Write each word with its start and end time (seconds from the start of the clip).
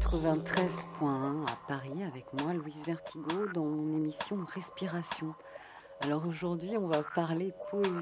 93.1 0.00 1.46
à 1.46 1.56
Paris 1.68 2.02
avec 2.04 2.26
moi, 2.34 2.52
Louise 2.52 2.84
Vertigo, 2.84 3.48
dans 3.54 3.64
mon 3.64 3.96
émission 3.96 4.38
Respiration. 4.54 5.32
Alors 6.02 6.26
aujourd'hui, 6.28 6.76
on 6.76 6.86
va 6.86 7.02
parler 7.02 7.52
poésie. 7.70 7.92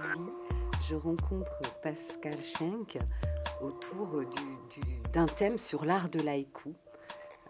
Je 0.89 0.97
rencontre 0.97 1.53
Pascal 1.83 2.43
Schenk 2.43 2.99
autour 3.63 4.19
du- 4.19 4.81
du- 4.81 5.01
d'un 5.13 5.27
thème 5.27 5.57
sur 5.57 5.85
l'art 5.85 6.09
de 6.09 6.21
l'haïku 6.21 6.75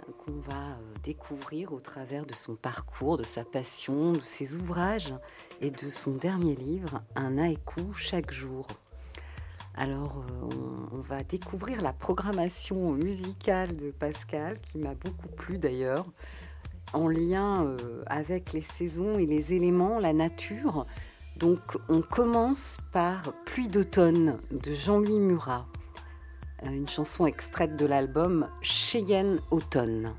euh, 0.06 0.12
qu'on 0.24 0.40
va 0.40 0.72
euh, 0.72 0.94
découvrir 1.02 1.72
au 1.72 1.80
travers 1.80 2.26
de 2.26 2.34
son 2.34 2.54
parcours, 2.54 3.16
de 3.16 3.24
sa 3.24 3.44
passion, 3.44 4.12
de 4.12 4.20
ses 4.20 4.54
ouvrages 4.56 5.14
et 5.60 5.70
de 5.70 5.88
son 5.90 6.12
dernier 6.12 6.54
livre, 6.54 7.02
Un 7.16 7.38
haïku 7.38 7.92
chaque 7.94 8.30
jour. 8.30 8.66
Alors, 9.76 10.24
euh, 10.30 10.88
on, 10.92 11.00
va 11.00 11.24
découvrir 11.24 11.82
la 11.82 11.92
programmation 11.92 12.92
musicale 12.92 13.76
de 13.76 13.90
Pascal, 13.90 14.56
qui 14.60 14.78
m'a 14.78 14.94
beaucoup 14.94 15.28
plu 15.36 15.58
d'ailleurs, 15.58 16.06
en 16.92 17.08
lien 17.08 17.64
euh, 17.64 18.02
avec 18.06 18.52
les 18.52 18.60
saisons 18.60 19.18
et 19.18 19.26
les 19.26 19.52
éléments, 19.52 19.98
la 19.98 20.12
nature. 20.12 20.86
Donc, 21.36 21.58
on 21.88 22.02
commence 22.02 22.78
par 22.92 23.32
Pluie 23.44 23.66
d'automne 23.66 24.38
de 24.52 24.72
Jean-Louis 24.72 25.18
Murat, 25.18 25.66
euh, 26.64 26.70
une 26.70 26.88
chanson 26.88 27.26
extraite 27.26 27.76
de 27.76 27.86
l'album 27.86 28.48
Cheyenne 28.62 29.40
Automne. 29.50 30.14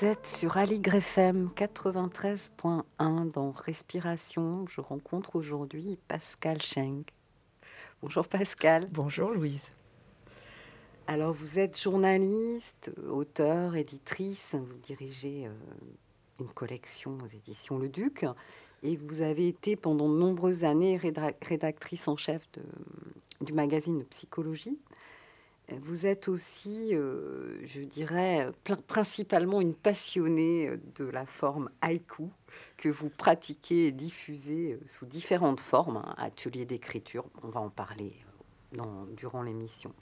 Vous 0.00 0.06
êtes 0.06 0.26
sur 0.26 0.56
Aligre 0.56 0.94
FM 0.94 1.50
93.1 1.54 3.30
dans 3.32 3.50
Respiration. 3.50 4.64
Je 4.66 4.80
rencontre 4.80 5.36
aujourd'hui 5.36 5.98
Pascal 6.08 6.62
Schenk. 6.62 7.08
Bonjour 8.00 8.26
Pascal. 8.26 8.88
Bonjour 8.90 9.28
Louise. 9.28 9.60
Alors, 11.06 11.34
vous 11.34 11.58
êtes 11.58 11.78
journaliste, 11.78 12.90
auteur, 13.10 13.76
éditrice. 13.76 14.54
Vous 14.54 14.78
dirigez 14.78 15.46
euh, 15.46 15.52
une 16.40 16.48
collection 16.48 17.18
aux 17.22 17.26
éditions 17.26 17.76
Le 17.78 17.90
Duc. 17.90 18.24
Et 18.82 18.96
vous 18.96 19.20
avez 19.20 19.48
été 19.48 19.76
pendant 19.76 20.08
de 20.08 20.16
nombreuses 20.16 20.64
années 20.64 20.96
réda- 20.96 21.34
rédactrice 21.42 22.08
en 22.08 22.16
chef 22.16 22.40
de- 22.54 23.44
du 23.44 23.52
magazine 23.52 24.02
Psychologie. 24.04 24.78
Vous 25.82 26.06
êtes 26.06 26.28
aussi, 26.28 26.94
euh, 26.94 27.58
je 27.64 27.80
dirais, 27.82 28.48
principalement 28.86 29.60
une 29.60 29.74
passionnée 29.74 30.68
euh, 30.68 30.76
de 30.96 31.04
la 31.04 31.26
forme 31.26 31.70
haïku 31.80 32.28
que 32.76 32.88
vous 32.88 33.08
pratiquez 33.08 33.86
et 33.86 33.92
diffusez 33.92 34.72
euh, 34.72 34.80
sous 34.86 35.06
différentes 35.06 35.60
formes, 35.60 35.98
hein, 35.98 36.14
ateliers 36.18 36.64
d'écriture, 36.66 37.24
on 37.42 37.48
va 37.48 37.60
en 37.60 37.70
parler 37.70 38.14
dans- 38.72 39.06
durant 39.16 39.42
l'émission. 39.42 39.92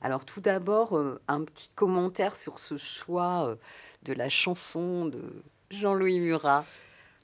Alors 0.00 0.24
tout 0.24 0.40
d'abord, 0.40 0.96
euh, 0.96 1.20
un 1.26 1.42
petit 1.42 1.68
commentaire 1.74 2.36
sur 2.36 2.58
ce 2.58 2.76
choix 2.76 3.48
euh, 3.48 3.56
de 4.04 4.12
la 4.12 4.28
chanson 4.28 5.06
de 5.06 5.42
Jean-Louis 5.70 6.20
Murat. 6.20 6.64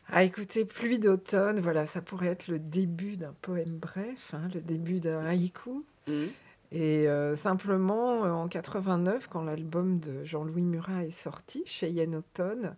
Ah, 0.09 0.23
écoutez, 0.25 0.65
Pluie 0.65 0.99
d'automne, 0.99 1.61
voilà, 1.61 1.87
ça 1.87 2.03
pourrait 2.03 2.27
être 2.27 2.49
le 2.49 2.59
début 2.59 3.17
d'un 3.17 3.35
poème 3.41 3.79
bref, 3.79 4.35
hein, 4.35 4.49
le 4.55 4.61
début 4.61 5.01
d'un 5.01 5.25
haïku. 5.25 5.85
Et 6.75 7.09
euh, 7.09 7.37
simplement, 7.37 8.25
euh, 8.25 8.33
en 8.33 8.49
89, 8.49 9.29
quand 9.29 9.43
l'album 9.43 10.01
de 10.01 10.25
Jean-Louis 10.25 10.63
Murat 10.63 11.05
est 11.05 11.11
sorti, 11.11 11.63
Cheyenne 11.67 12.17
Automne, 12.17 12.75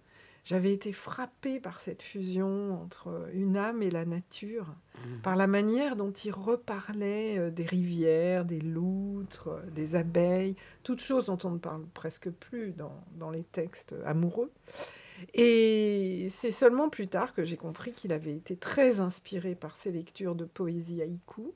j'avais 0.46 0.72
été 0.72 0.92
frappée 0.92 1.58
par 1.58 1.80
cette 1.80 2.02
fusion 2.02 2.80
entre 2.80 3.28
une 3.32 3.56
âme 3.56 3.82
et 3.82 3.90
la 3.90 4.04
nature, 4.04 4.76
par 5.22 5.34
la 5.34 5.46
manière 5.46 5.96
dont 5.96 6.12
il 6.12 6.30
reparlait 6.30 7.38
euh, 7.38 7.50
des 7.50 7.64
rivières, 7.64 8.44
des 8.44 8.60
loutres, 8.60 9.48
euh, 9.48 9.70
des 9.70 9.96
abeilles, 9.96 10.54
toutes 10.84 11.00
choses 11.00 11.26
dont 11.26 11.38
on 11.42 11.50
ne 11.50 11.58
parle 11.58 11.84
presque 11.94 12.30
plus 12.30 12.72
dans, 12.72 13.02
dans 13.16 13.30
les 13.30 13.42
textes 13.44 13.96
amoureux. 14.04 14.52
Et 15.32 16.28
c'est 16.30 16.52
seulement 16.52 16.90
plus 16.90 17.08
tard 17.08 17.34
que 17.34 17.42
j'ai 17.42 17.56
compris 17.56 17.92
qu'il 17.92 18.12
avait 18.12 18.36
été 18.36 18.56
très 18.56 19.00
inspiré 19.00 19.54
par 19.54 19.74
ses 19.74 19.90
lectures 19.90 20.34
de 20.34 20.44
poésie 20.44 21.00
haïku. 21.00 21.54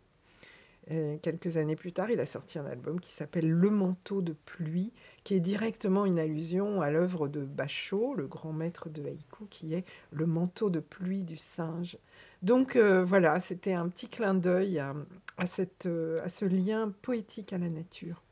Euh, 0.93 1.19
quelques 1.23 1.57
années 1.57 1.77
plus 1.77 1.93
tard, 1.93 2.11
il 2.11 2.19
a 2.19 2.27
sorti 2.27 2.59
un 2.59 2.67
album 2.67 2.99
qui 2.99 3.13
s'appelle 3.13 3.49
Le 3.49 3.71
manteau 3.71 4.23
de 4.23 4.33
pluie, 4.33 4.93
qui 5.23 5.35
est 5.35 5.41
directement 5.41 6.05
une 6.05 6.19
allusion 6.19 6.81
à 6.81 6.91
l'œuvre 6.91 7.29
de 7.29 7.45
Bachot, 7.45 8.15
le 8.15 8.27
grand 8.27 8.53
maître 8.53 8.89
de 8.89 9.05
haïku, 9.05 9.47
qui 9.51 9.75
est 9.75 9.85
Le 10.11 10.27
manteau 10.27 10.69
de 10.69 10.81
pluie 10.81 11.23
du 11.23 11.37
singe. 11.37 11.97
Donc 12.43 12.75
euh, 12.75 13.05
voilà, 13.05 13.39
c'était 13.39 13.75
un 13.75 13.89
petit 13.89 14.09
clin 14.09 14.35
d'œil 14.35 14.81
à, 14.81 15.47
cette, 15.47 15.87
euh, 15.87 16.25
à 16.25 16.29
ce 16.29 16.45
lien 16.45 16.93
poétique 17.03 17.53
à 17.53 17.59
la 17.59 17.69
nature. 17.69 18.23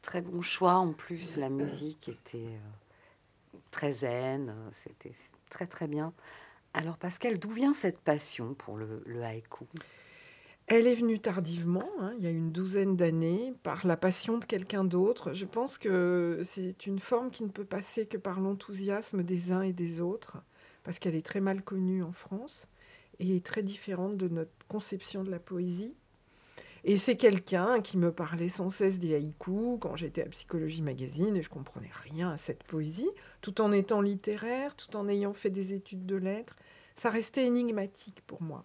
Très 0.00 0.22
bon 0.22 0.40
choix 0.40 0.74
en 0.74 0.92
plus, 0.92 1.36
la 1.36 1.50
musique 1.50 2.08
était 2.08 2.58
très 3.70 3.92
zen, 3.92 4.54
c'était 4.72 5.14
très 5.50 5.66
très 5.66 5.88
bien. 5.88 6.12
Alors 6.72 6.98
Pascal, 6.98 7.38
d'où 7.38 7.50
vient 7.50 7.72
cette 7.72 7.98
passion 7.98 8.54
pour 8.54 8.76
le, 8.76 9.02
le 9.06 9.22
haïku? 9.22 9.66
Elle 10.66 10.86
est 10.86 10.94
venue 10.94 11.18
tardivement, 11.18 11.90
hein, 12.00 12.14
il 12.16 12.24
y 12.24 12.26
a 12.26 12.30
une 12.30 12.50
douzaine 12.50 12.96
d'années, 12.96 13.52
par 13.62 13.86
la 13.86 13.98
passion 13.98 14.38
de 14.38 14.46
quelqu'un 14.46 14.82
d'autre. 14.82 15.34
Je 15.34 15.44
pense 15.44 15.76
que 15.76 16.40
c'est 16.42 16.86
une 16.86 17.00
forme 17.00 17.30
qui 17.30 17.42
ne 17.42 17.50
peut 17.50 17.66
passer 17.66 18.06
que 18.06 18.16
par 18.16 18.40
l'enthousiasme 18.40 19.22
des 19.22 19.52
uns 19.52 19.60
et 19.60 19.74
des 19.74 20.00
autres, 20.00 20.38
parce 20.82 20.98
qu'elle 20.98 21.16
est 21.16 21.26
très 21.26 21.40
mal 21.40 21.62
connue 21.62 22.02
en 22.02 22.12
France 22.12 22.66
et 23.18 23.42
très 23.42 23.62
différente 23.62 24.16
de 24.16 24.28
notre 24.28 24.52
conception 24.66 25.22
de 25.22 25.30
la 25.30 25.38
poésie. 25.38 25.94
Et 26.84 26.96
c'est 26.96 27.16
quelqu'un 27.16 27.82
qui 27.82 27.98
me 27.98 28.10
parlait 28.10 28.48
sans 28.48 28.70
cesse 28.70 28.98
des 28.98 29.14
haïkus 29.14 29.78
quand 29.80 29.96
j'étais 29.96 30.22
à 30.22 30.28
Psychologie 30.28 30.82
Magazine 30.82 31.36
et 31.36 31.42
je 31.42 31.50
comprenais 31.50 31.90
rien 32.04 32.30
à 32.30 32.36
cette 32.38 32.62
poésie, 32.62 33.10
tout 33.42 33.60
en 33.60 33.70
étant 33.70 34.00
littéraire, 34.00 34.76
tout 34.76 34.96
en 34.96 35.08
ayant 35.08 35.34
fait 35.34 35.50
des 35.50 35.74
études 35.74 36.06
de 36.06 36.16
lettres. 36.16 36.56
Ça 36.96 37.10
restait 37.10 37.46
énigmatique 37.46 38.22
pour 38.26 38.42
moi. 38.42 38.64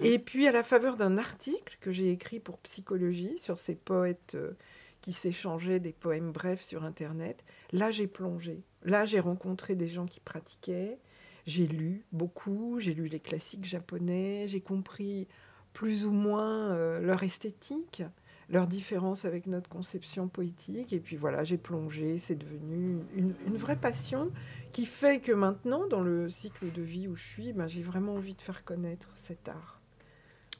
Et 0.00 0.18
puis, 0.18 0.46
à 0.46 0.52
la 0.52 0.62
faveur 0.62 0.96
d'un 0.96 1.18
article 1.18 1.78
que 1.80 1.92
j'ai 1.92 2.10
écrit 2.10 2.40
pour 2.40 2.58
Psychologie 2.58 3.38
sur 3.38 3.58
ces 3.58 3.74
poètes 3.74 4.34
euh, 4.34 4.52
qui 5.00 5.12
s'échangeaient 5.12 5.80
des 5.80 5.92
poèmes 5.92 6.32
brefs 6.32 6.62
sur 6.62 6.84
Internet, 6.84 7.44
là, 7.72 7.90
j'ai 7.90 8.06
plongé. 8.06 8.62
Là, 8.82 9.04
j'ai 9.04 9.20
rencontré 9.20 9.74
des 9.74 9.88
gens 9.88 10.06
qui 10.06 10.20
pratiquaient. 10.20 10.98
J'ai 11.46 11.66
lu 11.66 12.04
beaucoup, 12.12 12.78
j'ai 12.78 12.92
lu 12.92 13.06
les 13.08 13.20
classiques 13.20 13.64
japonais, 13.64 14.44
j'ai 14.46 14.60
compris 14.60 15.26
plus 15.72 16.04
ou 16.04 16.10
moins 16.10 16.72
euh, 16.72 17.00
leur 17.00 17.22
esthétique, 17.22 18.02
leur 18.48 18.66
différence 18.66 19.24
avec 19.24 19.46
notre 19.46 19.68
conception 19.68 20.28
poétique. 20.28 20.92
Et 20.92 21.00
puis 21.00 21.16
voilà, 21.16 21.44
j'ai 21.44 21.58
plongé, 21.58 22.18
c'est 22.18 22.36
devenu 22.36 22.98
une, 23.14 23.34
une 23.46 23.56
vraie 23.56 23.76
passion 23.76 24.30
qui 24.72 24.86
fait 24.86 25.20
que 25.20 25.32
maintenant, 25.32 25.86
dans 25.86 26.02
le 26.02 26.28
cycle 26.28 26.70
de 26.72 26.82
vie 26.82 27.08
où 27.08 27.16
je 27.16 27.24
suis, 27.24 27.52
ben, 27.52 27.66
j'ai 27.66 27.82
vraiment 27.82 28.14
envie 28.14 28.34
de 28.34 28.42
faire 28.42 28.64
connaître 28.64 29.08
cet 29.16 29.48
art. 29.48 29.80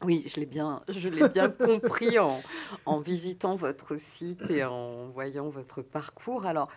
Oui, 0.05 0.25
je 0.29 0.39
l'ai 0.39 0.47
bien, 0.47 0.83
je 0.89 1.09
l'ai 1.09 1.29
bien 1.29 1.49
compris 1.51 2.19
en, 2.19 2.41
en 2.87 3.01
visitant 3.01 3.57
votre 3.57 3.99
site 3.99 4.49
et 4.49 4.65
en 4.65 5.09
voyant 5.09 5.49
votre 5.49 5.83
parcours. 5.83 6.47
Alors, 6.47 6.69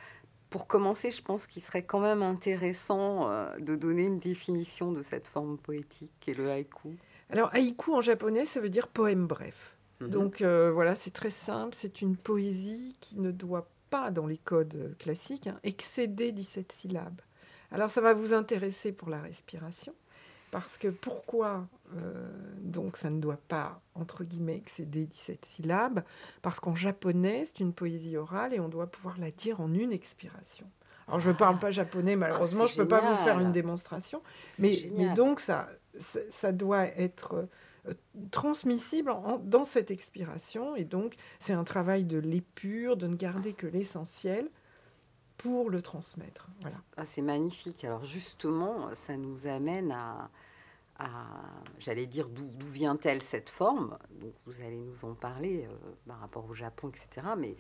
pour 0.50 0.68
commencer, 0.68 1.12
je 1.12 1.22
pense 1.22 1.48
qu'il 1.48 1.62
serait 1.62 1.84
quand 1.84 2.00
même 2.00 2.24
intéressant 2.24 3.30
euh, 3.30 3.56
de 3.60 3.76
donner 3.76 4.04
une 4.04 4.20
définition 4.20 4.92
de 4.92 5.04
cette 5.04 5.28
forme 5.28 5.58
poétique 5.58 6.12
qu'est 6.20 6.38
le 6.38 6.50
haïku. 6.50 6.98
Alors, 7.30 7.50
haïku 7.54 7.94
en 7.94 8.02
japonais, 8.02 8.46
ça 8.46 8.60
veut 8.60 8.70
dire 8.70 8.88
poème 8.88 9.28
bref. 9.28 9.71
Mhm. 10.02 10.10
Donc 10.10 10.42
euh, 10.42 10.72
voilà, 10.72 10.96
c'est 10.96 11.12
très 11.12 11.30
simple. 11.30 11.76
C'est 11.76 12.02
une 12.02 12.18
poésie 12.18 12.96
qui 13.00 13.20
ne 13.20 13.32
doit 13.32 13.68
pas, 13.90 14.12
dans 14.12 14.28
les 14.28 14.38
codes 14.38 14.76
euh, 14.76 14.94
classiques, 15.00 15.48
hein, 15.48 15.60
excéder 15.64 16.32
17 16.32 16.72
syllabes. 16.72 17.22
Alors 17.72 17.90
ça 17.90 18.02
va 18.02 18.14
vous 18.14 18.34
intéresser 18.34 18.92
pour 18.92 19.10
la 19.10 19.22
respiration. 19.22 19.94
Parce 20.52 20.78
que 20.78 20.90
pourquoi 20.90 21.66
euh, 21.96 22.30
donc 22.60 22.98
ça 22.98 23.10
ne 23.10 23.22
doit 23.22 23.40
pas, 23.48 23.80
entre 23.96 24.26
guillemets, 24.26 24.58
excéder 24.58 25.06
17 25.06 25.46
syllabes? 25.46 26.04
Parce 26.42 26.60
qu'en 26.60 26.76
japonais, 26.76 27.44
c'est 27.46 27.62
une 27.62 27.72
poésie 27.72 28.18
orale 28.18 28.54
et 28.54 28.60
on 28.60 28.68
doit 28.68 28.88
pouvoir 28.88 29.18
la 29.18 29.32
dire 29.32 29.62
en 29.62 29.74
une 29.74 29.94
expiration. 29.94 30.66
Alors 31.08 31.22
je 31.22 31.30
ne 31.30 31.36
parle 31.36 31.58
pas 31.58 31.72
japonais, 31.72 32.18
malheureusement, 32.18 32.66
Ah, 32.66 32.68
c'est 32.68 32.76
je 32.76 32.80
ne 32.82 32.84
peux 32.84 32.90
pas 32.90 33.00
vous 33.02 33.24
faire 33.24 33.40
une 33.40 33.54
démonstration. 33.54 34.22
Mais, 34.60 34.90
donc, 35.16 35.40
ça, 35.40 35.70
ça, 35.98 36.20
ça 36.30 36.52
doit 36.52 36.86
être 36.86 37.48
transmissible 38.32 39.14
dans 39.44 39.64
cette 39.64 39.92
expiration. 39.92 40.76
Et 40.76 40.84
donc, 40.84 41.16
c'est 41.40 41.54
un 41.54 41.64
travail 41.64 42.06
de 42.06 42.18
l'épure, 42.18 42.98
de 42.98 43.08
ne 43.08 43.16
garder 43.16 43.54
que 43.54 43.68
l'essentiel 43.68 44.50
pour 45.38 45.70
le 45.70 45.82
transmettre. 45.82 46.50
Voilà. 46.62 46.78
Ah, 46.98 47.06
c'est 47.06 47.24
magnifique. 47.24 47.84
Alors 47.84 48.06
justement, 48.06 48.94
ça 48.94 49.18
nous 49.18 49.48
amène 49.48 49.92
à, 49.92 50.30
j'allais 51.80 52.06
dire, 52.06 52.30
d'où 52.30 52.46
d'où 52.46 52.68
vient-elle 52.68 53.24
cette 53.24 53.50
forme? 53.50 53.98
Donc 54.12 54.34
vous 54.46 54.62
allez 54.62 54.78
nous 54.78 55.04
en 55.04 55.16
parler 55.16 55.66
euh, 55.66 55.76
par 56.08 56.20
rapport 56.20 56.48
au 56.48 56.54
Japon, 56.54 56.90
etc. 56.90 57.28
Mais 57.38 57.56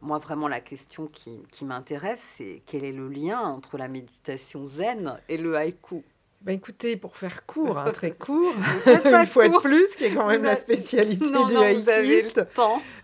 moi, 0.00 0.18
vraiment, 0.18 0.48
la 0.48 0.60
question 0.60 1.06
qui, 1.06 1.42
qui 1.50 1.66
m'intéresse, 1.66 2.20
c'est 2.38 2.62
quel 2.64 2.82
est 2.82 2.92
le 2.92 3.08
lien 3.08 3.40
entre 3.40 3.76
la 3.76 3.88
méditation 3.88 4.66
zen 4.66 5.20
et 5.28 5.36
le 5.36 5.56
haïku 5.56 6.02
Ben 6.44 6.52
écoutez, 6.52 6.96
pour 6.96 7.16
faire 7.16 7.46
court, 7.46 7.78
hein, 7.78 7.92
très 7.92 8.10
court, 8.18 8.54
une 8.86 9.26
fois 9.26 9.48
de 9.48 9.60
plus, 9.60 9.94
qui 9.96 10.04
est 10.04 10.14
quand 10.14 10.26
même 10.26 10.42
la 10.42 10.56
spécialité 10.56 11.30
Non, 11.30 11.46
du 11.46 11.56
haïkiste. 11.56 12.44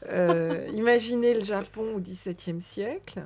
Euh, 0.09 0.67
imaginez 0.75 1.35
le 1.35 1.45
Japon 1.45 1.95
au 1.95 2.01
XVIIe 2.01 2.61
siècle. 2.61 3.23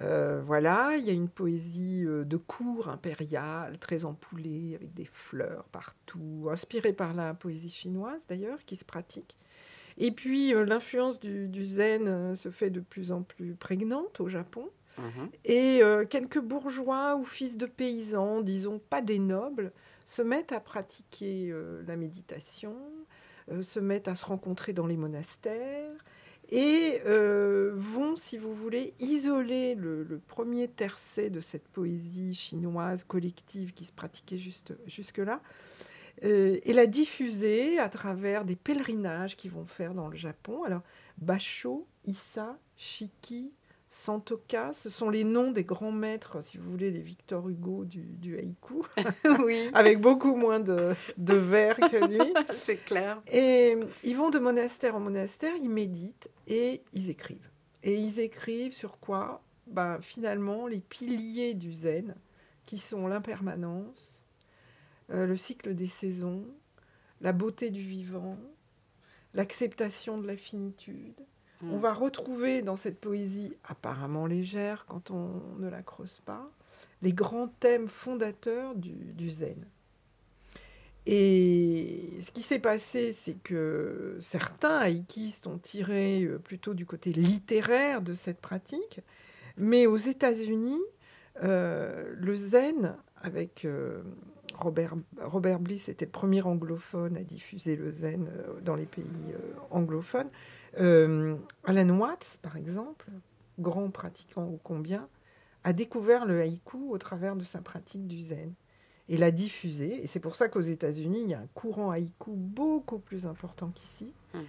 Euh, 0.00 0.40
voilà, 0.44 0.94
il 0.96 1.04
y 1.04 1.10
a 1.10 1.12
une 1.12 1.28
poésie 1.28 2.04
euh, 2.06 2.24
de 2.24 2.36
cour 2.36 2.88
impériale, 2.88 3.78
très 3.78 4.04
ampoulée, 4.04 4.74
avec 4.76 4.94
des 4.94 5.06
fleurs 5.06 5.64
partout, 5.72 6.48
inspirée 6.52 6.92
par 6.92 7.14
la 7.14 7.34
poésie 7.34 7.68
chinoise 7.68 8.20
d'ailleurs, 8.28 8.64
qui 8.64 8.76
se 8.76 8.84
pratique. 8.84 9.36
Et 9.96 10.12
puis 10.12 10.54
euh, 10.54 10.64
l'influence 10.64 11.18
du, 11.18 11.48
du 11.48 11.66
zen 11.66 12.36
se 12.36 12.50
fait 12.50 12.70
de 12.70 12.80
plus 12.80 13.10
en 13.10 13.22
plus 13.22 13.54
prégnante 13.54 14.20
au 14.20 14.28
Japon. 14.28 14.68
Mhm. 14.98 15.30
Et 15.44 15.82
euh, 15.82 16.04
quelques 16.04 16.40
bourgeois 16.40 17.16
ou 17.16 17.24
fils 17.24 17.56
de 17.56 17.66
paysans, 17.66 18.40
disons 18.40 18.78
pas 18.78 19.00
des 19.00 19.18
nobles, 19.18 19.72
se 20.04 20.22
mettent 20.22 20.52
à 20.52 20.60
pratiquer 20.60 21.50
euh, 21.50 21.82
la 21.86 21.96
méditation, 21.96 22.76
euh, 23.50 23.62
se 23.62 23.80
mettent 23.80 24.08
à 24.08 24.14
se 24.14 24.26
rencontrer 24.26 24.72
dans 24.72 24.86
les 24.86 24.96
monastères 24.96 25.92
et 26.50 27.02
vont, 27.04 28.16
si 28.16 28.38
vous 28.38 28.54
voulez, 28.54 28.94
isoler 29.00 29.74
le, 29.74 30.02
le 30.02 30.18
premier 30.18 30.66
tercet 30.66 31.28
de 31.28 31.40
cette 31.40 31.68
poésie 31.68 32.32
chinoise 32.34 33.04
collective 33.04 33.74
qui 33.74 33.84
se 33.84 33.92
pratiquait 33.92 34.38
juste, 34.38 34.72
jusque-là 34.86 35.42
et 36.22 36.72
la 36.72 36.86
diffuser 36.86 37.78
à 37.78 37.90
travers 37.90 38.46
des 38.46 38.56
pèlerinages 38.56 39.36
qu'ils 39.36 39.50
vont 39.50 39.66
faire 39.66 39.92
dans 39.92 40.08
le 40.08 40.16
Japon. 40.16 40.64
Alors, 40.64 40.80
Basho, 41.18 41.86
Issa, 42.06 42.58
Shiki, 42.78 43.52
Santoka, 43.98 44.72
ce 44.74 44.88
sont 44.88 45.10
les 45.10 45.24
noms 45.24 45.50
des 45.50 45.64
grands 45.64 45.90
maîtres, 45.90 46.40
si 46.44 46.56
vous 46.56 46.70
voulez, 46.70 46.92
les 46.92 47.00
Victor 47.00 47.48
Hugo 47.48 47.84
du, 47.84 48.02
du 48.02 48.38
haïku, 48.38 48.84
oui, 49.44 49.68
avec 49.74 50.00
beaucoup 50.00 50.36
moins 50.36 50.60
de, 50.60 50.94
de 51.16 51.34
vers 51.34 51.76
que 51.76 52.06
lui. 52.06 52.32
c'est 52.54 52.76
clair. 52.76 53.20
Et 53.26 53.76
ils 54.04 54.16
vont 54.16 54.30
de 54.30 54.38
monastère 54.38 54.94
en 54.94 55.00
monastère, 55.00 55.52
ils 55.60 55.68
méditent 55.68 56.30
et 56.46 56.82
ils 56.92 57.10
écrivent. 57.10 57.50
Et 57.82 57.96
ils 57.96 58.20
écrivent 58.20 58.72
sur 58.72 59.00
quoi? 59.00 59.42
Ben, 59.66 59.98
Finalement, 60.00 60.68
les 60.68 60.80
piliers 60.80 61.54
du 61.54 61.72
zen, 61.72 62.14
qui 62.66 62.78
sont 62.78 63.08
l'impermanence, 63.08 64.22
euh, 65.10 65.26
le 65.26 65.34
cycle 65.34 65.74
des 65.74 65.88
saisons, 65.88 66.46
la 67.20 67.32
beauté 67.32 67.70
du 67.70 67.82
vivant, 67.82 68.38
l'acceptation 69.34 70.18
de 70.18 70.26
la 70.28 70.36
finitude. 70.36 71.20
Mm. 71.62 71.72
On 71.72 71.78
va 71.78 71.92
retrouver 71.92 72.62
dans 72.62 72.76
cette 72.76 73.00
poésie 73.00 73.54
apparemment 73.64 74.26
légère 74.26 74.86
quand 74.86 75.10
on 75.10 75.42
ne 75.58 75.68
la 75.68 75.82
creuse 75.82 76.20
pas, 76.24 76.50
les 77.02 77.12
grands 77.12 77.48
thèmes 77.60 77.88
fondateurs 77.88 78.74
du, 78.74 78.92
du 78.92 79.30
zen. 79.30 79.66
Et 81.10 82.10
ce 82.20 82.30
qui 82.32 82.42
s'est 82.42 82.58
passé, 82.58 83.12
c'est 83.14 83.42
que 83.42 84.18
certains 84.20 84.76
haïkistes 84.76 85.46
ont 85.46 85.56
tiré 85.56 86.22
euh, 86.24 86.38
plutôt 86.38 86.74
du 86.74 86.84
côté 86.84 87.12
littéraire 87.12 88.02
de 88.02 88.12
cette 88.12 88.42
pratique, 88.42 89.00
mais 89.56 89.86
aux 89.86 89.96
États-Unis, 89.96 90.82
euh, 91.42 92.12
le 92.14 92.34
zen, 92.34 92.94
avec 93.22 93.64
euh, 93.64 94.02
Robert, 94.54 94.96
Robert 95.22 95.60
Bliss, 95.60 95.88
était 95.88 96.04
le 96.04 96.10
premier 96.10 96.42
anglophone 96.42 97.16
à 97.16 97.22
diffuser 97.22 97.74
le 97.74 97.90
zen 97.90 98.28
dans 98.62 98.76
les 98.76 98.84
pays 98.84 99.06
anglophones. 99.70 100.28
Euh, 100.78 101.36
Alan 101.64 101.88
Watts, 101.98 102.38
par 102.42 102.56
exemple, 102.56 103.06
grand 103.58 103.90
pratiquant 103.90 104.44
ô 104.46 104.58
combien, 104.62 105.08
a 105.64 105.72
découvert 105.72 106.24
le 106.24 106.40
haïku 106.40 106.90
au 106.90 106.98
travers 106.98 107.36
de 107.36 107.44
sa 107.44 107.60
pratique 107.60 108.06
du 108.06 108.22
zen 108.22 108.52
et 109.08 109.16
l'a 109.16 109.30
diffusé. 109.30 110.02
Et 110.02 110.06
c'est 110.06 110.20
pour 110.20 110.34
ça 110.36 110.48
qu'aux 110.48 110.60
États-Unis, 110.60 111.22
il 111.24 111.30
y 111.30 111.34
a 111.34 111.38
un 111.40 111.48
courant 111.54 111.90
haïku 111.90 112.30
beaucoup 112.32 112.98
plus 112.98 113.26
important 113.26 113.70
qu'ici, 113.74 114.12
Mhm. 114.34 114.42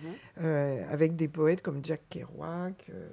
euh, 0.43 0.83
avec 0.91 1.15
des 1.15 1.27
poètes 1.27 1.62
comme 1.62 1.83
Jack 1.83 2.01
Kerouac 2.09 2.89
euh, 2.93 3.07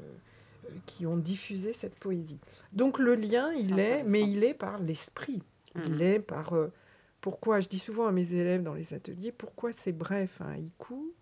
qui 0.84 1.06
ont 1.06 1.16
diffusé 1.16 1.72
cette 1.72 1.94
poésie. 1.94 2.40
Donc 2.72 2.98
le 2.98 3.14
lien, 3.14 3.52
il 3.52 3.78
est, 3.78 4.02
mais 4.04 4.22
il 4.22 4.44
est 4.44 4.54
par 4.54 4.78
l'esprit. 4.78 5.42
Il 5.76 5.92
Mhm. 5.94 6.00
est 6.02 6.18
par... 6.18 6.54
euh, 6.54 6.72
pourquoi, 7.20 7.60
je 7.60 7.68
dis 7.68 7.78
souvent 7.78 8.06
à 8.06 8.12
mes 8.12 8.34
élèves 8.34 8.62
dans 8.62 8.74
les 8.74 8.92
ateliers, 8.94 9.32
pourquoi 9.32 9.72
c'est 9.72 9.92
bref 9.92 10.40
un 10.40 10.52
haïku 10.52 11.12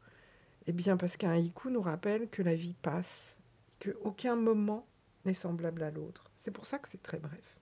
Eh 0.67 0.73
bien 0.73 0.97
parce 0.97 1.17
qu'un 1.17 1.33
haïku 1.33 1.71
nous 1.71 1.83
rappelle 1.83 2.29
que 2.29 2.43
la 2.43 2.55
vie 2.55 2.75
passe, 2.81 3.37
qu'aucun 3.81 4.35
moment 4.37 4.87
n'est 5.25 5.35
semblable 5.35 5.83
à 5.83 5.91
l'autre. 5.91 6.31
C'est 6.37 6.51
pour 6.51 6.67
ça 6.67 6.79
que 6.79 6.89
c'est 6.89 7.03
très 7.03 7.19
bref. 7.19 7.59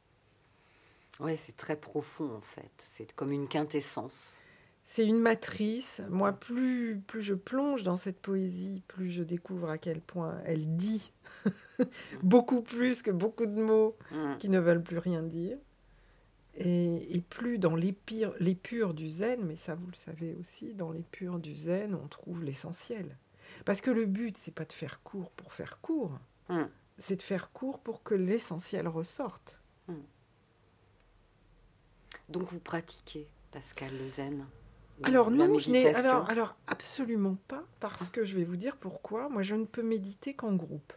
Ouais, 1.21 1.37
c'est 1.37 1.57
très 1.57 1.77
profond 1.77 2.31
en 2.35 2.41
fait. 2.41 2.71
C'est 2.79 3.13
comme 3.13 3.33
une 3.33 3.49
quintessence. 3.49 4.39
C'est 4.85 5.07
une 5.07 5.21
matrice. 5.21 6.03
Moi, 6.11 6.33
plus, 6.33 7.01
plus 7.07 7.23
je 7.23 7.35
plonge 7.35 7.83
dans 7.85 7.97
cette 7.97 8.19
poésie, 8.21 8.83
plus 8.89 9.11
je 9.11 9.23
découvre 9.23 9.71
à 9.71 9.79
quel 9.79 10.01
point 10.01 10.41
elle 10.45 10.77
dit 10.77 11.13
beaucoup 12.23 12.63
plus 12.63 13.01
que 13.03 13.11
beaucoup 13.13 13.47
de 13.47 13.63
mots 13.63 13.97
Mm. 14.11 14.39
qui 14.39 14.49
ne 14.49 14.59
veulent 14.59 14.83
plus 14.83 14.99
rien 14.99 15.23
dire. 15.23 15.57
Et, 16.57 17.17
et 17.17 17.21
plus 17.21 17.59
dans 17.59 17.75
l'épure 17.75 18.95
du 18.95 19.09
zen, 19.11 19.43
mais 19.45 19.57
ça 19.57 19.75
vous 19.75 19.87
le 19.87 19.97
savez 19.97 20.35
aussi, 20.39 20.75
dans 20.75 20.93
l'épure 20.93 21.39
du 21.39 21.55
zen, 21.55 21.95
on 21.95 22.09
trouve 22.09 22.45
l'essentiel. 22.45 23.17
Parce 23.65 23.81
que 23.81 23.91
le 23.91 24.05
but, 24.07 24.37
c'est 24.37 24.55
pas 24.55 24.65
de 24.65 24.73
faire 24.73 25.03
court 25.03 25.31
pour 25.31 25.53
faire 25.53 25.81
court, 25.81 26.19
Mm. 26.49 26.65
c'est 26.99 27.17
de 27.17 27.23
faire 27.23 27.53
court 27.53 27.79
pour 27.79 28.03
que 28.03 28.15
l'essentiel 28.15 28.89
ressorte. 28.89 29.59
Donc 32.29 32.45
vous 32.45 32.61
pratiquez, 32.61 33.29
Pascal, 33.51 33.97
le 33.99 34.09
zen 34.09 34.47
Alors 35.03 35.31
non, 35.31 35.59
je 35.59 35.71
n'ai 35.71 35.95
alors, 35.95 36.29
alors 36.31 36.57
absolument 36.67 37.37
pas, 37.49 37.65
parce 37.81 38.09
que 38.09 38.25
je 38.25 38.37
vais 38.37 38.45
vous 38.45 38.57
dire 38.57 38.77
pourquoi. 38.77 39.29
Moi, 39.29 39.43
je 39.43 39.55
ne 39.55 39.65
peux 39.65 39.83
méditer 39.83 40.35
qu'en 40.35 40.55
groupe. 40.55 40.93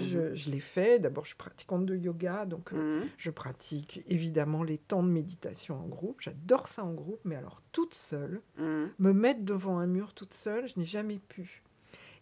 Je, 0.00 0.34
je 0.34 0.50
l'ai 0.50 0.60
fait. 0.60 0.98
D'abord, 0.98 1.24
je 1.24 1.28
suis 1.30 1.36
pratiquante 1.36 1.86
de 1.86 1.96
yoga, 1.96 2.44
donc 2.46 2.72
euh, 2.72 3.00
Mhm. 3.00 3.08
je 3.16 3.30
pratique 3.30 4.02
évidemment 4.08 4.62
les 4.62 4.78
temps 4.78 5.02
de 5.02 5.08
méditation 5.10 5.76
en 5.78 5.86
groupe. 5.86 6.20
J'adore 6.20 6.68
ça 6.68 6.84
en 6.84 6.92
groupe, 6.94 7.20
mais 7.24 7.36
alors 7.36 7.62
toute 7.72 7.94
seule, 7.94 8.40
Mhm. 8.58 8.90
me 8.98 9.12
mettre 9.12 9.42
devant 9.42 9.78
un 9.78 9.86
mur 9.86 10.14
toute 10.14 10.34
seule, 10.34 10.68
je 10.68 10.78
n'ai 10.78 10.84
jamais 10.86 11.18
pu. 11.28 11.62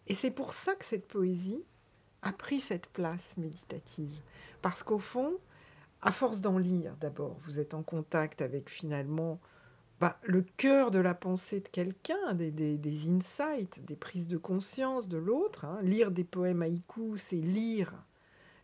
Et 0.07 0.13
c'est 0.15 0.31
pour 0.31 0.53
ça 0.53 0.73
que 0.75 0.85
cette 0.85 1.07
poésie 1.07 1.63
a 2.21 2.31
pris 2.31 2.59
cette 2.59 2.87
place 2.87 3.35
méditative. 3.37 4.19
Parce 4.61 4.81
qu'au 4.83 4.99
fond, 4.99 5.33
à 6.01 6.11
force 6.11 6.41
d'en 6.41 6.57
lire, 6.57 6.95
d'abord, 6.99 7.35
vous 7.45 7.59
êtes 7.59 7.73
en 7.73 7.83
contact 7.83 8.41
avec 8.41 8.69
finalement 8.69 9.39
bah, 9.99 10.19
le 10.23 10.43
cœur 10.57 10.91
de 10.91 10.99
la 10.99 11.13
pensée 11.15 11.59
de 11.59 11.67
quelqu'un, 11.69 12.33
des, 12.35 12.51
des- 12.51 12.77
des 12.77 13.09
insights, 13.09 13.83
des 13.85 13.95
prises 13.95 14.27
de 14.27 14.37
conscience 14.37 15.07
de 15.07 15.17
l'autre. 15.17 15.65
hein. 15.65 15.79
Lire 15.81 16.11
des 16.11 16.23
poèmes 16.23 16.61
haïkus, 16.61 17.21
c'est 17.21 17.35
lire 17.35 17.93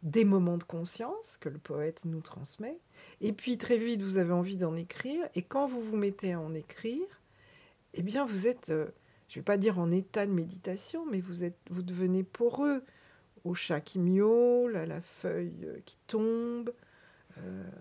des 0.03 0.25
moments 0.25 0.57
de 0.57 0.63
conscience 0.63 1.37
que 1.39 1.49
le 1.49 1.57
poète 1.57 2.01
nous 2.05 2.21
transmet. 2.21 2.77
Et 3.21 3.31
puis 3.33 3.57
très 3.57 3.77
vite, 3.77 4.01
vous 4.01 4.17
avez 4.17 4.33
envie 4.33 4.57
d'en 4.57 4.75
écrire. 4.75 5.25
Et 5.33 5.41
quand 5.41 5.65
vous 5.65 5.81
vous 5.81 5.95
mettez 5.95 6.33
à 6.33 6.39
en 6.39 6.53
écrire, 6.53 7.05
eh 7.93 8.01
bien, 8.03 8.25
vous 8.25 8.47
êtes, 8.47 8.69
euh, 8.69 8.87
je 9.29 9.39
ne 9.39 9.41
vais 9.41 9.45
pas 9.45 9.57
dire 9.57 9.79
en 9.79 9.91
état 9.91 10.25
de 10.25 10.31
méditation, 10.31 11.05
mais 11.09 11.21
vous, 11.21 11.43
êtes, 11.43 11.57
vous 11.69 11.83
devenez 11.83 12.23
poreux 12.23 12.83
au 13.45 13.55
chat 13.55 13.81
qui 13.81 13.97
miaule, 13.99 14.75
à 14.75 14.85
la 14.85 15.01
feuille 15.01 15.65
euh, 15.65 15.77
qui 15.85 15.97
tombe, 16.07 16.71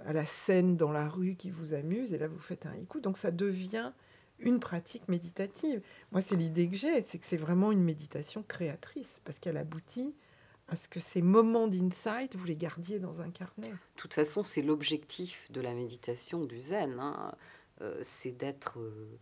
à 0.07 0.13
la 0.13 0.25
scène 0.25 0.77
dans 0.77 0.93
la 0.93 1.09
rue 1.09 1.35
qui 1.37 1.51
vous 1.51 1.75
amuse, 1.75 2.13
et 2.13 2.19
là 2.19 2.29
vous 2.29 2.39
faites 2.39 2.67
un 2.67 2.71
haïku. 2.73 3.01
Donc 3.01 3.19
ça 3.19 3.31
devient 3.31 3.93
une 4.39 4.59
pratique 4.61 5.07
méditative. 5.09 5.83
Moi, 6.11 6.21
c'est 6.21 6.35
l'idée 6.37 6.69
que 6.69 6.75
j'ai, 6.77 7.01
c'est 7.03 7.19
que 7.19 7.27
c'est 7.27 7.37
vraiment 7.37 7.71
une 7.71 7.83
méditation 7.85 8.43
créatrice, 8.43 9.21
parce 9.25 9.39
qu'elle 9.39 9.57
aboutit 9.57 10.15
à 10.69 10.77
ce 10.77 10.89
que 10.89 10.99
ces 11.01 11.23
moments 11.23 11.69
d'insight, 11.69 12.35
vous 12.35 12.45
les 12.47 12.57
gardiez 12.57 12.99
dans 12.99 13.21
un 13.21 13.31
carnet. 13.31 13.69
De 13.71 13.77
toute 13.97 14.15
façon, 14.15 14.43
c'est 14.43 14.63
l'objectif 14.63 15.51
de 15.53 15.61
la 15.61 15.75
méditation 15.75 16.45
du 16.45 16.61
zen. 16.61 16.99
hein. 16.99 17.35
Euh, 17.83 17.99
c'est 18.03 18.33
d'être 18.33 18.79
euh, 18.81 19.19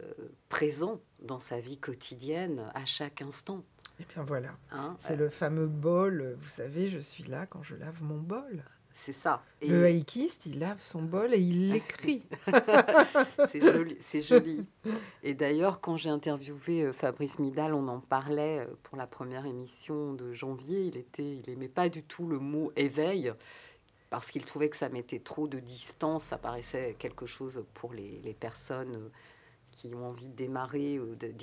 euh, 0.00 0.12
présent 0.48 1.00
dans 1.22 1.38
sa 1.38 1.60
vie 1.60 1.78
quotidienne 1.78 2.70
à 2.74 2.84
chaque 2.84 3.22
instant. 3.22 3.64
Et 4.00 4.04
bien 4.12 4.22
voilà, 4.24 4.56
hein. 4.70 4.96
c'est 4.98 5.14
Euh, 5.14 5.16
le 5.16 5.28
fameux 5.30 5.66
bol. 5.66 6.20
euh, 6.20 6.34
Vous 6.40 6.48
savez, 6.48 6.88
je 6.88 6.98
suis 6.98 7.24
là 7.24 7.46
quand 7.46 7.62
je 7.62 7.74
lave 7.76 8.02
mon 8.02 8.18
bol. 8.18 8.64
C'est 9.00 9.12
ça. 9.12 9.44
Et 9.60 9.68
Le 9.68 9.84
haïkiste, 9.84 10.46
il 10.46 10.58
lave 10.58 10.82
son 10.82 11.02
bol 11.02 11.32
et 11.32 11.38
il 11.38 11.70
l'écrit. 11.70 12.26
c'est 13.48 13.60
joli, 13.60 13.96
c'est 14.00 14.20
joli. 14.22 14.66
Et 15.22 15.34
d'ailleurs, 15.34 15.80
quand 15.80 15.96
j'ai 15.96 16.10
interviewé 16.10 16.82
euh, 16.82 16.92
Fabrice 16.92 17.38
Midal, 17.38 17.74
on 17.74 17.86
en 17.88 18.00
parlait 18.00 18.60
euh, 18.60 18.66
pour 18.82 18.96
la 18.98 19.06
première 19.06 19.46
émission 19.46 20.14
de 20.14 20.32
janvier. 20.32 20.82
Il 20.86 20.96
était, 20.96 21.36
il 21.36 21.48
aimait 21.50 21.68
pas 21.68 21.88
du 21.88 22.02
tout 22.02 22.26
le 22.26 22.38
mot 22.40 22.72
éveil 22.76 23.32
parce 24.10 24.30
qu'il 24.30 24.44
trouvait 24.44 24.68
que 24.68 24.76
ça 24.76 24.88
mettait 24.88 25.20
trop 25.20 25.46
de 25.48 25.60
distance. 25.60 26.24
Ça 26.24 26.38
paraissait 26.38 26.96
quelque 26.98 27.26
chose 27.26 27.64
pour 27.74 27.92
les, 27.94 28.20
les 28.24 28.34
personnes 28.34 28.96
euh, 28.96 29.08
qui 29.70 29.94
ont 29.94 30.06
envie 30.08 30.26
de 30.26 30.34
démarrer 30.34 30.98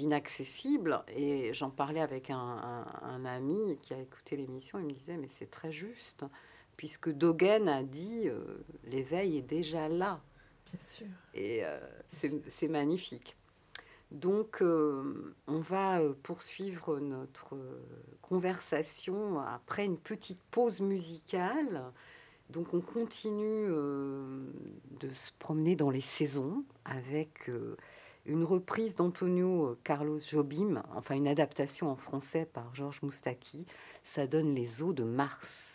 d'inaccessible. 0.09 1.03
Et 1.15 1.53
j'en 1.53 1.69
parlais 1.69 2.01
avec 2.01 2.29
un, 2.29 2.37
un- 2.37 3.07
un 3.07 3.25
ami 3.25 3.77
qui 3.81 3.93
a 3.93 3.99
écouté 3.99 4.35
l'émission. 4.35 4.77
Il 4.79 4.85
me 4.87 4.91
disait, 4.91 5.15
mais 5.17 5.29
c'est 5.37 5.49
très 5.49 5.71
juste, 5.71 6.25
puisque 6.77 7.09
Dogen 7.09 7.67
a 7.69 7.83
dit, 7.83 8.23
euh, 8.25 8.57
l'éveil 8.85 9.37
est 9.37 9.41
déjà 9.41 9.87
là. 9.89 10.21
Bien 10.65 10.79
sûr. 10.85 11.07
Et 11.33 11.63
euh, 11.63 11.79
c'est 12.11 12.67
magnifique. 12.67 13.37
Donc, 14.11 14.61
euh, 14.61 15.35
on 15.47 15.59
va 15.59 15.99
poursuivre 16.23 16.99
notre 16.99 17.57
conversation 18.21 19.39
après 19.39 19.85
une 19.85 19.97
petite 19.97 20.41
pause 20.51 20.79
musicale. 20.79 21.83
Donc, 22.49 22.73
on 22.73 22.81
continue 22.81 23.67
de 23.67 25.09
se 25.11 25.31
promener 25.39 25.75
dans 25.75 25.89
les 25.89 26.01
saisons 26.01 26.63
avec 26.85 27.49
une 28.25 28.43
reprise 28.43 28.95
d'Antonio 28.95 29.75
Carlos 29.83 30.19
Jobim, 30.19 30.83
enfin 30.93 31.15
une 31.15 31.27
adaptation 31.27 31.89
en 31.89 31.95
français 31.95 32.45
par 32.45 32.73
Georges 32.75 33.01
Moustaki. 33.01 33.65
Ça 34.03 34.27
donne 34.27 34.53
les 34.53 34.83
eaux 34.83 34.93
de 34.93 35.03
Mars. 35.03 35.74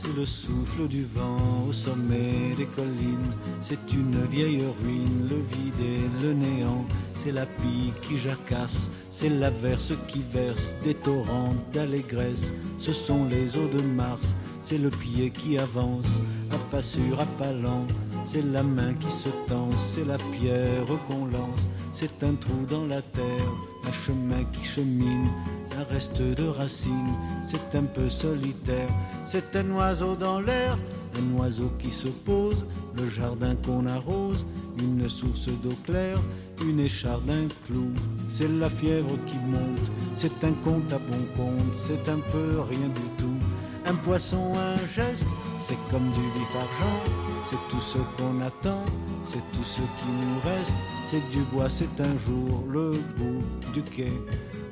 C'est 0.00 0.14
le 0.14 0.24
souffle 0.24 0.86
du 0.86 1.04
vent 1.04 1.66
au 1.68 1.72
sommet 1.72 2.54
des 2.56 2.66
collines. 2.66 3.32
C'est 3.60 3.92
une 3.92 4.24
vieille 4.26 4.62
ruine, 4.80 5.28
le 5.28 5.36
vide 5.36 5.80
et 5.80 6.22
le 6.22 6.34
néant. 6.34 6.84
C'est 7.16 7.32
la 7.32 7.44
pie 7.46 7.92
qui 8.00 8.16
jacasse, 8.16 8.92
c'est 9.10 9.28
l'averse 9.28 9.92
qui 10.06 10.22
verse 10.32 10.76
des 10.84 10.94
torrents 10.94 11.52
d'allégresse. 11.72 12.52
Ce 12.78 12.92
sont 12.92 13.24
les 13.24 13.56
eaux 13.56 13.66
de 13.66 13.80
Mars, 13.80 14.36
c'est 14.62 14.78
le 14.78 14.90
pied 14.90 15.30
qui 15.30 15.58
avance, 15.58 16.20
à 16.52 16.58
pas 16.70 16.82
sûr, 16.82 17.18
à 17.20 17.26
pas 17.26 17.52
lent. 17.52 17.84
C'est 18.24 18.44
la 18.52 18.62
main 18.62 18.94
qui 18.94 19.10
se 19.10 19.28
tend, 19.46 19.70
c'est 19.74 20.06
la 20.06 20.18
pierre 20.18 20.84
qu'on 21.06 21.26
lance. 21.26 21.68
C'est 21.92 22.22
un 22.22 22.34
trou 22.34 22.66
dans 22.68 22.86
la 22.86 23.02
terre, 23.02 23.52
un 23.86 23.92
chemin 23.92 24.44
qui 24.52 24.64
chemine, 24.64 25.26
un 25.78 25.92
reste 25.92 26.20
de 26.20 26.46
racines. 26.46 27.14
C'est 27.42 27.74
un 27.74 27.84
peu 27.84 28.08
solitaire, 28.08 28.88
c'est 29.24 29.56
un 29.56 29.70
oiseau 29.70 30.14
dans 30.14 30.40
l'air, 30.40 30.76
un 31.16 31.38
oiseau 31.38 31.72
qui 31.78 31.90
se 31.90 32.08
pose, 32.08 32.66
le 32.96 33.08
jardin 33.08 33.54
qu'on 33.64 33.86
arrose, 33.86 34.44
une 34.78 35.08
source 35.08 35.48
d'eau 35.62 35.74
claire, 35.84 36.18
une 36.62 36.80
écharde, 36.80 37.28
un 37.30 37.48
clou. 37.66 37.90
C'est 38.30 38.48
la 38.48 38.70
fièvre 38.70 39.16
qui 39.26 39.36
monte, 39.48 39.90
c'est 40.14 40.44
un 40.44 40.52
compte 40.64 40.92
à 40.92 40.98
bon 40.98 41.24
compte, 41.36 41.74
c'est 41.74 42.08
un 42.08 42.20
peu 42.32 42.60
rien 42.68 42.88
du 42.88 43.08
tout. 43.16 43.38
Un 43.86 43.94
poisson, 43.94 44.52
un 44.56 44.76
geste, 44.94 45.26
c'est 45.60 45.78
comme 45.90 46.08
du 46.10 46.20
vif 46.20 46.54
argent, 46.54 47.00
c'est 47.50 47.68
tout 47.70 47.80
ce 47.80 47.98
qu'on 48.16 48.40
attend, 48.42 48.84
c'est 49.24 49.42
tout 49.52 49.64
ce 49.64 49.80
qui 49.80 50.08
nous 50.20 50.50
reste. 50.50 50.74
C'est 51.06 51.26
du 51.30 51.40
bois, 51.52 51.70
c'est 51.70 52.00
un 52.00 52.18
jour 52.18 52.64
le 52.68 53.00
bout 53.16 53.72
du 53.72 53.82
quai, 53.82 54.12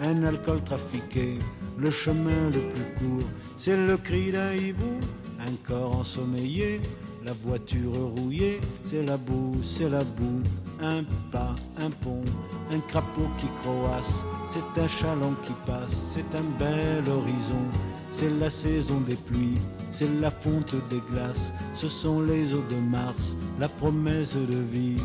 un 0.02 0.22
alcool 0.22 0.62
trafiqué, 0.62 1.38
le 1.78 1.90
chemin 1.90 2.50
le 2.52 2.60
plus 2.60 2.84
court, 2.98 3.28
c'est 3.56 3.76
le 3.76 3.96
cri 3.96 4.32
d'un 4.32 4.52
hibou, 4.52 5.00
un 5.40 5.54
corps 5.66 5.96
ensommeillé, 5.96 6.82
la 7.24 7.32
voiture 7.32 7.92
rouillée, 8.16 8.60
c'est 8.84 9.02
la 9.02 9.16
boue, 9.16 9.56
c'est 9.62 9.88
la 9.88 10.04
boue, 10.04 10.42
un 10.82 11.04
pas, 11.32 11.54
un 11.78 11.88
pont, 11.88 12.24
un 12.70 12.80
crapaud 12.80 13.30
qui 13.38 13.46
croasse, 13.62 14.22
c'est 14.48 14.80
un 14.82 14.88
chaland 14.88 15.34
qui 15.42 15.54
passe, 15.64 16.12
c'est 16.12 16.36
un 16.36 16.44
bel 16.58 17.10
horizon, 17.10 17.64
c'est 18.10 18.38
la 18.38 18.50
saison 18.50 19.00
des 19.00 19.16
pluies, 19.16 19.58
c'est 19.98 20.20
la 20.20 20.30
fonte 20.30 20.74
des 20.90 21.00
glaces, 21.10 21.54
ce 21.72 21.88
sont 21.88 22.20
les 22.20 22.52
eaux 22.52 22.64
de 22.68 22.76
Mars, 22.90 23.34
la 23.58 23.66
promesse 23.66 24.36
de 24.36 24.58
vie. 24.70 25.00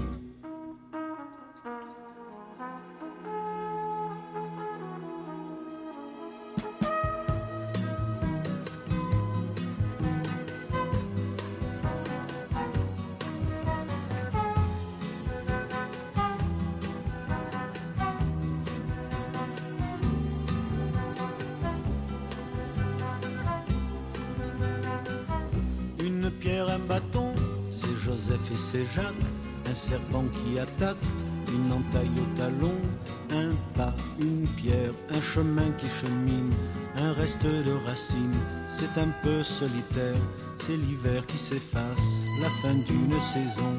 Chemin 35.33 35.71
qui 35.77 35.87
chemine. 35.89 36.53
Un 36.97 37.13
reste 37.13 37.45
de 37.45 37.73
racines, 37.87 38.41
c'est 38.67 38.97
un 38.99 39.09
peu 39.23 39.43
solitaire. 39.43 40.21
C'est 40.57 40.77
l'hiver 40.77 41.25
qui 41.25 41.37
s'efface, 41.37 42.23
la 42.41 42.49
fin 42.61 42.75
d'une 42.87 43.19
saison. 43.19 43.73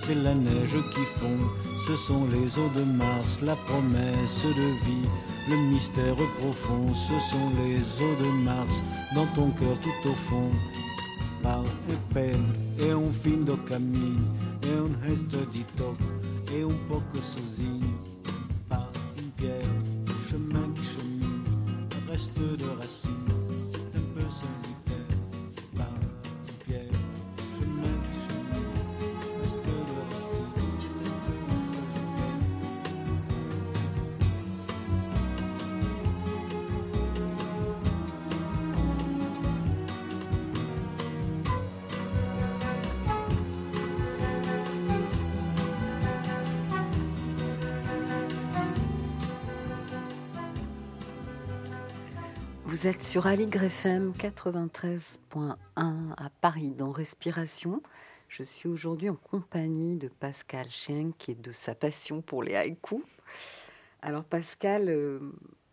C'est 0.00 0.14
la 0.14 0.34
neige 0.34 0.76
qui 0.94 1.04
fond, 1.18 1.40
ce 1.86 1.96
sont 1.96 2.26
les 2.30 2.58
eaux 2.58 2.70
de 2.76 2.84
Mars, 2.84 3.40
la 3.42 3.56
promesse 3.56 4.44
de 4.44 4.68
vie. 4.86 5.08
Le 5.50 5.56
mystère 5.70 6.16
profond, 6.38 6.94
ce 6.94 7.18
sont 7.30 7.48
les 7.62 7.80
eaux 8.02 8.16
de 8.24 8.30
Mars, 8.44 8.82
dans 9.14 9.26
ton 9.34 9.50
cœur 9.50 9.76
tout 9.80 10.08
au 10.08 10.14
fond. 10.14 10.50
mal 11.42 11.62
e 11.88 11.96
pena, 12.12 12.54
é 12.78 12.94
um 12.96 13.12
fim 13.12 13.42
do 13.42 13.56
caminho, 13.58 14.26
é 14.62 14.80
um 14.82 14.92
resto 15.06 15.46
de 15.46 15.64
toque, 15.76 16.04
é 16.52 16.64
um 16.66 16.76
pouco 16.88 17.22
sozinho. 17.22 17.98
Pas 18.68 18.88
une 19.18 19.30
pierre, 19.30 19.77
reste 22.18 22.36
de 22.36 22.68
racine, 22.80 23.28
c'est 23.70 23.96
un 23.96 24.02
peu 24.12 24.20
solitaire. 24.22 24.57
Vous 52.78 52.86
êtes 52.86 53.02
sur 53.02 53.26
Aligre 53.26 53.64
FM 53.64 54.12
93.1 54.12 55.56
à 55.74 56.30
Paris 56.40 56.70
dans 56.70 56.92
Respiration. 56.92 57.82
Je 58.28 58.44
suis 58.44 58.68
aujourd'hui 58.68 59.08
en 59.08 59.16
compagnie 59.16 59.96
de 59.96 60.06
Pascal 60.06 60.70
Schenk 60.70 61.28
et 61.28 61.34
de 61.34 61.50
sa 61.50 61.74
passion 61.74 62.22
pour 62.22 62.44
les 62.44 62.54
haïkus. 62.54 63.02
Alors 64.00 64.22
Pascal, 64.22 64.90
euh, 64.90 65.18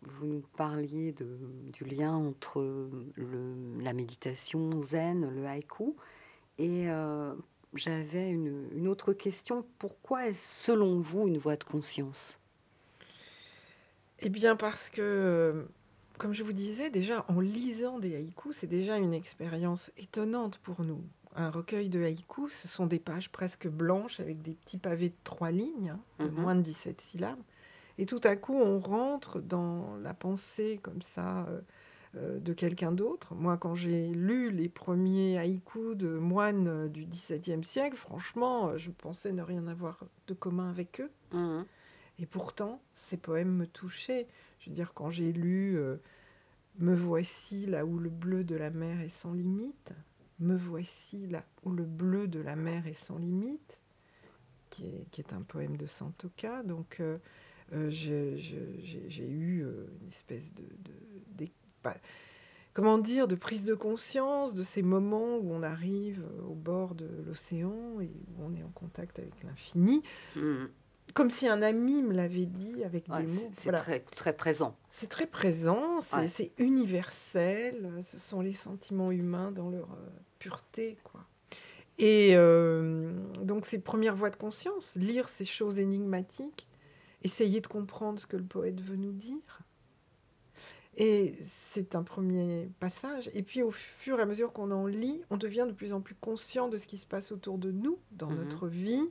vous 0.02 0.26
nous 0.26 0.42
parliez 0.56 1.14
du 1.72 1.84
lien 1.84 2.12
entre 2.12 2.90
la 3.78 3.92
méditation 3.92 4.82
zen, 4.82 5.30
le 5.30 5.46
haïku, 5.46 5.94
et 6.58 6.90
euh, 6.90 7.36
j'avais 7.74 8.28
une, 8.28 8.66
une 8.72 8.88
autre 8.88 9.12
question. 9.12 9.64
Pourquoi 9.78 10.26
est-ce 10.26 10.64
selon 10.64 10.98
vous 10.98 11.28
une 11.28 11.38
voie 11.38 11.54
de 11.54 11.62
conscience? 11.62 12.40
Eh 14.18 14.28
bien, 14.28 14.56
parce 14.56 14.90
que, 14.90 15.68
comme 16.18 16.32
je 16.32 16.42
vous 16.44 16.52
disais, 16.52 16.90
déjà 16.90 17.24
en 17.28 17.40
lisant 17.40 17.98
des 17.98 18.14
haïkus, 18.16 18.56
c'est 18.56 18.66
déjà 18.66 18.98
une 18.98 19.14
expérience 19.14 19.90
étonnante 19.96 20.58
pour 20.58 20.82
nous. 20.82 21.02
Un 21.34 21.50
recueil 21.50 21.88
de 21.90 22.02
haïkus, 22.02 22.52
ce 22.52 22.68
sont 22.68 22.86
des 22.86 22.98
pages 22.98 23.30
presque 23.30 23.68
blanches 23.68 24.20
avec 24.20 24.40
des 24.40 24.52
petits 24.54 24.78
pavés 24.78 25.10
de 25.10 25.14
trois 25.24 25.50
lignes, 25.50 25.90
hein, 25.90 26.00
de 26.24 26.30
Mhm. 26.30 26.40
moins 26.40 26.54
de 26.54 26.62
17 26.62 27.00
syllabes. 27.00 27.38
Et 27.98 28.06
tout 28.06 28.20
à 28.24 28.36
coup, 28.36 28.54
on 28.54 28.78
rentre 28.78 29.40
dans 29.40 29.96
la 30.02 30.14
pensée 30.14 30.78
comme 30.82 31.02
ça 31.02 31.46
euh, 31.48 31.60
euh, 32.16 32.38
de 32.38 32.52
quelqu'un 32.54 32.92
d'autre. 32.92 33.34
Moi, 33.34 33.56
quand 33.58 33.74
j'ai 33.74 34.08
lu 34.08 34.50
les 34.50 34.68
premiers 34.70 35.38
haïkus 35.38 35.96
de 35.96 36.08
moines 36.08 36.68
euh, 36.68 36.88
du 36.88 37.04
XVIIe 37.04 37.64
siècle, 37.64 37.96
franchement, 37.96 38.76
je 38.78 38.90
pensais 38.90 39.32
ne 39.32 39.42
rien 39.42 39.66
avoir 39.66 40.00
de 40.28 40.34
commun 40.34 40.70
avec 40.70 41.00
eux. 41.00 41.10
Et 42.18 42.26
pourtant, 42.26 42.80
ces 42.94 43.16
poèmes 43.16 43.52
me 43.52 43.66
touchaient. 43.66 44.26
Je 44.60 44.70
veux 44.70 44.74
dire, 44.74 44.94
quand 44.94 45.10
j'ai 45.10 45.32
lu 45.32 45.78
euh, 45.78 45.96
Me 46.78 46.94
voici 46.94 47.66
là 47.66 47.84
où 47.84 47.98
le 47.98 48.10
bleu 48.10 48.44
de 48.44 48.56
la 48.56 48.70
mer 48.70 49.00
est 49.00 49.08
sans 49.08 49.32
limite, 49.32 49.92
Me 50.38 50.56
voici 50.56 51.26
là 51.26 51.44
où 51.64 51.72
le 51.72 51.84
bleu 51.84 52.28
de 52.28 52.40
la 52.40 52.56
mer 52.56 52.86
est 52.86 52.94
sans 52.94 53.18
limite, 53.18 53.78
qui 54.70 54.86
est, 54.86 55.32
un 55.32 55.42
poème 55.42 55.76
de 55.76 55.86
Santoka. 55.86 56.62
Donc, 56.62 56.98
euh, 57.00 57.18
euh, 57.72 57.90
j'ai 57.90 59.28
eu 59.28 59.62
une 59.62 60.08
espèce 60.08 60.52
de. 60.54 60.64
comment 62.72 62.98
dire, 62.98 63.28
de 63.28 63.34
prise 63.34 63.64
de 63.64 63.74
conscience 63.74 64.54
de 64.54 64.62
ces 64.62 64.82
moments 64.82 65.38
où 65.38 65.50
on 65.52 65.62
arrive 65.62 66.22
au 66.48 66.54
bord 66.54 66.94
de 66.94 67.08
l'océan 67.26 68.00
et 68.00 68.10
où 68.36 68.42
on 68.42 68.54
est 68.54 68.62
en 68.62 68.70
contact 68.70 69.18
avec 69.18 69.42
l'infini. 69.42 70.02
Mhm. 70.34 70.68
Comme 71.14 71.30
si 71.30 71.48
un 71.48 71.62
ami 71.62 72.02
me 72.02 72.12
l'avait 72.12 72.44
dit 72.46 72.84
avec 72.84 73.08
Ouais, 73.08 73.22
des 73.22 73.32
mots. 73.32 73.50
c'est 73.54 73.64
Voilà. 73.64 73.78
très, 73.78 74.00
très 74.00 74.34
présent. 74.36 74.76
C'est 74.90 75.08
très 75.08 75.26
présent, 75.26 76.00
c'est 76.00 76.16
Ouais. 76.18 76.52
universel, 76.58 77.90
ce 78.02 78.18
sont 78.18 78.40
les 78.40 78.52
sentiments 78.52 79.10
humains 79.12 79.50
dans 79.50 79.70
leur 79.70 79.92
euh, 79.92 80.08
pureté. 80.38 80.98
Quoi. 81.04 81.24
Et 81.98 82.32
euh, 82.34 83.12
donc, 83.42 83.64
ces 83.64 83.78
premières 83.78 84.14
voies 84.14 84.30
de 84.30 84.36
conscience, 84.36 84.94
lire 84.96 85.28
ces 85.28 85.44
choses 85.46 85.78
énigmatiques, 85.78 86.66
essayer 87.22 87.60
de 87.60 87.66
comprendre 87.66 88.20
ce 88.20 88.26
que 88.26 88.36
le 88.36 88.44
poète 88.44 88.80
veut 88.80 88.96
nous 88.96 89.12
dire. 89.12 89.60
Et 90.98 91.34
c'est 91.42 91.94
un 91.94 92.02
premier 92.02 92.70
passage. 92.80 93.30
Et 93.34 93.42
puis, 93.42 93.62
au 93.62 93.70
fur 93.70 94.18
et 94.18 94.22
à 94.22 94.26
mesure 94.26 94.52
qu'on 94.54 94.70
en 94.70 94.86
lit, 94.86 95.20
on 95.30 95.36
devient 95.36 95.66
de 95.68 95.72
plus 95.74 95.92
en 95.92 96.00
plus 96.00 96.14
conscient 96.14 96.68
de 96.68 96.78
ce 96.78 96.86
qui 96.86 96.96
se 96.96 97.06
passe 97.06 97.32
autour 97.32 97.58
de 97.58 97.70
nous, 97.70 97.98
dans 98.12 98.30
Mhm. 98.30 98.36
notre 98.44 98.66
vie. 98.66 99.10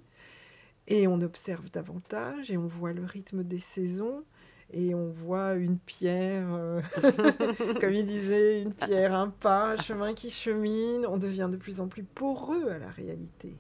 Et 0.87 1.07
on 1.07 1.21
observe 1.21 1.71
davantage 1.71 2.51
et 2.51 2.57
on 2.57 2.67
voit 2.67 2.93
le 2.93 3.03
rythme 3.03 3.43
des 3.43 3.57
saisons. 3.57 4.23
et 4.71 4.95
on 4.95 5.09
voit 5.09 5.53
une 5.53 5.77
pierre, 5.77 6.47
euh, 6.53 6.81
comme 7.81 7.93
il 7.93 8.05
disait, 8.05 8.61
une 8.61 8.73
pierre, 8.73 9.13
un 9.13 9.29
pas, 9.29 9.73
un 9.73 9.77
chemin 9.77 10.13
qui 10.13 10.29
chemine, 10.29 11.05
on 11.05 11.17
devient 11.17 11.47
de 11.51 11.57
plus 11.57 11.79
en 11.79 11.87
plus 11.87 12.03
poreux 12.03 12.69
à 12.69 12.79
la 12.79 12.89
réalité. 12.89 13.55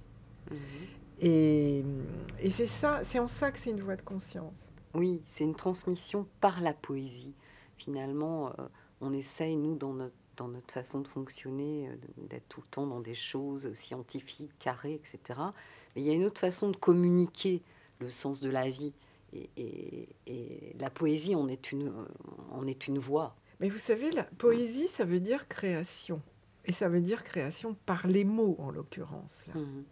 Mhm. 0.51 0.57
Et, 1.19 1.83
et 2.39 2.49
c'est 2.49 2.67
ça, 2.67 3.01
c'est 3.03 3.19
en 3.19 3.27
ça 3.27 3.51
que 3.51 3.57
c'est 3.57 3.69
une 3.69 3.81
voie 3.81 3.95
de 3.95 4.01
conscience. 4.01 4.65
Oui, 4.93 5.21
c'est 5.25 5.43
une 5.43 5.55
transmission 5.55 6.27
par 6.39 6.61
la 6.61 6.73
poésie. 6.73 7.35
Finalement, 7.77 8.49
euh, 8.59 8.67
on 9.01 9.13
essaye, 9.13 9.57
nous, 9.57 9.75
dans 9.75 9.93
notre, 9.93 10.15
dans 10.37 10.47
notre 10.47 10.73
façon 10.73 11.01
de 11.01 11.07
fonctionner, 11.07 11.89
euh, 11.89 11.95
d'être 12.29 12.47
tout 12.47 12.61
le 12.61 12.67
temps 12.67 12.87
dans 12.87 13.01
des 13.01 13.13
choses 13.13 13.73
scientifiques, 13.73 14.57
carrées, 14.59 14.93
etc. 14.93 15.39
Mais 15.95 16.01
il 16.01 16.07
y 16.07 16.09
a 16.09 16.13
une 16.13 16.25
autre 16.25 16.41
façon 16.41 16.69
de 16.69 16.75
communiquer 16.77 17.61
le 17.99 18.09
sens 18.09 18.41
de 18.41 18.49
la 18.49 18.69
vie. 18.69 18.93
Et, 19.33 19.49
et- 19.57 20.09
et 20.27 20.75
la 20.79 20.89
poésie, 20.89 21.35
on 21.35 21.47
est 21.47 21.71
une, 21.71 21.91
on 22.51 22.65
est 22.67 22.87
une 22.87 22.99
voix. 22.99 23.35
Mais 23.59 23.69
vous 23.69 23.77
savez, 23.77 24.11
la 24.11 24.23
poésie, 24.23 24.87
ça 24.87 25.05
veut 25.05 25.19
dire 25.19 25.47
création. 25.47 26.21
Et 26.65 26.71
ça 26.71 26.89
veut 26.89 27.01
dire 27.01 27.23
création 27.23 27.75
par 27.85 28.07
les 28.07 28.23
mots, 28.23 28.55
en 28.59 28.71
l'occurrence. 28.71 29.37
là. 29.47 29.55
Mhm. 29.59 29.83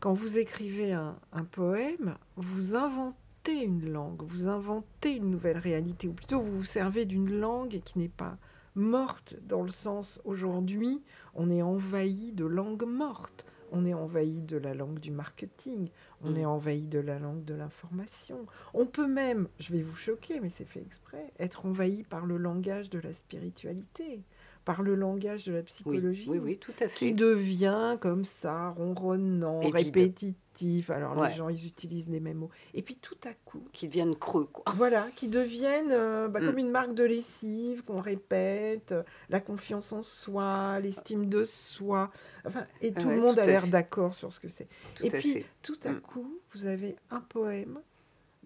Quand 0.00 0.14
vous 0.14 0.38
écrivez 0.38 0.92
un, 0.92 1.16
un 1.32 1.44
poème, 1.44 2.16
vous 2.36 2.74
inventez 2.74 3.62
une 3.62 3.90
langue, 3.90 4.22
vous 4.22 4.48
inventez 4.48 5.12
une 5.16 5.30
nouvelle 5.30 5.58
réalité, 5.58 6.08
ou 6.08 6.12
plutôt 6.12 6.40
vous 6.40 6.58
vous 6.58 6.64
servez 6.64 7.04
d'une 7.04 7.30
langue 7.30 7.80
qui 7.84 7.98
n'est 7.98 8.08
pas 8.08 8.36
morte 8.74 9.36
dans 9.46 9.62
le 9.62 9.70
sens 9.70 10.18
aujourd'hui, 10.24 11.02
on 11.34 11.50
est 11.50 11.62
envahi 11.62 12.32
de 12.32 12.44
langues 12.46 12.84
mortes, 12.86 13.44
on 13.72 13.84
est 13.86 13.94
envahi 13.94 14.40
de 14.42 14.56
la 14.56 14.74
langue 14.74 14.98
du 15.00 15.10
marketing, 15.10 15.88
on 16.22 16.30
Mm. 16.30 16.36
est 16.36 16.44
envahi 16.44 16.82
de 16.86 16.98
la 17.00 17.18
langue 17.18 17.44
de 17.44 17.54
l'information. 17.54 18.46
On 18.74 18.86
peut 18.86 19.08
même, 19.08 19.48
je 19.58 19.72
vais 19.72 19.82
vous 19.82 19.96
choquer, 19.96 20.38
mais 20.40 20.50
c'est 20.50 20.64
fait 20.64 20.80
exprès, 20.82 21.32
être 21.40 21.66
envahi 21.66 22.04
par 22.04 22.26
le 22.26 22.36
langage 22.36 22.90
de 22.90 22.98
la 23.00 23.12
spiritualité, 23.12 24.20
par 24.64 24.82
le 24.82 24.94
langage 24.94 25.44
de 25.46 25.52
la 25.52 25.62
psychologie 25.62 26.28
oui, 26.30 26.38
oui, 26.38 26.58
tout 26.58 26.72
à 26.80 26.86
qui 26.86 27.12
devient 27.12 27.96
comme 28.00 28.24
ça, 28.24 28.70
ronronnant, 28.70 29.60
Et 29.62 29.70
répétitif. 29.70 30.90
Alors 30.90 31.16
Ouais. 31.16 31.28
les 31.30 31.34
gens, 31.34 31.48
ils 31.48 31.66
utilisent 31.66 32.08
les 32.10 32.20
mêmes 32.20 32.36
mots. 32.38 32.50
Et 32.74 32.82
puis 32.82 32.96
tout 32.96 33.16
à 33.24 33.32
coup, 33.32 33.64
Qui 33.72 33.88
deviennent 33.88 34.14
creux, 34.14 34.44
quoi. 34.44 34.64
voilà, 34.76 35.08
qui 35.16 35.28
deviennent 35.28 35.90
euh, 35.92 36.28
bah, 36.28 36.40
Mm. 36.40 36.46
comme 36.46 36.58
une 36.58 36.70
marque 36.70 36.94
de 36.94 37.04
lessive 37.04 37.82
qu'on 37.84 38.00
répète, 38.00 38.92
euh, 38.92 39.02
la 39.30 39.40
confiance 39.40 39.92
en 39.92 40.02
soi, 40.02 40.78
l'estime 40.80 41.26
de 41.26 41.42
soi. 41.42 42.10
Enfin, 42.44 42.66
et 42.82 42.92
tout 42.92 43.08
Ouais, 43.08 43.16
le 43.16 43.20
monde 43.22 43.36
tout 43.36 43.40
a 43.40 43.46
l'air 43.46 43.66
d'accord 43.66 44.14
sur 44.14 44.32
ce 44.32 44.40
que 44.40 44.48
c'est. 44.48 44.68
Et 45.02 45.08
puis 45.10 45.32
fait. 45.32 45.46
tout 45.62 45.78
à 45.84 45.90
Mm. 45.92 46.00
coup, 46.00 46.38
vous 46.52 46.66
avez 46.66 46.96
un 47.10 47.20
poème, 47.20 47.80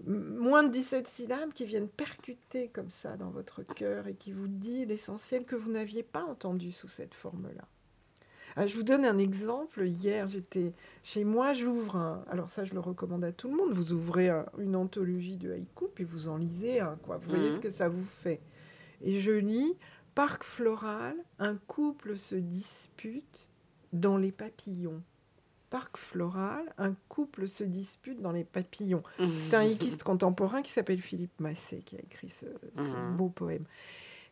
moins 0.04 0.62
de 0.62 0.68
17 0.70 1.08
syllabes, 1.08 1.52
qui 1.52 1.64
viennent 1.64 1.88
percuter 1.88 2.68
comme 2.68 2.90
ça 2.90 3.16
dans 3.16 3.30
votre 3.30 3.62
cœur 3.62 4.06
et 4.08 4.14
qui 4.14 4.32
vous 4.32 4.48
dit 4.48 4.84
l'essentiel 4.84 5.44
que 5.44 5.56
vous 5.56 5.70
n'aviez 5.70 6.02
pas 6.02 6.24
entendu 6.24 6.72
sous 6.72 6.88
cette 6.88 7.14
forme-là. 7.14 7.64
Ah, 8.58 8.66
je 8.66 8.74
vous 8.76 8.82
donne 8.84 9.04
un 9.04 9.18
exemple. 9.18 9.86
Hier, 9.86 10.26
j'étais 10.28 10.72
chez 11.02 11.24
moi, 11.24 11.52
j'ouvre 11.52 11.96
un. 11.96 12.24
Alors, 12.30 12.48
ça, 12.48 12.64
je 12.64 12.72
le 12.72 12.80
recommande 12.80 13.22
à 13.24 13.32
tout 13.32 13.48
le 13.50 13.56
monde. 13.56 13.72
Vous 13.72 13.92
ouvrez 13.92 14.30
un- 14.30 14.46
une 14.58 14.76
anthologie 14.76 15.36
de 15.36 15.52
haïku, 15.52 15.88
puis 15.94 16.04
vous 16.04 16.28
en 16.28 16.36
lisez 16.38 16.80
un, 16.80 16.96
quoi. 17.02 17.18
Vous 17.18 17.28
voyez 17.30 17.50
Mhm. 17.50 17.54
ce 17.56 17.60
que 17.60 17.70
ça 17.70 17.88
vous 17.90 18.04
fait. 18.04 18.40
Et 19.02 19.20
je 19.20 19.32
lis 19.32 19.74
Parc 20.14 20.44
floral, 20.44 21.14
un 21.38 21.56
couple 21.56 22.16
se 22.16 22.34
dispute 22.36 23.50
dans 23.92 24.16
les 24.16 24.32
papillons. 24.32 25.02
Parc 25.76 25.98
floral, 25.98 26.64
un 26.78 26.94
couple 27.10 27.46
se 27.46 27.62
dispute 27.62 28.22
dans 28.22 28.32
les 28.32 28.44
papillons. 28.44 29.02
C'est 29.50 29.54
un 29.54 29.62
hikiste 29.62 30.04
contemporain 30.04 30.62
qui 30.62 30.72
s'appelle 30.72 31.00
Philippe 31.02 31.38
Massé 31.38 31.82
qui 31.84 31.96
a 31.96 32.00
écrit 32.00 32.30
ce, 32.30 32.46
ce 32.74 32.80
Mhm. 32.80 33.16
beau 33.18 33.28
poème. 33.28 33.66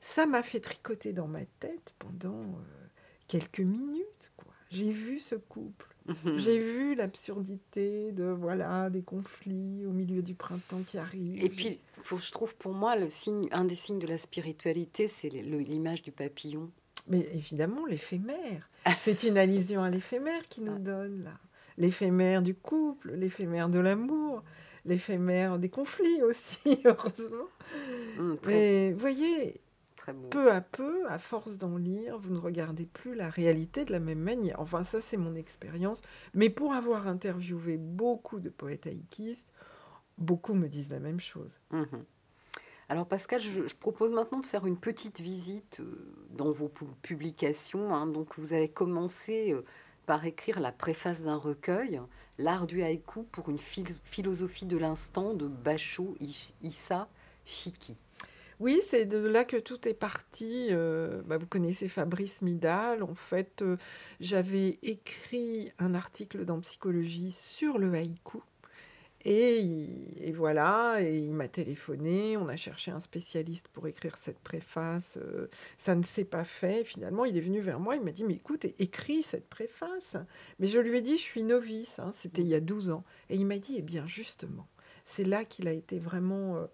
Ça 0.01 0.25
m'a 0.25 0.43
fait 0.43 0.61
tricoter 0.61 1.13
dans 1.13 1.27
ma 1.29 1.45
tête 1.61 1.95
pendant 1.99 2.41
euh, 2.41 2.87
quelques 3.29 3.61
minutes. 3.61 4.33
quoi. 4.39 4.55
J'ai 4.71 4.91
vu 4.91 5.21
ce 5.21 5.35
couple. 5.35 5.95
J'ai 6.37 6.59
vu 6.59 6.95
l'absurdité 6.95 8.11
de 8.13 8.25
voilà 8.25 8.89
des 8.89 9.03
conflits 9.03 9.85
au 9.87 9.91
milieu 9.93 10.23
du 10.23 10.35
printemps 10.35 10.83
qui 10.87 10.97
arrive. 10.97 11.45
Et 11.45 11.51
puis, 11.51 11.79
pour- 12.05 12.21
je 12.21 12.33
trouve 12.33 12.57
pour 12.57 12.73
moi, 12.73 12.97
le 12.97 13.11
signe, 13.11 13.49
un 13.53 13.65
des 13.65 13.75
signes 13.75 13.99
de 13.99 14.07
la 14.07 14.17
spiritualité, 14.19 15.09
c'est 15.09 15.29
l'image 15.29 16.01
du 16.03 16.11
papillon. 16.13 16.71
Mais 17.07 17.29
évidemment, 17.35 17.87
l'éphémère. 17.87 18.69
C'est 19.01 19.25
une 19.25 19.39
allusion 19.39 19.83
à 19.83 19.91
l'éphémère 19.91 20.49
qui 20.49 20.61
nous 20.61 20.79
donne 20.79 21.25
là. 21.25 21.39
L'éphémère 21.77 22.43
du 22.43 22.55
couple, 22.55 23.13
l'éphémère 23.13 23.69
de 23.69 23.79
l'amour, 23.79 24.43
l'éphémère 24.85 25.59
des 25.59 25.69
conflits 25.69 26.23
aussi, 26.23 26.81
heureusement. 26.85 27.49
Très, 28.43 28.53
Mais 28.53 28.93
vous 28.93 28.99
voyez, 28.99 29.61
très 29.97 30.15
peu 30.15 30.53
à 30.53 30.61
peu, 30.61 31.09
à 31.09 31.19
force 31.19 31.59
d'en 31.59 31.77
lire, 31.77 32.19
vous 32.19 32.33
ne 32.33 32.39
regardez 32.39 32.85
plus 32.87 33.15
la 33.15 33.29
réalité 33.29 33.85
de 33.85 33.93
la 33.93 34.01
même 34.01 34.21
manière. 34.21 34.61
Enfin, 34.61 34.85
ça, 34.85 35.01
c'est 35.01 35.17
mon 35.17 35.35
expérience. 35.35 36.01
Mais 36.35 36.51
pour 36.51 36.75
avoir 36.75 37.09
interviewé 37.09 37.77
beaucoup 37.77 38.39
de 38.39 38.51
poètes 38.51 38.87
haïkistes, 38.87 39.51
beaucoup 40.19 40.55
me 40.55 40.69
disent 40.69 40.91
la 40.91 41.01
même 41.01 41.21
chose. 41.21 41.61
Mhm. 41.71 42.05
Alors 42.89 43.07
Pascal, 43.07 43.41
je, 43.41 43.63
propose 43.81 44.11
maintenant 44.11 44.41
de 44.41 44.47
faire 44.47 44.67
une 44.67 44.77
petite 44.77 45.21
visite 45.21 45.79
euh, 45.81 46.13
dans 46.31 46.51
vos 46.51 46.69
pu- 46.69 46.85
publications. 47.03 47.95
hein. 47.95 48.07
Donc 48.07 48.39
vous 48.39 48.53
avez 48.53 48.69
commencé 48.69 49.53
euh, 49.53 49.65
par 50.07 50.25
écrire 50.27 50.61
la 50.61 50.73
préface 50.73 51.23
d'un 51.23 51.37
recueil, 51.37 52.01
L'art 52.37 52.67
du 52.67 52.83
haïku 52.83 53.23
pour 53.23 53.49
une 53.49 53.59
phil- 53.59 53.87
philosophie 54.05 54.67
de 54.67 54.77
l'instant 54.77 55.35
de 55.35 55.47
Basho 55.47 56.17
Issa 56.63 57.09
Shiki. 57.45 57.97
Oui, 58.61 58.81
c'est 58.89 59.05
de 59.05 59.19
là 59.19 59.45
que 59.45 59.57
tout 59.57 59.87
est 59.89 59.95
parti. 59.95 60.69
Euh, 60.71 61.23
bah, 61.27 61.39
vous 61.39 61.47
connaissez 61.47 61.89
Fabrice 61.89 62.43
Midal. 62.43 63.03
En 63.03 63.15
fait, 63.15 63.65
j'avais 64.21 64.79
écrit 64.83 65.73
un 65.79 65.95
article 65.95 66.45
dans 66.45 66.61
Psychologie 66.61 67.33
sur 67.33 67.79
le 67.79 67.93
haïku. 67.95 68.39
Et, 69.27 69.61
il- 69.61 70.23
et 70.23 70.33
voilà, 70.33 70.97
et 71.01 71.17
il 71.19 71.33
m'a 71.33 71.49
téléphoné, 71.49 72.37
on 72.37 72.49
a 72.49 72.57
cherché 72.57 72.91
un 72.91 73.01
spécialiste 73.01 73.69
pour 73.69 73.87
écrire 73.87 74.17
cette 74.19 74.39
préface, 74.39 75.17
euh, 75.17 75.49
ça 75.79 75.95
ne 75.95 76.03
s'est 76.03 76.25
pas 76.27 76.45
fait. 76.45 76.85
Finalement, 76.85 77.25
il 77.25 77.37
est 77.37 77.41
venu 77.41 77.61
vers 77.61 77.81
moi, 77.81 77.97
il 77.97 78.03
m'a 78.03 78.13
dit, 78.13 78.25
mais 78.25 78.35
écoute, 78.35 78.67
écris 78.79 79.23
cette 79.23 79.49
préface. 79.49 80.17
Mais 80.59 80.67
je 80.67 80.79
lui 80.79 80.99
ai 80.99 81.01
dit, 81.01 81.17
je 81.17 81.23
suis 81.23 81.43
novice, 81.43 81.99
hein, 81.99 82.13
c'était 82.15 82.43
il 82.43 82.49
y 82.49 82.55
a 82.55 82.61
12 82.61 82.91
ans. 82.91 83.05
Et 83.31 83.37
il 83.37 83.47
m'a 83.47 83.59
dit, 83.59 83.77
eh 83.79 83.83
bien 83.83 84.07
justement, 84.07 84.69
c'est 85.07 85.25
là 85.25 85.45
qu'il 85.45 85.69
a 85.69 85.73
été 85.73 85.99
vraiment... 85.99 86.57
euh, 86.57 86.67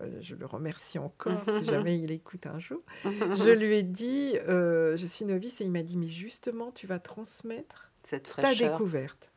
euh, 0.00 0.18
je 0.22 0.34
le 0.36 0.46
remercie 0.46 0.98
encore 0.98 1.42
si 1.44 1.64
jamais 1.66 1.98
il 1.98 2.10
écoute 2.12 2.46
un 2.46 2.58
jour. 2.60 2.80
Je 3.04 3.50
lui 3.50 3.74
ai 3.74 3.82
dit, 3.82 4.34
euh, 4.48 4.96
je 4.96 5.04
suis 5.04 5.24
novice, 5.26 5.60
et 5.60 5.64
il 5.64 5.70
m'a 5.70 5.82
dit, 5.82 5.96
mais 5.98 6.06
justement, 6.06 6.70
tu 6.70 6.86
vas 6.86 6.98
transmettre 7.00 7.90
Cette 8.04 8.34
ta 8.36 8.54
découverte. 8.70 9.29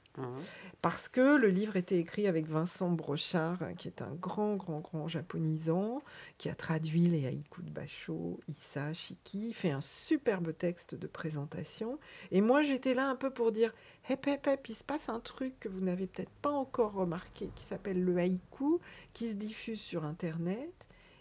Parce 0.81 1.09
que 1.09 1.37
le 1.37 1.47
livre 1.47 1.75
était 1.75 1.97
écrit 1.97 2.27
avec 2.27 2.47
Vincent 2.47 2.91
Brochard, 2.91 3.59
qui 3.77 3.87
est 3.87 4.01
un 4.01 4.13
grand, 4.13 4.55
grand, 4.55 4.79
grand 4.79 5.07
japonisant, 5.07 6.03
qui 6.37 6.49
a 6.49 6.55
traduit 6.55 7.07
les 7.07 7.25
haïkus 7.25 7.63
de 7.63 7.71
Basho, 7.71 8.39
Issa, 8.47 8.93
Shiki, 8.93 9.53
fait 9.53 9.71
un 9.71 9.81
superbe 9.81 10.55
texte 10.55 10.95
de 10.95 11.07
présentation. 11.07 11.99
Et 12.31 12.41
moi, 12.41 12.61
j'étais 12.61 12.93
là 12.93 13.09
un 13.09 13.15
peu 13.15 13.29
pour 13.31 13.51
dire, 13.51 13.73
hep, 14.09 14.27
hep, 14.27 14.45
hep, 14.47 14.67
il 14.67 14.75
se 14.75 14.83
passe 14.83 15.09
un 15.09 15.19
truc 15.19 15.59
que 15.59 15.69
vous 15.69 15.81
n'avez 15.81 16.07
peut-être 16.07 16.33
pas 16.41 16.51
encore 16.51 16.93
remarqué, 16.93 17.49
qui 17.55 17.63
s'appelle 17.63 18.03
le 18.03 18.17
haïku, 18.17 18.79
qui 19.13 19.29
se 19.29 19.33
diffuse 19.33 19.81
sur 19.81 20.05
Internet 20.05 20.71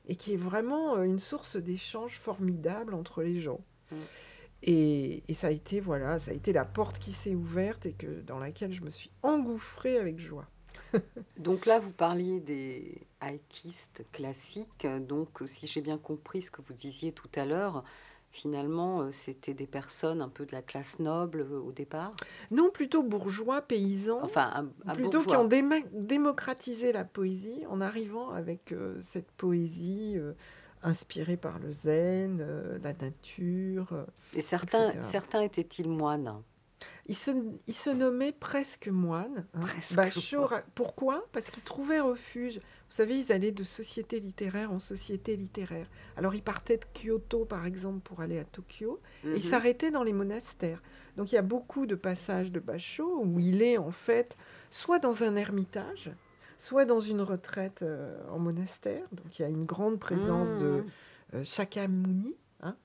et 0.09 0.17
qui 0.17 0.35
est 0.35 0.39
vraiment 0.39 0.97
euh, 0.97 1.05
une 1.05 1.19
source 1.19 1.57
d'échange 1.57 2.19
formidable 2.19 2.95
entre 2.95 3.23
les 3.23 3.39
gens. 3.39 3.61
Mm. 3.91 3.97
Et, 4.63 5.23
et 5.29 5.35
ça 5.35 5.49
a 5.49 5.51
été 5.51 5.81
voilà, 5.81 6.19
ça 6.19 6.31
a 6.31 6.35
été 6.35 6.53
la 6.53 6.65
porte 6.65 6.99
qui 6.99 7.13
s'est 7.13 7.35
ouverte 7.35 7.87
et 7.87 7.93
que 7.93 8.21
dans 8.23 8.39
laquelle 8.39 8.73
je 8.73 8.83
me 8.83 8.91
suis 8.91 9.11
engouffrée 9.23 9.99
avec 9.99 10.21
joie. 10.21 10.47
Donc 11.39 11.67
là, 11.67 11.79
vous 11.81 11.91
parliez 11.93 12.41
des 12.41 13.07
haïkistes 13.21 14.05
classiques. 14.13 14.87
Donc, 15.07 15.41
si 15.47 15.67
j'ai 15.67 15.81
bien 15.81 15.99
compris 15.99 16.43
ce 16.43 16.51
que 16.51 16.63
vous 16.63 16.75
disiez 16.75 17.13
tout 17.13 17.31
à 17.35 17.45
l'heure, 17.45 17.83
finalement, 18.31 19.01
euh, 19.03 19.11
c'était 19.11 19.55
des 19.55 19.67
personnes 19.67 20.23
un 20.23 20.29
peu 20.29 20.47
de 20.47 20.53
la 20.53 20.63
classe 20.63 20.99
noble 20.99 21.41
euh, 21.41 21.61
au 21.61 21.73
départ? 21.73 22.15
Non, 22.51 22.71
plutôt 22.71 23.03
bourgeois, 23.03 23.63
paysans, 23.63 24.21
Enfin, 24.23 24.51
un, 24.55 24.91
un 24.91 24.95
plutôt 24.95 25.23
qui 25.23 25.37
ont 25.37 25.47
déma- 25.49 25.85
démocratisé 25.93 26.93
la 26.93 27.05
poésie 27.05 27.65
en 27.69 27.81
arrivant 27.81 28.31
avec 28.31 28.73
euh, 28.73 29.01
cette 29.03 29.31
poésie 29.33 30.15
euh, 30.17 30.33
inspirée 30.83 31.37
par 31.37 31.59
le 31.59 31.71
zen, 31.71 32.39
euh, 32.41 32.79
la 32.83 32.93
nature. 32.93 33.93
euh. 33.93 34.05
Et 34.35 34.43
certains, 34.43 34.89
etc. 34.91 35.05
certains 35.11 35.41
étaient-ils 35.43 35.89
moines 35.89 36.43
Ils 37.07 37.15
se, 37.17 37.31
ils 37.67 37.75
se 37.75 37.91
nommaient 37.91 38.33
presque 38.33 38.89
moines. 38.89 39.47
hein. 39.55 39.61
Presque 39.95 40.35
ra- 40.37 40.63
Pourquoi? 40.75 41.25
Parce 41.33 41.51
qu'ils 41.51 41.63
trouvaient 41.63 42.01
refuge. 42.01 42.57
Vous 42.59 42.97
savez, 42.97 43.19
ils 43.19 43.33
allaient 43.33 43.53
de 43.53 43.65
société 43.65 44.21
littéraire 44.21 44.71
en 44.71 44.79
société 44.79 45.35
littéraire. 45.37 45.87
Alors, 46.17 46.35
ils 46.35 46.43
partaient 46.43 46.77
de 46.77 46.85
Kyoto, 46.93 47.47
par 47.47 47.65
exemple, 47.65 48.01
pour 48.01 48.21
aller 48.21 48.39
à 48.39 48.45
Tokyo. 48.45 49.01
et 49.25 49.29
Mhm. 49.29 49.35
il 49.37 49.43
s'arrêtait 49.43 49.91
dans 49.91 50.03
les 50.03 50.13
monastères. 50.13 50.83
Donc 51.17 51.31
il 51.31 51.35
y 51.35 51.39
a 51.39 51.43
beaucoup 51.43 51.85
de 51.87 51.95
passages 51.95 52.51
de 52.51 52.59
Basho 52.59 53.21
où 53.23 53.39
il 53.39 53.61
est 53.63 53.77
en 53.77 53.91
fait 53.91 54.37
soit 54.71 54.99
dans 54.99 55.25
un 55.25 55.37
ermitage, 55.37 56.11
soit 56.63 56.85
dans 56.85 57.01
une 57.01 57.23
retraite 57.23 57.83
euh, 57.83 58.17
en 58.31 58.39
monastère, 58.39 59.03
donc 59.11 59.37
il 59.37 59.43
y 59.43 59.45
a 59.45 59.49
une 59.49 59.65
grande 59.65 59.99
présence 59.99 60.49
de 60.61 60.85
Mmh. 61.33 61.37
euh, 61.37 61.45
Shakyamuni, 61.45 62.37
hein, 62.61 62.77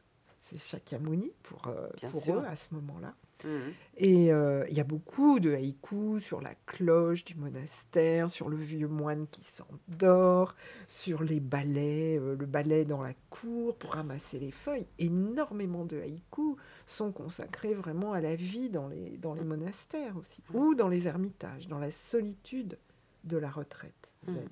c'est 0.45 0.57
Shakyamuni 0.57 1.31
pour, 1.43 1.67
euh, 1.67 1.87
pour 2.11 2.23
sûr. 2.23 2.39
eux 2.39 2.45
à 2.47 2.55
ce 2.55 2.73
moment-là. 2.73 3.13
Mmh. 3.45 3.49
Et 3.97 4.33
euh, 4.33 4.65
il 4.67 4.75
y 4.75 4.79
a 4.79 4.83
beaucoup 4.83 5.39
de 5.39 5.53
haïkus 5.53 6.23
sur 6.23 6.41
la 6.41 6.55
cloche 6.65 7.23
du 7.23 7.35
monastère, 7.35 8.31
sur 8.31 8.49
le 8.49 8.57
vieux 8.57 8.87
moine 8.87 9.27
qui 9.27 9.43
s'endort, 9.43 10.55
sur 10.89 11.21
les 11.21 11.39
balais, 11.39 12.17
le 12.17 12.45
balai 12.47 12.83
dans 12.83 13.03
la 13.03 13.13
cour 13.29 13.77
pour 13.77 13.91
ramasser 13.93 14.39
les 14.39 14.49
feuilles. 14.49 14.87
Énormément 14.97 15.85
de 15.85 16.01
haïkus 16.01 16.55
sont 16.87 17.11
consacrés 17.11 17.75
vraiment 17.75 18.13
à 18.13 18.21
la 18.21 18.33
vie 18.33 18.69
dans 18.71 18.87
les, 18.87 19.17
dans 19.17 19.35
les 19.35 19.43
monastères 19.43 20.17
aussi, 20.17 20.41
ou 20.51 20.73
dans 20.73 20.87
les 20.87 21.05
ermitages, 21.05 21.67
dans 21.67 21.77
la 21.77 21.91
solitude 21.91 22.79
de 23.27 23.37
la 23.37 23.49
retraite 23.49 24.09
zen. 24.25 24.49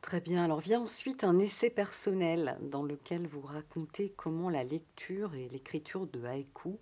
Très 0.00 0.20
bien. 0.20 0.44
Alors 0.44 0.60
vient 0.60 0.80
ensuite 0.80 1.24
un 1.24 1.38
essai 1.38 1.70
personnel 1.70 2.58
dans 2.60 2.82
lequel 2.82 3.26
vous 3.26 3.40
racontez 3.40 4.12
comment 4.16 4.50
la 4.50 4.64
lecture 4.64 5.34
et 5.34 5.48
l'écriture 5.48 6.06
de 6.06 6.24
haïku 6.24 6.78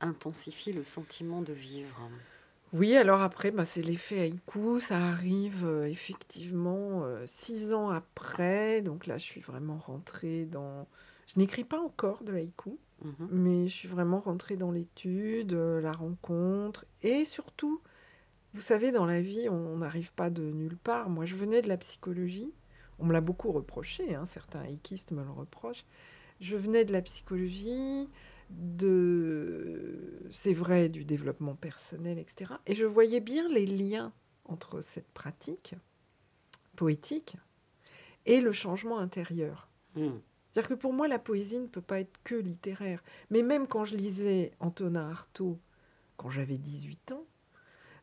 intensifient 0.00 0.72
le 0.72 0.84
sentiment 0.84 1.42
de 1.42 1.52
vivre. 1.52 2.08
Oui, 2.74 2.94
alors 2.96 3.22
après, 3.22 3.50
bah, 3.50 3.64
c'est 3.64 3.80
l'effet 3.80 4.20
haïku, 4.20 4.78
ça 4.80 4.98
arrive 4.98 5.64
euh, 5.64 5.88
effectivement 5.88 7.02
euh, 7.02 7.24
six 7.24 7.72
ans 7.72 7.88
après, 7.88 8.82
donc 8.82 9.06
là 9.06 9.16
je 9.16 9.24
suis 9.24 9.40
vraiment 9.40 9.78
rentrée 9.78 10.44
dans... 10.44 10.86
Je 11.26 11.38
n'écris 11.38 11.64
pas 11.64 11.80
encore 11.80 12.22
de 12.22 12.34
haïku, 12.34 12.78
Mhm. 13.02 13.28
mais 13.30 13.68
je 13.68 13.74
suis 13.74 13.88
vraiment 13.88 14.20
rentrée 14.20 14.56
dans 14.56 14.72
l'étude, 14.72 15.52
euh, 15.52 15.80
la 15.80 15.92
rencontre, 15.92 16.84
et 17.02 17.24
surtout, 17.24 17.80
vous 18.54 18.60
savez, 18.60 18.92
dans 18.92 19.06
la 19.06 19.20
vie, 19.20 19.48
on 19.48 19.78
n'arrive 19.78 20.12
pas 20.12 20.30
de 20.30 20.42
nulle 20.42 20.76
part. 20.76 21.10
Moi, 21.10 21.24
je 21.24 21.36
venais 21.36 21.62
de 21.62 21.68
la 21.68 21.76
psychologie, 21.76 22.52
on 22.98 23.06
me 23.06 23.12
l'a 23.12 23.20
beaucoup 23.20 23.52
reproché, 23.52 24.14
hein, 24.14 24.24
certains 24.24 24.60
haïkistes 24.60 25.12
me 25.12 25.22
le 25.22 25.30
reprochent. 25.30 25.84
Je 26.40 26.56
venais 26.56 26.84
de 26.84 26.92
la 26.92 27.02
psychologie, 27.02 28.08
de, 28.50 30.22
c'est 30.30 30.54
vrai, 30.54 30.88
du 30.88 31.04
développement 31.04 31.54
personnel, 31.54 32.18
etc. 32.18 32.54
Et 32.66 32.74
je 32.74 32.86
voyais 32.86 33.20
bien 33.20 33.48
les 33.48 33.66
liens 33.66 34.12
entre 34.44 34.80
cette 34.80 35.10
pratique 35.12 35.74
poétique 36.76 37.36
et 38.24 38.40
le 38.40 38.52
changement 38.52 38.98
intérieur. 38.98 39.68
Mmh. 39.96 40.08
C'est-à-dire 40.52 40.68
que 40.68 40.74
pour 40.74 40.92
moi, 40.92 41.08
la 41.08 41.18
poésie 41.18 41.58
ne 41.58 41.66
peut 41.66 41.82
pas 41.82 42.00
être 42.00 42.18
que 42.24 42.34
littéraire. 42.34 43.02
Mais 43.30 43.42
même 43.42 43.66
quand 43.66 43.84
je 43.84 43.96
lisais 43.96 44.52
Antonin 44.60 45.10
Artaud, 45.10 45.58
quand 46.16 46.30
j'avais 46.30 46.58
18 46.58 47.12
ans, 47.12 47.24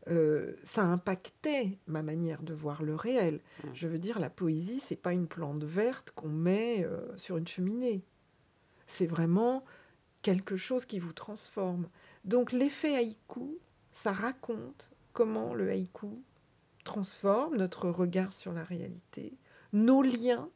euh, 0.08 0.54
ça 0.64 0.84
impactait 0.84 1.80
ma 1.88 2.04
manière 2.04 2.44
de 2.44 2.54
voir 2.54 2.84
le 2.84 2.96
réel. 2.96 3.42
Mm. 3.64 3.68
Je 3.74 3.88
veux 3.88 3.98
dire, 3.98 4.20
la 4.20 4.30
poésie, 4.30 4.80
c'est 4.80 4.96
pas 4.96 5.14
une 5.14 5.28
plante 5.28 5.64
verte 5.64 6.12
qu'on 6.12 6.30
met 6.30 6.86
euh, 6.86 7.16
sur 7.18 7.38
une 7.38 7.48
cheminée. 7.48 8.04
C'est 8.88 9.08
vraiment 9.08 9.64
quelque 10.22 10.58
chose 10.58 10.86
qui 10.86 11.00
vous 11.00 11.14
transforme. 11.14 11.88
Donc 12.24 12.52
l'effet 12.52 12.96
haïku, 12.96 13.58
ça 13.94 14.12
raconte 14.12 14.90
comment 15.14 15.54
le 15.54 15.70
haïku 15.70 16.22
transforme 16.84 17.58
notre 17.58 17.90
regard 17.90 18.32
sur 18.32 18.54
la 18.54 18.64
réalité, 18.64 19.34
nos 19.74 20.04
liens, 20.04 20.50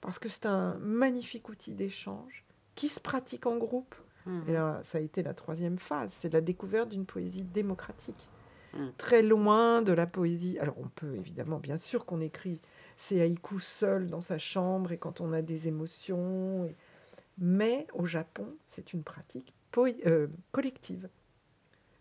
parce 0.00 0.18
que 0.18 0.28
c'est 0.28 0.46
un 0.46 0.74
magnifique 0.78 1.48
outil 1.48 1.72
d'échange 1.72 2.44
qui 2.74 2.88
se 2.88 3.00
pratique 3.00 3.46
en 3.46 3.56
groupe. 3.56 3.94
Mhm. 4.24 4.44
Et 4.48 4.52
là, 4.52 4.80
ça 4.84 4.98
a 4.98 5.00
été 5.00 5.22
la 5.22 5.34
troisième 5.34 5.78
phase, 5.78 6.12
c'est 6.20 6.32
la 6.32 6.40
découverte 6.40 6.88
d'une 6.88 7.06
poésie 7.06 7.42
démocratique. 7.42 8.28
Mm. 8.74 8.86
Très 8.98 9.22
loin 9.22 9.82
de 9.82 9.92
la 9.92 10.06
poésie. 10.06 10.58
Alors 10.58 10.76
on 10.78 10.88
peut 10.88 11.14
évidemment, 11.16 11.58
bien 11.58 11.76
sûr 11.78 12.04
qu'on 12.04 12.20
écrit 12.20 12.60
ses 12.96 13.20
haïkus 13.20 13.64
seul 13.66 14.08
dans 14.08 14.20
sa 14.20 14.38
chambre 14.38 14.92
et 14.92 14.98
quand 14.98 15.20
on 15.20 15.32
a 15.32 15.42
des 15.42 15.68
émotions. 15.68 16.68
Mais 17.38 17.86
au 17.94 18.06
Japon, 18.06 18.46
c'est 18.68 18.92
une 18.92 19.02
pratique 19.02 19.52
euh, 20.06 20.28
collective. 20.52 21.08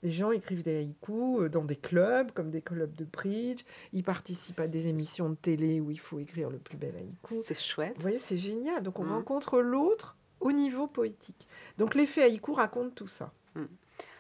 Les 0.04 0.10
gens 0.12 0.32
écrivent 0.32 0.64
des 0.64 0.78
haïkus 0.78 1.42
euh, 1.42 1.50
dans 1.50 1.66
des 1.66 1.76
clubs, 1.76 2.32
comme 2.32 2.52
des 2.52 2.62
clubs 2.62 2.94
de 2.96 3.04
bridge. 3.06 3.64
Ils 3.92 4.04
participent 4.04 4.60
à 4.60 4.68
des 4.68 4.88
émissions 4.88 5.30
de 5.30 5.36
télé 5.36 5.80
où 5.82 5.92
il 5.92 6.00
faut 6.00 6.20
écrire 6.20 6.50
le 6.50 6.58
plus 6.60 6.78
bel 6.78 6.96
haïku. 6.96 7.42
C'est 7.46 7.60
chouette. 7.60 7.94
Vous 7.96 8.02
voyez, 8.04 8.20
c'est 8.20 8.38
génial. 8.38 8.82
Donc 8.84 9.00
on 9.00 9.04
Mhm. 9.04 9.12
rencontre 9.12 9.60
l'autre 9.60 10.16
au 10.40 10.52
niveau 10.52 10.88
poétique. 10.88 11.48
Donc 11.78 11.96
l'effet 11.96 12.24
haïku 12.24 12.54
raconte 12.54 12.96
tout 12.96 13.08
ça. 13.08 13.34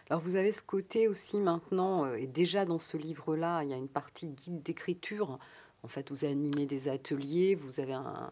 Alors 0.09 0.21
vous 0.21 0.35
avez 0.35 0.51
ce 0.51 0.61
côté 0.61 1.07
aussi 1.07 1.37
maintenant, 1.37 2.05
euh, 2.05 2.15
et 2.15 2.27
déjà 2.27 2.65
dans 2.65 2.79
ce 2.79 2.97
livre-là, 2.97 3.63
il 3.63 3.69
y 3.69 3.73
a 3.73 3.77
une 3.77 3.87
partie 3.87 4.27
guide 4.27 4.61
d'écriture. 4.63 5.39
En 5.83 5.87
fait, 5.87 6.09
vous 6.11 6.25
animez 6.25 6.65
des 6.65 6.87
ateliers, 6.87 7.55
vous 7.55 7.79
avez 7.79 7.93
un, 7.93 8.29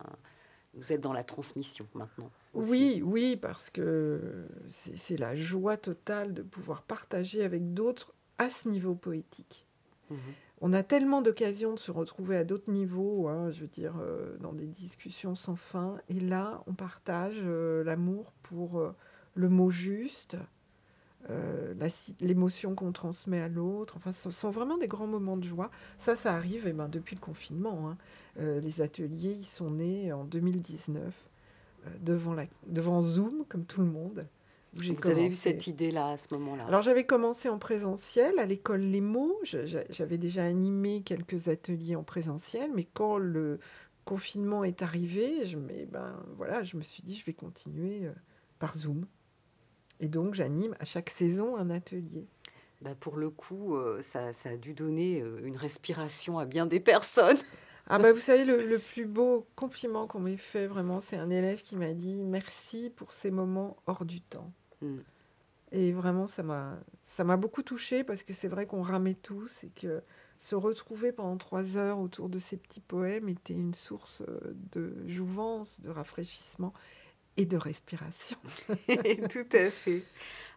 vous 0.76 0.92
êtes 0.92 1.02
dans 1.02 1.14
la 1.14 1.24
transmission 1.24 1.88
maintenant. 1.94 2.32
aussi. 2.54 2.70
Oui, 2.70 3.02
oui, 3.04 3.38
parce 3.38 3.70
que 3.70 4.48
c'est 4.70 5.18
la 5.18 5.36
joie 5.36 5.78
totale 5.78 6.34
de 6.34 6.42
pouvoir 6.42 6.82
partager 6.82 7.44
avec 7.44 7.74
d'autres 7.74 8.14
à 8.38 8.50
ce 8.50 8.70
niveau 8.70 8.96
poétique. 8.96 9.68
Mhm. 10.10 10.18
On 10.62 10.74
a 10.74 10.82
tellement 10.82 11.22
d'occasions 11.22 11.74
de 11.74 11.80
se 11.80 11.92
retrouver 11.92 12.38
à 12.38 12.44
d'autres 12.44 12.72
niveaux, 12.72 13.28
hein, 13.28 13.52
je 13.52 13.62
veux 13.62 13.68
dire, 13.68 13.96
euh, 14.00 14.38
dans 14.40 14.54
des 14.54 14.66
discussions 14.66 15.36
sans 15.36 15.56
fin. 15.58 15.98
Et 16.08 16.20
là, 16.20 16.64
on 16.68 16.74
partage 16.74 17.36
euh, 17.44 17.84
l'amour 17.84 18.32
pour 18.44 18.80
euh, 18.80 18.96
le 19.36 19.50
mot 19.50 19.70
juste, 19.70 20.38
euh, 21.30 21.74
l'émotion 22.20 22.76
qu'on 22.76 22.92
transmet 22.92 23.40
à 23.40 23.48
l'autre. 23.48 23.96
Enfin, 23.98 24.12
ce 24.12 24.30
sont 24.32 24.52
vraiment 24.52 24.78
des 24.78 24.88
grands 24.88 25.08
moments 25.08 25.38
de 25.38 25.44
joie. 25.46 25.70
Ça, 25.98 26.16
ça 26.16 26.34
arrive 26.36 26.66
eh 26.68 26.74
ben, 26.74 26.90
depuis 26.90 27.16
le 27.16 27.22
confinement. 27.22 27.90
hein. 27.90 27.98
Euh, 28.40 28.60
les 28.62 28.82
ateliers, 28.82 29.32
ils 29.40 29.46
sont 29.46 29.72
nés 29.72 30.12
en 30.12 30.24
2019, 30.26 31.02
euh, 31.86 31.90
devant, 32.02 32.34
la, 32.34 32.46
devant 32.68 33.02
Zoom, 33.02 33.46
comme 33.48 33.66
tout 33.66 33.82
le 33.82 33.88
monde. 33.88 34.26
où 34.76 34.80
Vous 34.80 34.84
avez 35.12 35.26
eu 35.28 35.36
cette 35.36 35.68
idée-là 35.68 36.10
à 36.10 36.18
ce 36.18 36.34
moment-là? 36.34 36.66
Alors 36.68 36.82
j'avais 36.82 37.06
commencé 37.06 37.48
en 37.48 37.60
présentiel 37.60 38.38
à 38.40 38.46
l'école 38.46 38.82
Les 38.82 39.02
Mots. 39.02 39.38
J'avais 39.44 40.18
déjà 40.18 40.44
animé 40.46 41.04
quelques 41.04 41.48
ateliers 41.48 41.96
en 41.96 42.04
présentiel, 42.04 42.72
mais 42.74 42.86
quand 42.94 43.18
le 43.18 43.60
confinement 44.04 44.64
est 44.66 44.82
arrivé, 44.82 45.46
je, 45.46 45.58
me- 45.58 45.86
ben, 45.86 46.14
voilà, 46.38 46.64
je 46.64 46.76
me 46.76 46.82
suis 46.82 47.04
dit 47.04 47.16
je 47.16 47.24
vais 47.26 47.34
continuer 47.34 48.10
par 48.60 48.76
Zoom. 48.76 49.06
Et 49.99 50.08
donc 50.08 50.34
j'anime 50.34 50.75
à 50.79 50.86
chaque 50.86 51.10
saison 51.10 51.56
un 51.56 51.69
atelier. 51.69 52.27
Bah, 52.82 52.95
pour 52.99 53.15
le 53.15 53.29
coup, 53.29 53.75
euh, 53.75 54.01
ça, 54.01 54.34
ça 54.34 54.49
a 54.49 54.58
dû 54.58 54.73
donner 54.73 55.21
euh, 55.21 55.39
une 55.45 55.56
respiration 55.56 56.38
à 56.39 56.45
bien 56.45 56.65
des 56.65 56.79
personnes. 56.79 57.38
Ah 57.88 57.99
bah 57.99 58.13
vous 58.13 58.19
savez, 58.19 58.45
le, 58.45 58.65
le 58.65 58.79
plus 58.79 59.06
beau 59.06 59.45
compliment 59.58 60.08
qu'on 60.08 60.21
m'ait 60.21 60.38
fait 60.38 60.67
vraiment, 60.67 61.01
c'est 61.01 61.17
un 61.17 61.29
élève 61.29 61.62
qui 61.63 61.75
m'a 61.75 61.91
dit 61.91 62.15
merci 62.23 62.89
pour 62.95 63.12
ces 63.12 63.29
moments 63.29 63.75
hors 63.88 64.06
du 64.06 64.21
temps. 64.21 64.53
Mm. 64.82 64.99
Et 65.73 65.91
vraiment, 65.91 66.25
ça 66.25 66.43
m'a 66.43 66.79
ça 67.08 67.23
m'a 67.23 67.36
beaucoup 67.36 67.62
touchée 67.62 68.03
parce 68.03 68.23
que 68.23 68.32
c'est 68.32 68.47
vrai 68.47 68.65
qu'on 68.67 68.82
ramait 68.82 69.15
tous 69.15 69.63
et 69.63 69.69
que 69.69 70.01
se 70.38 70.56
retrouver 70.56 71.12
pendant 71.12 71.38
trois 71.38 71.77
heures 71.77 71.99
autour 71.99 72.29
de 72.29 72.39
ces 72.39 72.58
petits 72.58 72.79
poèmes 72.79 73.29
était 73.29 73.53
une 73.53 73.73
source 73.73 74.23
euh, 74.27 74.56
de 74.71 74.95
jouvence, 75.08 75.82
de 75.82 75.89
rafraîchissement 75.89 76.73
et 77.38 77.46
de 77.46 77.58
respiration. 77.58 78.38
Tout 79.30 79.48
à 79.54 79.69
fait. 79.69 80.04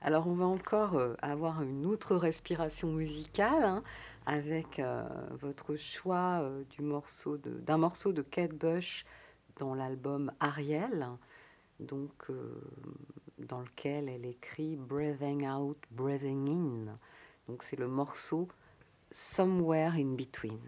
Alors, 0.03 0.27
on 0.27 0.35
va 0.35 0.45
encore 0.47 0.97
euh, 0.97 1.15
avoir 1.23 1.62
une 1.62 1.87
autre 1.87 2.17
respiration 2.17 2.93
musicale 2.93 3.65
hein, 3.65 3.83
avec 4.27 4.79
euh, 4.79 5.03
votre 5.33 5.77
choix 5.77 6.41
euh, 6.43 6.65
du 6.71 6.83
morceau 6.83 7.39
de- 7.39 7.59
d'un 7.61 7.79
morceau 7.79 8.12
de 8.12 8.23
Kate 8.23 8.53
Bush 8.55 9.05
dans 9.59 9.75
l'album 9.75 10.31
Ariel, 10.39 11.09
donc 11.81 12.27
dans 13.39 13.61
lequel 13.61 14.09
elle 14.11 14.27
écrit 14.27 14.77
Breathing 14.77 15.49
Out, 15.49 15.79
Breathing 15.91 16.49
In. 16.89 16.99
Donc, 17.49 17.62
c'est 17.62 17.79
le 17.79 17.89
morceau 17.89 18.49
Somewhere 19.12 19.93
in 19.95 20.15
Between. 20.15 20.61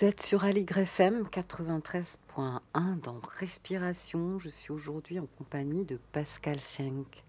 Vous 0.00 0.06
êtes 0.06 0.22
sur 0.22 0.44
Aligre 0.44 0.78
FM 0.78 1.24
93.1 1.24 3.00
dans 3.02 3.20
Respiration. 3.38 4.38
Je 4.38 4.48
suis 4.48 4.72
aujourd'hui 4.72 5.18
en 5.18 5.26
compagnie 5.26 5.84
de 5.84 6.00
Pascal 6.12 6.58
Schenk. 6.58 7.22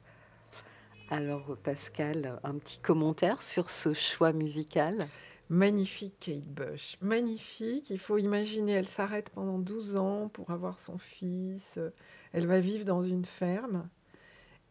Alors 1.09 1.57
Pascal, 1.63 2.39
un 2.45 2.53
petit 2.53 2.79
commentaire 2.79 3.41
sur 3.41 3.69
ce 3.69 3.93
choix 3.93 4.31
musical? 4.31 5.09
Magnifique 5.49 6.15
Kate 6.21 6.45
Bush, 6.45 6.97
magnifique. 7.01 7.89
Il 7.89 7.99
faut 7.99 8.17
imaginer, 8.17 8.71
elle 8.71 8.87
s'arrête 8.87 9.31
pendant 9.31 9.59
12 9.59 9.97
ans 9.97 10.29
pour 10.29 10.51
avoir 10.51 10.79
son 10.79 10.97
fils. 10.97 11.77
Elle 12.31 12.47
va 12.47 12.61
vivre 12.61 12.85
dans 12.85 13.03
une 13.03 13.25
ferme. 13.25 13.89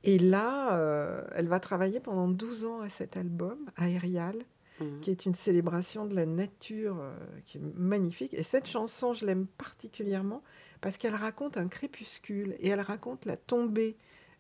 Et 0.05 0.19
là, 0.19 0.75
euh, 0.79 1.23
elle 1.35 1.49
va 1.49 1.61
travailler 1.61 2.01
pendant 2.01 2.29
12 2.29 2.65
ans 2.65 2.81
à 2.81 2.89
cet 2.89 3.19
album, 3.19 3.59
Aérial, 3.77 4.37
Mhm. 4.81 5.01
qui 5.01 5.11
est 5.11 5.27
une 5.27 5.35
célébration 5.35 6.07
de 6.07 6.15
la 6.15 6.27
nature 6.27 6.97
euh, 7.01 7.15
qui 7.47 7.59
est 7.59 7.61
magnifique. 7.75 8.33
Et 8.35 8.43
cette 8.43 8.67
chanson, 8.67 9.13
je 9.13 9.27
l'aime 9.27 9.47
particulièrement 9.47 10.43
parce 10.81 10.97
qu'elle 10.97 11.15
raconte 11.15 11.57
un 11.59 11.69
crépuscule 11.69 12.57
et 12.61 12.69
elle 12.69 12.81
raconte 12.81 13.27
la 13.27 13.37
tombée 13.37 13.97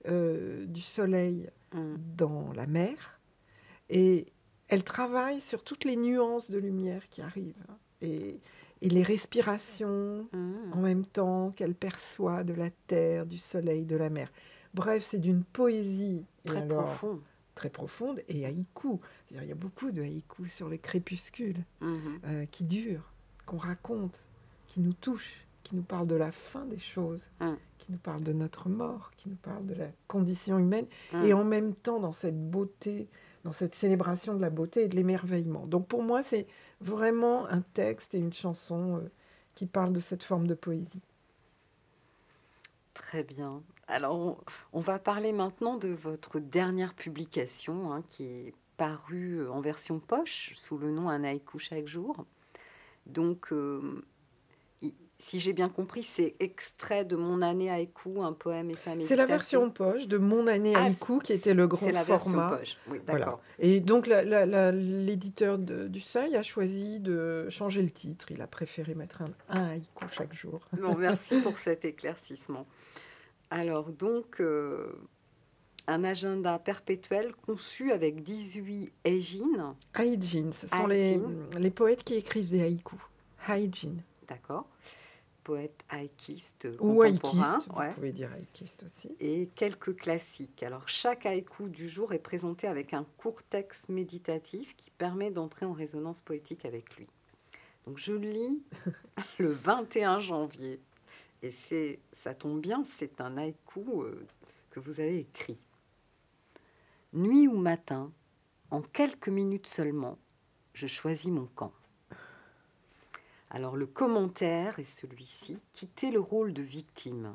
euh, 0.08 0.64
du 0.66 0.80
soleil 0.80 1.48
Mhm. 1.74 1.98
dans 2.16 2.52
la 2.54 2.66
mer. 2.66 3.20
Et 3.90 4.26
elle 4.68 4.82
travaille 4.82 5.40
sur 5.40 5.62
toutes 5.62 5.84
les 5.84 5.96
nuances 5.96 6.50
de 6.50 6.58
lumière 6.58 7.08
qui 7.10 7.20
arrivent. 7.22 7.62
hein, 7.68 7.76
Et, 8.02 8.40
et 8.80 8.88
les 8.88 9.02
respirations 9.02 10.26
Mhm. 10.32 10.72
en 10.72 10.80
même 10.80 11.04
temps 11.04 11.50
qu'elle 11.54 11.74
perçoit 11.74 12.44
de 12.44 12.54
la 12.54 12.70
terre, 12.86 13.26
du 13.26 13.36
soleil, 13.36 13.84
de 13.84 13.96
la 13.96 14.08
mer. 14.08 14.32
Bref, 14.72 15.02
c'est 15.04 15.18
d'une 15.18 15.44
poésie 15.44 16.24
Très 16.46 16.62
alors, 16.62 16.84
profond. 16.86 17.20
Très 17.60 17.68
profonde 17.68 18.22
et 18.28 18.46
haïku. 18.46 18.98
Il 19.30 19.44
y 19.44 19.52
a 19.52 19.54
beaucoup 19.54 19.90
de 19.92 20.00
haïku 20.00 20.46
sur 20.46 20.70
les 20.70 20.78
crépuscules 20.78 21.62
Mhm. 21.82 22.20
euh, 22.24 22.46
qui 22.46 22.64
durent, 22.64 23.12
qu'on 23.44 23.58
raconte, 23.58 24.18
qui 24.66 24.80
nous 24.80 24.94
touchent, 24.94 25.44
qui 25.62 25.76
nous 25.76 25.82
parlent 25.82 26.06
de 26.06 26.14
la 26.14 26.32
fin 26.32 26.64
des 26.64 26.78
choses, 26.78 27.28
Mm. 27.38 27.52
qui 27.76 27.92
nous 27.92 27.98
parlent 27.98 28.22
de 28.22 28.32
notre 28.32 28.70
mort, 28.70 29.10
qui 29.18 29.28
nous 29.28 29.36
parlent 29.36 29.66
de 29.66 29.74
la 29.74 29.88
condition 30.08 30.58
humaine, 30.58 30.86
Mm. 31.12 31.24
et 31.24 31.32
en 31.34 31.44
même 31.44 31.74
temps 31.74 32.00
dans 32.00 32.12
cette 32.12 32.50
beauté, 32.50 33.08
dans 33.44 33.52
cette 33.52 33.74
célébration 33.74 34.34
de 34.34 34.40
la 34.40 34.48
beauté 34.48 34.84
et 34.84 34.88
de 34.88 34.96
l'émerveillement. 34.96 35.66
Donc 35.66 35.86
pour 35.86 36.02
moi, 36.02 36.22
c'est 36.22 36.46
vraiment 36.80 37.46
un 37.48 37.60
texte 37.60 38.14
et 38.14 38.18
une 38.18 38.32
chanson 38.32 38.96
euh, 38.96 39.10
qui 39.54 39.66
parlent 39.66 39.92
de 39.92 40.00
cette 40.00 40.22
forme 40.22 40.46
de 40.46 40.54
poésie. 40.54 41.02
Très 42.94 43.22
bien. 43.22 43.62
Alors, 43.90 44.42
on, 44.72 44.80
va 44.80 44.98
parler 44.98 45.32
maintenant 45.32 45.76
de 45.76 45.88
votre 45.88 46.38
dernière 46.38 46.94
publication 46.94 47.92
hein, 47.92 48.02
qui 48.08 48.24
est 48.24 48.54
parue 48.76 49.46
en 49.48 49.60
version 49.60 49.98
poche 49.98 50.52
sous 50.56 50.78
le 50.78 50.90
nom 50.90 51.08
Un 51.08 51.24
haïku 51.24 51.58
chaque 51.58 51.86
jour. 51.86 52.24
Donc, 53.06 53.52
euh, 53.52 54.02
si 55.20 55.38
j'ai 55.38 55.52
bien 55.52 55.68
compris, 55.68 56.02
c'est 56.02 56.34
extrait 56.40 57.04
de 57.04 57.14
Mon 57.14 57.42
année 57.42 57.70
haïku, 57.70 58.22
un 58.22 58.32
poème 58.32 58.70
et 58.70 58.74
sa 58.74 58.90
méditation. 58.90 59.08
C'est 59.08 59.16
la 59.16 59.26
version 59.26 59.70
poche 59.70 60.06
de 60.08 60.16
Mon 60.18 60.46
année 60.46 60.72
Ah, 60.74 60.84
haïku 60.84 61.18
qui 61.18 61.34
était 61.34 61.54
le 61.54 61.66
grand 61.66 61.86
C'est 61.86 61.92
la 61.92 62.04
version 62.04 62.32
format. 62.32 62.56
poche. 62.56 62.78
Oui, 62.88 63.00
Voilà. 63.06 63.38
Et 63.58 63.80
donc 63.80 64.06
l'éditeur 64.06 65.58
du 65.58 66.00
Seuil 66.00 66.36
a 66.36 66.42
choisi 66.42 67.00
de 67.00 67.48
changer 67.50 67.82
le 67.82 67.90
titre. 67.90 68.30
Il 68.30 68.40
a 68.40 68.46
préféré 68.46 68.94
mettre 68.94 69.22
un, 69.22 69.30
un 69.50 69.68
haïku 69.70 70.04
chaque 70.10 70.32
jour. 70.34 70.60
Bon, 70.80 70.96
merci 70.96 71.40
pour 71.40 71.58
cet 71.58 71.84
éclaircissement. 71.84 72.66
Alors, 73.50 73.90
donc, 73.90 74.40
euh, 74.40 74.92
un 75.86 76.04
agenda 76.04 76.58
perpétuel 76.58 77.34
conçu 77.34 77.90
avec 77.92 78.22
18 78.22 78.92
égines, 79.04 79.74
Haijin, 79.98 80.52
ce 80.52 80.68
sont 80.68 80.86
les, 80.86 81.20
les 81.58 81.70
poètes 81.70 82.04
qui 82.04 82.14
écrivent 82.14 82.50
des 82.50 82.62
haïkus. 82.62 82.98
Haijin. 83.48 83.94
d'accord 84.28 84.68
Poète 85.42 85.82
haïkiste 85.88 86.68
Ou 86.80 87.00
contemporain. 87.00 87.54
haïkiste, 87.54 87.72
ouais. 87.76 87.88
vous 87.88 87.94
pouvez 87.94 88.12
dire 88.12 88.30
haïkiste 88.32 88.82
aussi. 88.84 89.10
et 89.18 89.48
quelques 89.56 89.96
classiques. 89.96 90.62
Alors, 90.62 90.88
chaque 90.88 91.26
haïku 91.26 91.68
du 91.70 91.88
jour 91.88 92.12
est 92.12 92.18
présenté 92.20 92.68
avec 92.68 92.92
un 92.94 93.04
court 93.16 93.42
texte 93.42 93.88
méditatif 93.88 94.76
qui 94.76 94.90
permet 94.90 95.30
d'entrer 95.30 95.66
en 95.66 95.72
résonance 95.72 96.20
poétique 96.20 96.66
avec 96.66 96.94
lui. 96.96 97.08
Donc, 97.86 97.96
je 97.98 98.12
lis 98.12 98.62
le 99.38 99.50
21 99.50 100.20
janvier. 100.20 100.78
Et 101.42 101.50
c'est, 101.50 102.00
ça 102.12 102.34
tombe 102.34 102.60
bien, 102.60 102.84
c'est 102.84 103.20
un 103.20 103.36
haïku 103.36 104.02
euh, 104.02 104.26
que 104.70 104.80
vous 104.80 105.00
avez 105.00 105.18
écrit. 105.18 105.58
Nuit 107.12 107.48
ou 107.48 107.56
matin, 107.56 108.12
en 108.70 108.82
quelques 108.82 109.28
minutes 109.28 109.66
seulement, 109.66 110.18
je 110.74 110.86
choisis 110.86 111.30
mon 111.30 111.46
camp. 111.46 111.72
Alors 113.50 113.76
le 113.76 113.86
commentaire 113.86 114.78
est 114.78 114.84
celui-ci, 114.84 115.58
quitter 115.72 116.10
le 116.12 116.20
rôle 116.20 116.52
de 116.52 116.62
victime. 116.62 117.34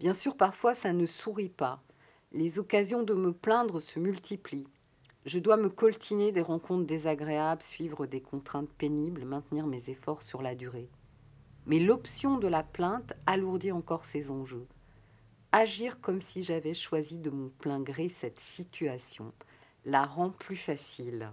Bien 0.00 0.12
sûr, 0.12 0.36
parfois 0.36 0.74
ça 0.74 0.92
ne 0.92 1.06
sourit 1.06 1.48
pas. 1.48 1.82
Les 2.32 2.58
occasions 2.58 3.04
de 3.04 3.14
me 3.14 3.32
plaindre 3.32 3.80
se 3.80 4.00
multiplient. 4.00 4.66
Je 5.24 5.38
dois 5.38 5.56
me 5.56 5.68
coltiner 5.68 6.32
des 6.32 6.42
rencontres 6.42 6.84
désagréables, 6.84 7.62
suivre 7.62 8.06
des 8.06 8.20
contraintes 8.20 8.72
pénibles, 8.72 9.24
maintenir 9.24 9.66
mes 9.66 9.88
efforts 9.88 10.22
sur 10.22 10.42
la 10.42 10.56
durée. 10.56 10.88
Mais 11.66 11.78
l'option 11.78 12.38
de 12.38 12.48
la 12.48 12.62
plainte 12.62 13.14
alourdit 13.26 13.72
encore 13.72 14.04
ces 14.04 14.30
enjeux. 14.30 14.66
Agir 15.52 16.00
comme 16.00 16.20
si 16.20 16.42
j'avais 16.42 16.74
choisi 16.74 17.18
de 17.18 17.30
mon 17.30 17.48
plein 17.48 17.80
gré 17.80 18.08
cette 18.08 18.40
situation 18.40 19.32
la 19.86 20.04
rend 20.04 20.30
plus 20.30 20.56
facile. 20.56 21.30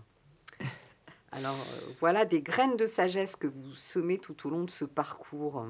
Alors 1.32 1.56
euh, 1.56 1.94
voilà 2.00 2.26
des 2.26 2.42
graines 2.42 2.78
de 2.78 2.86
sagesse 2.86 3.36
que 3.36 3.48
vous 3.48 3.74
semez 3.74 4.18
tout 4.18 4.48
au 4.48 4.50
long 4.50 4.64
de 4.64 4.70
ce 4.70 4.86
parcours. 4.86 5.66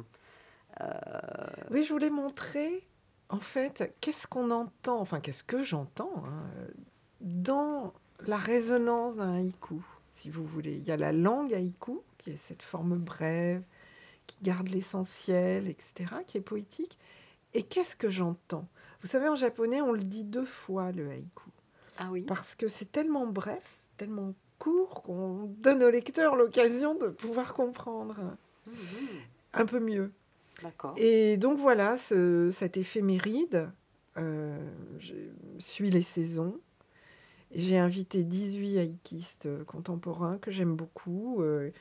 Oui, 1.70 1.84
je 1.84 1.94
voulais 1.94 2.10
montrer, 2.10 2.88
en 3.30 3.40
fait, 3.40 3.94
qu'est-ce 4.02 4.26
qu'on 4.26 4.50
entend, 4.50 5.00
enfin, 5.00 5.20
qu'est-ce 5.20 5.44
que 5.44 5.62
j'entends 5.62 6.24
hein, 6.26 6.44
dans 7.22 7.94
la 8.26 8.38
résonance 8.38 9.16
d'un 9.16 9.36
haïku, 9.36 9.82
si 10.14 10.30
vous 10.30 10.46
voulez. 10.46 10.78
Il 10.78 10.88
y 10.88 10.92
a 10.92 10.98
la 10.98 11.12
langue 11.12 11.54
haïku, 11.54 12.02
qui 12.18 12.32
est 12.32 12.38
cette 12.38 12.64
forme 12.64 12.98
brève, 12.98 13.64
qui 14.32 14.38
garde 14.44 14.70
l'essentiel, 14.70 15.68
etc., 15.68 16.16
qui 16.26 16.38
est 16.38 16.42
poétique. 16.42 16.98
Et 17.54 17.64
qu'est-ce 17.64 17.96
que 17.96 18.10
j'entends? 18.10 18.68
Vous 19.02 19.08
savez, 19.08 19.28
en 19.28 19.36
japonais, 19.36 19.82
on 19.82 19.92
le 19.92 20.00
dit 20.04 20.24
deux 20.24 20.46
fois, 20.46 20.92
le 20.92 21.10
haïku, 21.10 21.50
Ah 21.98 22.10
oui? 22.12 22.22
Parce 22.24 22.56
que 22.56 22.68
c'est 22.68 22.92
tellement 22.92 23.28
bref, 23.28 23.80
tellement 23.98 24.34
court, 24.60 25.02
qu'on 25.04 25.50
donne 25.60 25.84
au 25.84 25.90
lecteur 25.90 26.36
l'occasion 26.36 26.96
de 26.96 27.08
pouvoir 27.08 27.54
comprendre 27.54 28.16
Mhm. 28.68 28.74
un 29.54 29.66
peu 29.66 29.80
mieux. 29.80 30.12
D'accord. 30.62 30.94
Et 30.98 31.38
donc 31.38 31.58
voilà, 31.58 31.98
ce, 31.98 32.50
cet 32.52 32.78
éphéméride 32.78 33.70
euh, 34.18 34.58
je 35.00 35.14
suis 35.58 35.90
les 35.90 36.02
saisons. 36.02 36.60
J'ai 37.54 37.78
invité 37.78 38.24
18 38.24 38.78
haïkistes 38.78 39.50
contemporains 39.66 40.38
que 40.38 40.52
j'aime 40.52 40.76
beaucoup, 40.76 41.42
euh, 41.42 41.72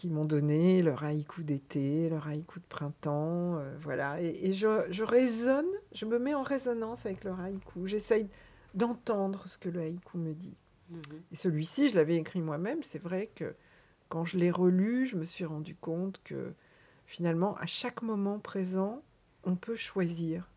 qui 0.00 0.08
m'ont 0.08 0.24
donné 0.24 0.80
leur 0.82 1.04
haïku 1.04 1.42
d'été, 1.42 2.08
leur 2.08 2.26
haïku 2.26 2.58
de 2.58 2.64
printemps. 2.64 3.58
euh, 3.58 3.76
voilà. 3.82 4.18
Et, 4.22 4.46
et 4.46 4.54
je, 4.54 4.86
je 4.88 5.04
résonne, 5.04 5.68
je 5.92 6.06
me 6.06 6.18
mets 6.18 6.32
en 6.32 6.42
résonance 6.42 7.04
avec 7.04 7.22
leur 7.22 7.38
haïku. 7.38 7.86
J'essaye 7.86 8.30
d'entendre 8.72 9.46
ce 9.46 9.58
que 9.58 9.68
le 9.68 9.80
haïku 9.80 10.16
me 10.16 10.32
dit. 10.32 10.56
Mhm. 10.88 11.02
Et 11.32 11.36
celui-ci, 11.36 11.90
je 11.90 11.96
l'avais 11.96 12.16
écrit 12.16 12.40
moi-même. 12.40 12.82
C'est 12.82 12.98
vrai 12.98 13.30
que 13.34 13.54
quand 14.08 14.24
je 14.24 14.38
l'ai 14.38 14.50
relu, 14.50 15.04
je 15.04 15.16
me 15.16 15.24
suis 15.24 15.44
rendu 15.44 15.76
compte 15.76 16.22
que 16.24 16.54
finalement, 17.04 17.54
à 17.58 17.66
chaque 17.66 18.00
moment 18.00 18.38
présent, 18.38 19.02
on 19.44 19.54
peut 19.54 19.76
choisir 19.76 20.48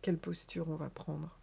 quelle 0.00 0.16
posture 0.16 0.70
on 0.70 0.76
va 0.76 0.88
prendre. 0.88 1.38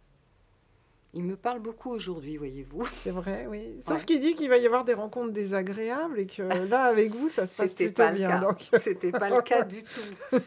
Il 1.18 1.24
me 1.24 1.34
parle 1.34 1.58
beaucoup 1.58 1.90
aujourd'hui, 1.90 2.36
voyez-vous. 2.36 2.86
C'est 3.02 3.10
vrai, 3.10 3.48
oui. 3.50 3.76
Sauf 3.80 3.98
Ouais. 3.98 4.04
qu'il 4.04 4.20
dit 4.20 4.34
qu'il 4.36 4.48
va 4.48 4.56
y 4.58 4.66
avoir 4.66 4.84
des 4.84 4.94
rencontres 4.94 5.32
désagréables 5.32 6.20
et 6.20 6.26
que 6.26 6.42
là, 6.70 6.84
avec 6.84 7.12
vous, 7.12 7.28
ça 7.28 7.48
se 7.48 7.56
passe 7.56 7.70
C'était 7.70 7.86
plutôt 7.86 8.02
pas 8.04 8.10
le 8.12 8.16
bien. 8.18 8.56
C'était 8.80 9.10
pas 9.10 9.28
le 9.28 9.42
cas 9.42 9.62
du 9.64 9.82
tout. 9.82 10.38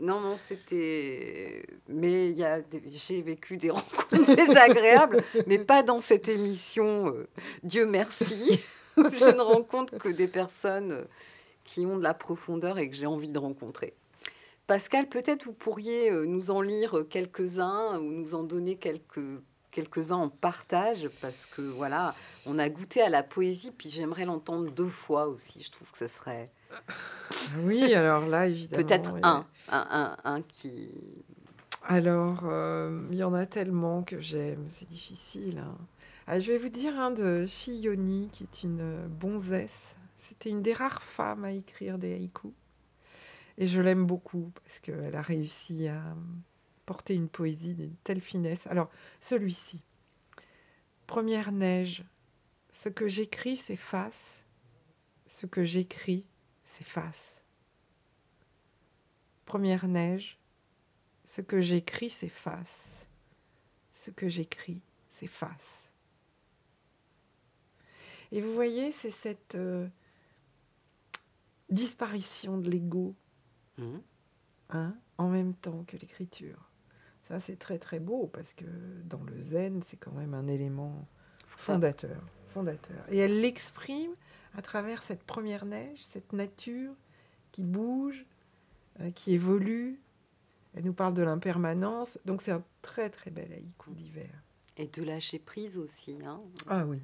Non, 0.00 0.20
non, 0.20 0.36
c'était. 0.36 1.64
Mais 1.88 2.30
il 2.30 2.36
y 2.38 2.42
a 2.44 2.60
des- 2.60 2.82
j'ai 2.86 3.22
vécu 3.22 3.56
des 3.56 3.70
rencontres 3.70 4.34
désagréables, 4.34 5.22
mais 5.46 5.58
pas 5.58 5.84
dans 5.84 6.00
cette 6.00 6.28
émission. 6.28 7.06
euh, 7.14 7.28
Dieu 7.62 7.86
merci. 7.86 8.60
Je 8.96 9.26
ne 9.32 9.40
rencontre 9.42 9.96
que 9.98 10.08
des 10.08 10.26
personnes 10.26 10.90
euh, 10.90 11.04
qui 11.62 11.86
ont 11.86 11.98
de 11.98 12.02
la 12.02 12.14
profondeur 12.14 12.78
et 12.78 12.90
que 12.90 12.96
j'ai 12.96 13.06
envie 13.06 13.28
de 13.28 13.38
rencontrer. 13.38 13.94
Pascal, 14.66 15.08
peut-être 15.08 15.44
vous 15.44 15.52
pourriez 15.52 16.10
euh, 16.10 16.24
nous 16.26 16.50
en 16.50 16.60
lire 16.62 17.04
quelques-uns 17.08 18.00
ou 18.00 18.10
nous 18.10 18.34
en 18.34 18.42
donner 18.42 18.74
quelques 18.76 19.20
quelques-uns 19.76 20.16
en 20.16 20.28
partage 20.30 21.08
parce 21.20 21.44
que 21.46 21.60
voilà, 21.60 22.14
on 22.46 22.58
a 22.58 22.68
goûté 22.70 23.02
à 23.02 23.10
la 23.10 23.22
poésie 23.22 23.70
puis 23.70 23.90
j'aimerais 23.90 24.24
l'entendre 24.24 24.70
deux 24.70 24.88
fois 24.88 25.26
aussi. 25.28 25.62
Je 25.62 25.70
trouve 25.70 25.90
que 25.90 25.98
ce 25.98 26.08
serait 26.08 26.50
oui, 27.60 27.94
alors 27.94 28.26
là, 28.26 28.48
évidemment. 28.48 28.82
Peut-être 28.82 29.12
oui. 29.14 29.20
un, 29.22 29.46
un, 29.68 29.86
un, 29.90 30.16
un 30.24 30.42
qui. 30.42 30.90
Alors, 31.84 32.40
euh, 32.44 33.06
il 33.12 33.16
y 33.18 33.22
en 33.24 33.34
a 33.34 33.46
tellement 33.46 34.02
que 34.02 34.18
j'aime, 34.20 34.66
c'est 34.68 34.88
difficile. 34.88 35.58
hein. 35.58 35.76
Ah, 36.26 36.40
je 36.40 36.50
vais 36.50 36.58
vous 36.58 36.68
dire 36.70 36.98
un 36.98 37.12
de 37.12 37.46
Shiyoni, 37.46 38.30
qui 38.32 38.42
est 38.44 38.62
une 38.64 39.06
bonzesse. 39.06 39.96
C'était 40.16 40.50
une 40.50 40.62
des 40.62 40.72
rares 40.72 41.04
femmes 41.04 41.44
à 41.44 41.52
écrire 41.52 41.98
des 41.98 42.14
haïkus. 42.14 42.50
Et 43.58 43.66
je 43.68 43.80
l'aime 43.80 44.04
beaucoup 44.06 44.50
parce 44.56 44.80
qu'elle 44.80 45.14
a 45.14 45.22
réussi 45.22 45.86
à 45.86 46.02
porter 46.86 47.14
une 47.14 47.28
poésie 47.28 47.74
d'une 47.74 47.94
telle 48.04 48.20
finesse. 48.20 48.66
Alors, 48.68 48.90
celui-ci. 49.20 49.82
Première 51.06 51.52
neige. 51.52 52.04
Ce 52.70 52.88
que 52.88 53.08
j'écris 53.08 53.56
s'efface. 53.56 54.42
Ce 55.26 55.46
que 55.46 55.64
j'écris 55.64 56.24
s'efface. 56.64 57.42
Première 59.44 59.86
neige. 59.88 60.38
Ce 61.24 61.40
que 61.40 61.60
j'écris 61.60 62.10
s'efface. 62.10 63.06
Ce 63.92 64.10
que 64.10 64.28
j'écris 64.28 64.80
s'efface. 65.08 65.90
Et 68.32 68.40
vous 68.40 68.52
voyez, 68.52 68.92
c'est 68.92 69.10
cette 69.10 69.54
euh, 69.54 69.88
disparition 71.70 72.58
de 72.58 72.70
l'ego 72.70 73.14
Mhm. 73.78 74.02
hein, 74.70 74.96
en 75.18 75.28
même 75.28 75.54
temps 75.54 75.84
que 75.84 75.96
l'écriture. 75.96 76.65
Ça, 77.28 77.40
c'est 77.40 77.56
très 77.58 77.78
très 77.78 77.98
beau 77.98 78.28
parce 78.32 78.52
que 78.54 78.64
dans 79.04 79.22
le 79.24 79.38
zen, 79.40 79.82
c'est 79.84 79.96
quand 79.96 80.12
même 80.12 80.32
un 80.34 80.46
élément 80.46 81.06
fondateur, 81.46 82.22
fondateur. 82.48 83.04
Et 83.10 83.18
elle 83.18 83.40
l'exprime 83.40 84.12
à 84.56 84.62
travers 84.62 85.02
cette 85.02 85.22
première 85.24 85.64
neige, 85.66 85.98
cette 86.04 86.32
nature 86.32 86.92
qui 87.52 87.62
bouge, 87.64 88.24
euh, 89.00 89.10
qui 89.10 89.34
évolue. 89.34 90.00
Elle 90.74 90.84
nous 90.84 90.92
parle 90.92 91.14
de 91.14 91.22
l'impermanence. 91.22 92.18
Donc 92.24 92.42
c'est 92.42 92.52
un 92.52 92.62
très 92.82 93.10
très 93.10 93.30
bel 93.30 93.52
haïku 93.52 93.90
d'hiver. 93.92 94.30
Et 94.76 94.86
de 94.86 95.02
lâcher 95.02 95.38
prise 95.38 95.78
aussi. 95.78 96.18
Hein. 96.24 96.40
Ah 96.68 96.84
oui, 96.86 97.00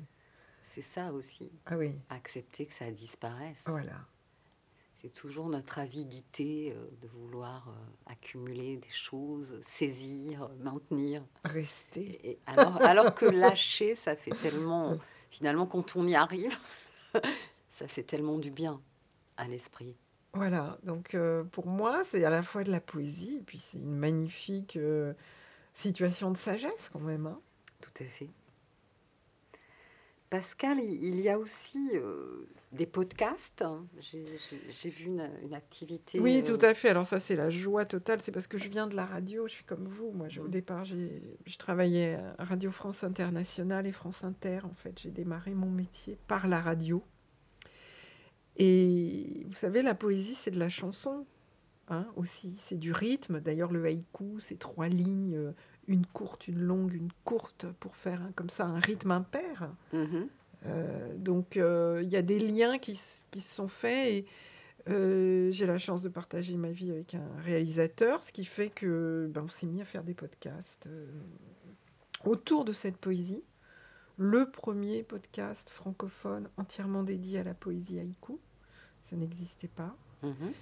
C'est 0.65 0.83
ça 0.83 1.13
aussi. 1.13 1.51
ah 1.67 1.77
oui, 1.79 1.95
Accepter 2.11 2.67
que 2.67 2.75
ça 2.75 2.91
disparaisse. 2.91 3.63
voilà. 3.67 3.97
C'est 5.03 5.13
toujours 5.13 5.49
notre 5.49 5.81
avidité 5.81 6.73
euh, 6.77 6.87
de 7.03 7.09
vouloir 7.09 7.69
euh, 7.69 8.13
accumuler 8.13 8.77
des 8.77 8.91
choses, 8.91 9.59
saisir, 9.61 10.49
maintenir. 10.61 11.25
Rester. 11.45 12.21
Et, 12.25 12.31
et 12.31 12.39
alors, 12.47 12.81
alors 12.83 13.15
que 13.15 13.27
lâcher, 13.27 13.95
ça 13.97 14.15
fait 14.15 14.31
tellement. 14.31 14.97
Finalement, 15.31 15.67
quand 15.67 15.97
on 15.97 16.07
y 16.07 16.15
arrive, 16.15 16.57
ça 17.71 17.89
fait 17.89 18.03
tellement 18.05 18.39
du 18.39 18.51
bien 18.51 18.81
à 19.37 19.49
l'esprit. 19.49 19.97
Voilà, 20.35 20.79
donc 20.85 21.15
euh, 21.15 21.43
pour 21.45 21.67
moi, 21.67 22.05
c'est 22.05 22.25
à 22.25 22.31
la 22.31 22.43
fois 22.43 22.65
de 22.65 22.71
la 22.71 22.81
poésie, 22.81 23.37
et 23.41 23.43
puis 23.43 23.59
c'est 23.59 23.77
une 23.79 23.91
magnifique 23.97 24.77
euh, 24.77 25.13
situation 25.75 26.31
de 26.31 26.37
sagesse 26.37 26.89
quand 26.93 27.01
même. 27.01 27.27
hein. 27.27 27.41
Tout 27.81 27.91
à 28.01 28.05
fait. 28.07 28.31
Pascal, 30.33 30.79
il 30.81 31.21
y 31.21 31.29
a 31.29 31.39
aussi 31.39 31.91
euh, 31.93 32.49
des 32.73 32.87
podcasts. 32.87 33.63
J'ai 34.01 34.25
j'ai- 34.71 34.89
vu 34.89 35.05
une, 35.05 35.29
une 35.43 35.53
activité. 35.53 36.19
Oui, 36.21 36.41
euh, 36.43 36.57
tout 36.57 36.65
à 36.65 36.73
fait. 36.73 36.89
Alors 36.89 37.05
ça, 37.05 37.21
c'est 37.21 37.37
la 37.37 37.51
joie 37.51 37.85
totale. 37.85 38.21
C'est 38.23 38.33
parce 38.33 38.47
que 38.47 38.57
je 38.57 38.71
viens 38.71 38.87
de 38.87 38.97
la 38.97 39.05
radio. 39.05 39.47
Je 39.47 39.53
suis 39.53 39.65
comme 39.65 39.87
vous. 39.87 40.11
Moi, 40.13 40.29
au 40.41 40.45
Mhm. 40.45 40.51
départ, 40.51 40.85
je 40.87 41.59
travaillais 41.59 42.19
à 42.39 42.45
Radio 42.45 42.71
France 42.71 43.05
Internationale 43.05 43.87
et 43.87 43.93
France 43.93 44.25
Inter. 44.25 44.61
En 44.65 44.73
fait, 44.73 44.99
j'ai 44.99 45.11
démarré 45.11 45.53
mon 45.53 45.69
métier 45.71 46.17
par 46.29 46.49
la 46.49 46.63
radio. 46.63 47.03
Et 48.57 49.43
vous 49.47 49.53
savez, 49.55 49.83
la 49.83 49.95
poésie, 49.95 50.35
c'est 50.35 50.51
de 50.51 50.59
la 50.59 50.71
chanson 50.71 51.27
hein, 51.89 52.07
aussi. 52.17 52.59
C'est 52.63 52.79
du 52.79 52.93
rythme. 52.93 53.41
D'ailleurs, 53.41 53.71
le 53.71 53.85
haïku, 53.85 54.41
c'est 54.41 54.59
trois 54.59 54.89
lignes, 54.89 55.37
euh, 55.37 55.53
une 55.89 56.07
courte, 56.07 56.49
une 56.49 56.61
longue, 56.61 56.95
une 56.95 57.11
courte, 57.25 57.67
pour 57.81 57.97
faire 57.97 58.21
comme 58.35 58.51
ça 58.51 58.65
un 58.65 58.79
rythme 58.79 59.11
impair. 59.11 59.71
mhm. 59.93 60.29
Euh, 60.67 61.17
donc 61.17 61.57
euh, 61.57 62.01
il 62.05 62.09
y 62.09 62.17
a 62.17 62.23
des 62.23 62.39
liens 62.39 62.79
qui, 62.79 62.97
qui 63.33 63.41
se 63.41 63.53
sont 63.53 63.67
faits 63.67 64.09
et 64.09 64.27
euh, 64.89 65.51
j'ai 65.51 65.67
la 65.67 65.77
chance 65.77 66.03
de 66.03 66.09
partager 66.09 66.57
ma 66.57 66.71
vie 66.71 66.93
avec 66.93 67.17
un 67.17 67.27
réalisateur, 67.45 68.23
ce 68.23 68.31
qui 68.31 68.45
fait 68.45 68.71
que 68.71 69.29
ben, 69.33 69.43
on 69.45 69.49
s'est 69.49 69.67
mis 69.67 69.81
à 69.81 69.85
faire 69.85 70.05
des 70.05 70.15
podcasts 70.15 70.89
autour 72.25 72.65
de 72.65 72.73
cette 72.73 72.97
poésie. 72.97 73.43
Le 74.19 74.49
premier 74.51 75.03
podcast 75.03 75.69
francophone 75.69 76.49
entièrement 76.57 77.03
dédié 77.03 77.41
à 77.41 77.45
la 77.45 77.55
poésie 77.55 77.99
haïku, 77.99 78.39
ça 79.07 79.17
n'existait 79.17 79.69
pas. 79.69 79.97
Mhm. 80.23 80.53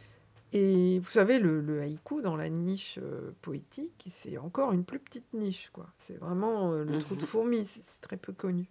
Et 0.52 0.98
vous 0.98 1.10
savez, 1.10 1.38
le, 1.38 1.60
le 1.60 1.80
haïku 1.80 2.22
dans 2.22 2.36
la 2.36 2.48
niche 2.48 2.98
euh, 3.02 3.30
poétique, 3.42 4.04
c'est 4.10 4.36
encore 4.38 4.72
une 4.72 4.84
plus 4.84 4.98
petite 4.98 5.32
niche. 5.32 5.70
quoi. 5.72 5.86
C'est 6.06 6.16
vraiment 6.18 6.72
euh, 6.72 6.84
le 6.84 6.98
trou 6.98 7.14
de 7.14 7.20
Mhm. 7.20 7.26
fourmi, 7.26 7.66
c'est 7.66 7.82
c'est 7.86 8.00
très 8.00 8.16
peu 8.16 8.32
connu. 8.32 8.66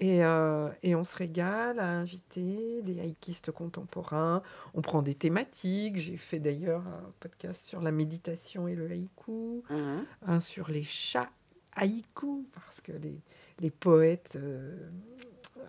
Et, 0.00 0.22
euh, 0.24 0.68
et 0.84 0.94
on 0.94 1.02
se 1.02 1.16
régale 1.16 1.80
à 1.80 1.88
inviter 1.88 2.82
des 2.82 3.00
haïkistes 3.00 3.50
contemporains. 3.50 4.42
On 4.74 4.80
prend 4.82 5.02
des 5.02 5.14
thématiques. 5.14 5.96
J'ai 5.96 6.16
fait 6.16 6.38
d'ailleurs 6.38 6.86
un 6.86 7.10
podcast 7.18 7.64
sur 7.64 7.80
la 7.80 7.90
méditation 7.90 8.68
et 8.68 8.76
le 8.76 8.88
haïku, 8.90 9.64
Mhm. 9.70 10.04
un 10.26 10.40
sur 10.40 10.70
les 10.70 10.84
chats 10.84 11.30
haïku, 11.74 12.46
parce 12.54 12.80
que 12.80 12.92
les, 12.92 13.18
les 13.60 13.70
poètes 13.70 14.38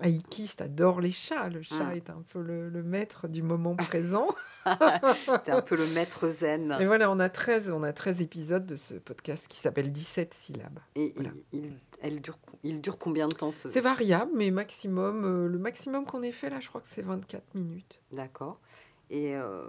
haïkistes 0.02 0.62
adorent 0.62 1.02
les 1.02 1.12
chats. 1.12 1.50
Le 1.50 1.62
chat 1.62 1.86
Mm. 1.86 1.96
est 1.96 2.10
un 2.10 2.24
peu 2.30 2.42
le, 2.42 2.70
le 2.70 2.84
maître 2.84 3.28
du 3.28 3.42
moment 3.44 3.76
présent. 4.00 4.28
C'est 5.46 5.52
un 5.52 5.62
peu 5.62 5.76
le 5.76 5.86
maître 5.94 6.28
zen. 6.30 6.76
Et 6.80 6.86
voilà, 6.86 7.10
on 7.12 7.20
a 7.20 7.30
13, 7.30 7.72
on 7.72 7.84
a 7.84 7.94
13 7.94 8.22
épisodes 8.22 8.66
de 8.66 8.76
ce 8.76 8.96
podcast 8.96 9.48
qui 9.48 9.60
s'appelle 9.60 9.92
17 9.92 10.34
syllabes. 10.34 10.80
Et 10.96 11.14
Voilà. 11.16 11.32
il, 11.54 11.66
il- 11.66 11.74
elle 12.02 12.22
dure, 12.22 12.38
il 12.64 12.80
dure 12.80 12.98
combien 12.98 13.28
de 13.28 13.34
temps 13.34 13.52
ce 13.52 13.68
C'est 13.68 13.82
variable, 13.82 14.32
mais 14.34 14.52
maximum, 14.52 15.26
euh, 15.26 15.48
le 15.50 15.58
maximum 15.60 16.06
qu'on 16.06 16.24
ait 16.24 16.32
fait 16.32 16.50
là, 16.50 16.60
je 16.62 16.70
crois 16.70 16.80
que 16.82 16.88
c'est 16.90 17.02
24 17.02 17.44
minutes. 17.56 18.00
D'accord. 18.14 18.60
Et 19.10 19.36
euh, 19.36 19.64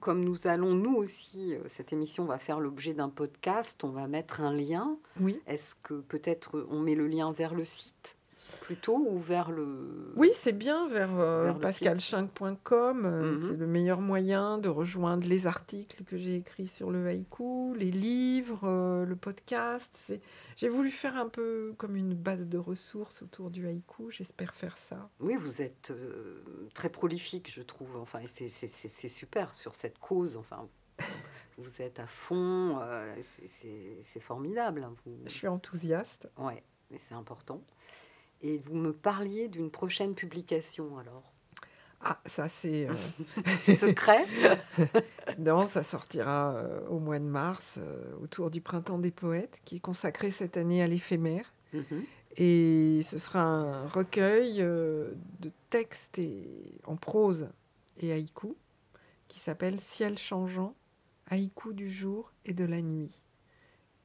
comme 0.00 0.22
nous 0.22 0.46
allons, 0.46 0.74
nous 0.74 0.94
aussi, 0.94 1.54
euh, 1.54 1.60
cette 1.68 1.94
émission 1.94 2.26
va 2.26 2.36
faire 2.36 2.60
l'objet 2.60 2.92
d'un 2.92 3.08
podcast, 3.08 3.82
on 3.82 3.88
va 3.88 4.06
mettre 4.08 4.42
un 4.42 4.52
lien. 4.54 4.98
Oui. 5.20 5.40
Est-ce 5.46 5.74
que 5.82 5.94
peut-être 5.94 6.66
on 6.70 6.80
met 6.80 6.94
le 6.94 7.06
lien 7.06 7.32
vers 7.32 7.54
le 7.54 7.64
site? 7.64 8.16
Plutôt 8.60 8.96
ou 8.96 9.18
vers 9.18 9.50
le... 9.50 10.12
Oui, 10.16 10.30
c'est 10.34 10.52
bien 10.52 10.88
vers, 10.88 11.10
euh, 11.18 11.44
Vers 11.44 11.54
le 11.54 11.60
pascalchinck.com. 11.60 13.04
euh, 13.06 13.34
Mhm. 13.34 13.48
C'est 13.50 13.56
le 13.56 13.66
meilleur 13.66 14.00
moyen 14.00 14.58
de 14.58 14.68
rejoindre 14.68 15.26
les 15.28 15.46
articles 15.46 16.04
que 16.04 16.16
j'ai 16.16 16.36
écrits 16.36 16.66
sur 16.66 16.90
le 16.90 17.06
haïku, 17.06 17.74
les 17.74 17.90
livres, 17.90 18.60
euh, 18.64 19.04
le 19.04 19.16
podcast. 19.16 19.90
C'est- 19.96 20.20
J'ai 20.56 20.68
voulu 20.68 20.90
faire 20.90 21.16
un 21.16 21.28
peu 21.28 21.74
comme 21.78 21.96
une 21.96 22.14
base 22.14 22.46
de 22.46 22.58
ressources 22.58 23.22
autour 23.22 23.50
du 23.50 23.66
haïku. 23.66 24.10
J'espère 24.10 24.54
faire 24.54 24.76
ça. 24.78 25.08
Oui, 25.20 25.34
vous 25.36 25.60
êtes 25.62 25.90
euh, 25.90 26.42
très 26.74 26.88
prolifique, 26.88 27.50
je 27.52 27.62
trouve. 27.62 27.96
Enfin, 27.96 28.20
c'est- 28.26 28.48
super 29.08 29.52
sur 29.54 29.74
cette 29.74 29.98
cause. 29.98 30.36
Enfin, 30.36 30.68
vous 31.58 31.82
êtes 31.82 31.98
à 31.98 32.06
fond. 32.06 32.78
euh, 32.80 33.14
c'est- 33.48 34.20
formidable. 34.20 34.84
hein, 34.84 34.94
vous- 35.04 35.18
Je 35.24 35.30
suis 35.30 35.48
enthousiaste. 35.48 36.30
Ouais, 36.38 36.62
mais 36.90 36.98
c'est 36.98 37.14
important. 37.14 37.60
Et 38.44 38.58
vous 38.58 38.76
me 38.76 38.92
parliez 38.92 39.48
d'une 39.48 39.70
prochaine 39.70 40.14
publication, 40.14 40.98
alors. 40.98 41.32
Ah, 42.02 42.20
ça 42.26 42.46
c'est... 42.46 42.86
euh, 42.86 42.92
C'est 43.62 43.74
secret 43.74 44.26
Non, 45.38 45.64
ça 45.64 45.82
sortira 45.82 46.52
euh, 46.52 46.86
au 46.88 46.98
mois 46.98 47.18
de 47.18 47.24
mars, 47.24 47.78
euh, 47.78 48.14
autour 48.20 48.50
du 48.50 48.60
Printemps 48.60 48.98
des 48.98 49.10
Poètes, 49.10 49.62
qui 49.64 49.76
est 49.76 49.80
consacré 49.80 50.30
cette 50.30 50.58
année 50.58 50.82
à 50.82 50.86
l'éphémère. 50.86 51.54
Mhm. 51.72 52.04
Et 52.36 53.00
ce 53.02 53.16
sera 53.16 53.40
un 53.40 53.88
recueil 53.88 54.58
de 54.58 55.14
textes 55.70 56.18
et, 56.18 56.80
en 56.84 56.96
prose 56.96 57.48
et 57.98 58.12
haïku 58.12 58.56
qui 59.28 59.38
s'appelle 59.38 59.80
Ciel 59.80 60.18
changeant, 60.18 60.74
haïku 61.30 61.72
du 61.72 61.88
jour 61.88 62.32
et 62.44 62.52
de 62.52 62.64
la 62.64 62.82
nuit, 62.82 63.22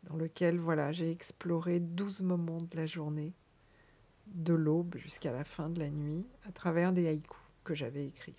dans 0.04 0.16
lequel 0.16 0.60
voilà, 0.60 0.94
j'ai 0.94 1.12
exploré 1.12 1.80
12 1.80 2.22
moments 2.22 2.58
de 2.58 2.78
la 2.78 2.86
journée, 2.86 3.34
de 4.34 4.54
l'aube 4.54 4.96
jusqu'à 4.98 5.32
la 5.32 5.44
fin 5.44 5.70
de 5.70 5.80
la 5.80 5.90
nuit, 5.90 6.26
à 6.48 6.52
travers 6.52 6.92
des 6.94 7.08
haïkus 7.08 7.38
que 7.64 7.74
j'avais 7.74 8.06
écrits. 8.08 8.36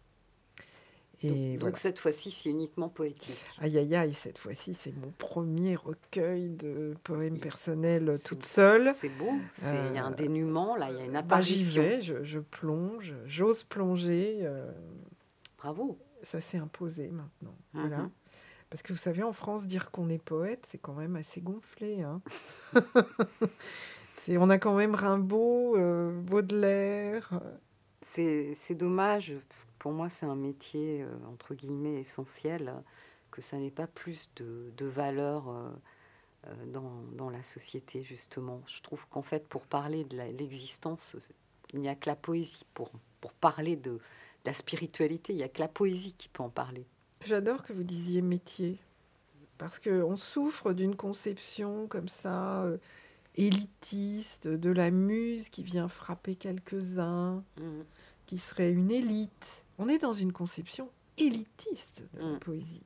Et 1.23 1.29
Donc, 1.29 1.37
voilà. 1.39 1.59
donc 1.59 1.77
cette 1.77 1.99
fois-ci, 1.99 2.31
c'est 2.31 2.49
uniquement 2.49 2.89
poétique. 2.89 3.37
Aïe 3.59 3.77
aïe 3.77 3.95
aïe, 3.95 4.13
cette 4.15 4.39
fois-ci, 4.39 4.73
c'est 4.73 4.97
mon 4.97 5.11
premier 5.19 5.77
recueil 5.77 6.49
de 6.49 6.95
poèmes 7.05 7.39
personnels 7.39 8.19
toute 8.25 8.43
seule. 8.43 8.95
C'est 8.97 9.11
beau. 9.11 9.33
Il 9.59 9.65
y 9.95 9.99
a 9.99 10.05
un 10.07 10.13
Euh, 10.13 10.15
dénuement, 10.15 10.77
là, 10.77 10.91
il 10.91 10.97
y 10.97 11.01
a 11.01 11.05
une 11.05 11.13
Bah, 11.13 11.41
j'y 11.43 11.55
apparition. 11.55 11.83
vais, 11.83 12.01
je, 12.01 12.25
je 12.25 12.39
plonge, 12.39 13.15
j'ose 13.27 13.65
plonger. 13.65 14.39
euh, 14.43 14.73
Bravo. 15.59 15.99
ça 16.23 16.41
s'est 16.41 16.57
imposé 16.57 17.09
maintenant. 17.11 17.55
Voilà. 17.75 17.99
Mhm. 17.99 18.11
Parce 18.71 18.83
que 18.83 18.93
vous 18.95 18.99
savez, 18.99 19.23
en 19.23 19.33
France, 19.35 19.67
dire 19.67 19.91
qu'on 19.91 20.09
est 20.09 20.23
poète, 20.23 20.65
c'est 20.71 20.79
quand 20.79 20.95
même 20.95 21.17
assez 21.17 21.43
gonflé. 21.43 22.01
hein. 22.03 22.23
On 24.39 24.51
a 24.51 24.59
quand 24.59 24.75
même 24.75 24.95
Rimbaud, 24.95 25.77
euh, 25.77 26.13
Baudelaire. 26.21 27.31
euh, 27.33 27.57
C'est 28.03 28.55
c'est 28.55 28.75
dommage, 28.75 29.35
parce 29.49 29.65
que 29.65 29.71
pour 29.79 29.93
moi, 29.93 30.09
c'est 30.09 30.27
un 30.27 30.37
métier, 30.37 31.03
euh, 31.03 31.09
entre 31.33 31.55
guillemets, 31.55 32.01
essentiel, 32.01 32.73
que 33.31 33.43
ça 33.43 33.57
n'ait 33.59 33.71
pas 33.71 33.87
plus 33.87 34.31
de, 34.37 34.73
de 34.77 34.87
valeur 34.87 35.49
euh, 35.49 35.71
dans, 36.67 37.03
dans 37.17 37.31
la 37.31 37.43
société, 37.43 38.03
justement. 38.03 38.63
Je 38.67 38.81
trouve 38.83 39.07
qu'en 39.11 39.23
fait, 39.23 39.47
pour 39.49 39.67
parler 39.67 40.05
de 40.05 40.17
l'existence, 40.17 41.17
il 41.73 41.81
n'y 41.81 41.89
a 41.89 41.95
que 41.95 42.09
la 42.09 42.17
poésie. 42.17 42.65
Pour, 42.75 42.91
pour 43.21 43.33
parler 43.33 43.77
de, 43.77 43.93
de 43.93 44.01
la 44.47 44.55
spiritualité, 44.55 45.33
il 45.33 45.37
n'y 45.37 45.43
a 45.43 45.49
que 45.49 45.61
la 45.61 45.69
poésie 45.69 46.15
qui 46.17 46.29
peut 46.29 46.43
en 46.43 46.51
parler. 46.51 46.87
J'adore 47.25 47.63
que 47.63 47.73
vous 47.73 47.85
disiez 47.85 48.23
métier. 48.23 48.79
Parce 49.59 49.79
qu'on 49.79 50.17
souffre 50.17 50.73
d'une 50.73 50.97
conception 50.97 51.87
comme 51.87 52.09
ça, 52.09 52.63
euh, 52.63 52.79
élitiste, 53.37 54.49
de 54.49 54.71
la 54.71 54.91
muse 54.91 55.49
qui 55.49 55.63
vient 55.63 55.89
frapper 55.89 56.35
quelques-uns. 56.37 57.43
Mhm. 57.59 57.85
qui 58.27 58.39
serait 58.39 58.71
une 58.71 58.93
élite. 58.93 59.65
On 59.79 59.89
est 59.89 59.99
dans 59.99 60.13
une 60.13 60.33
conception 60.33 60.89
élitiste 61.19 62.05
de 62.15 62.21
la 62.21 62.35
Mm. 62.35 62.39
poésie. 62.39 62.85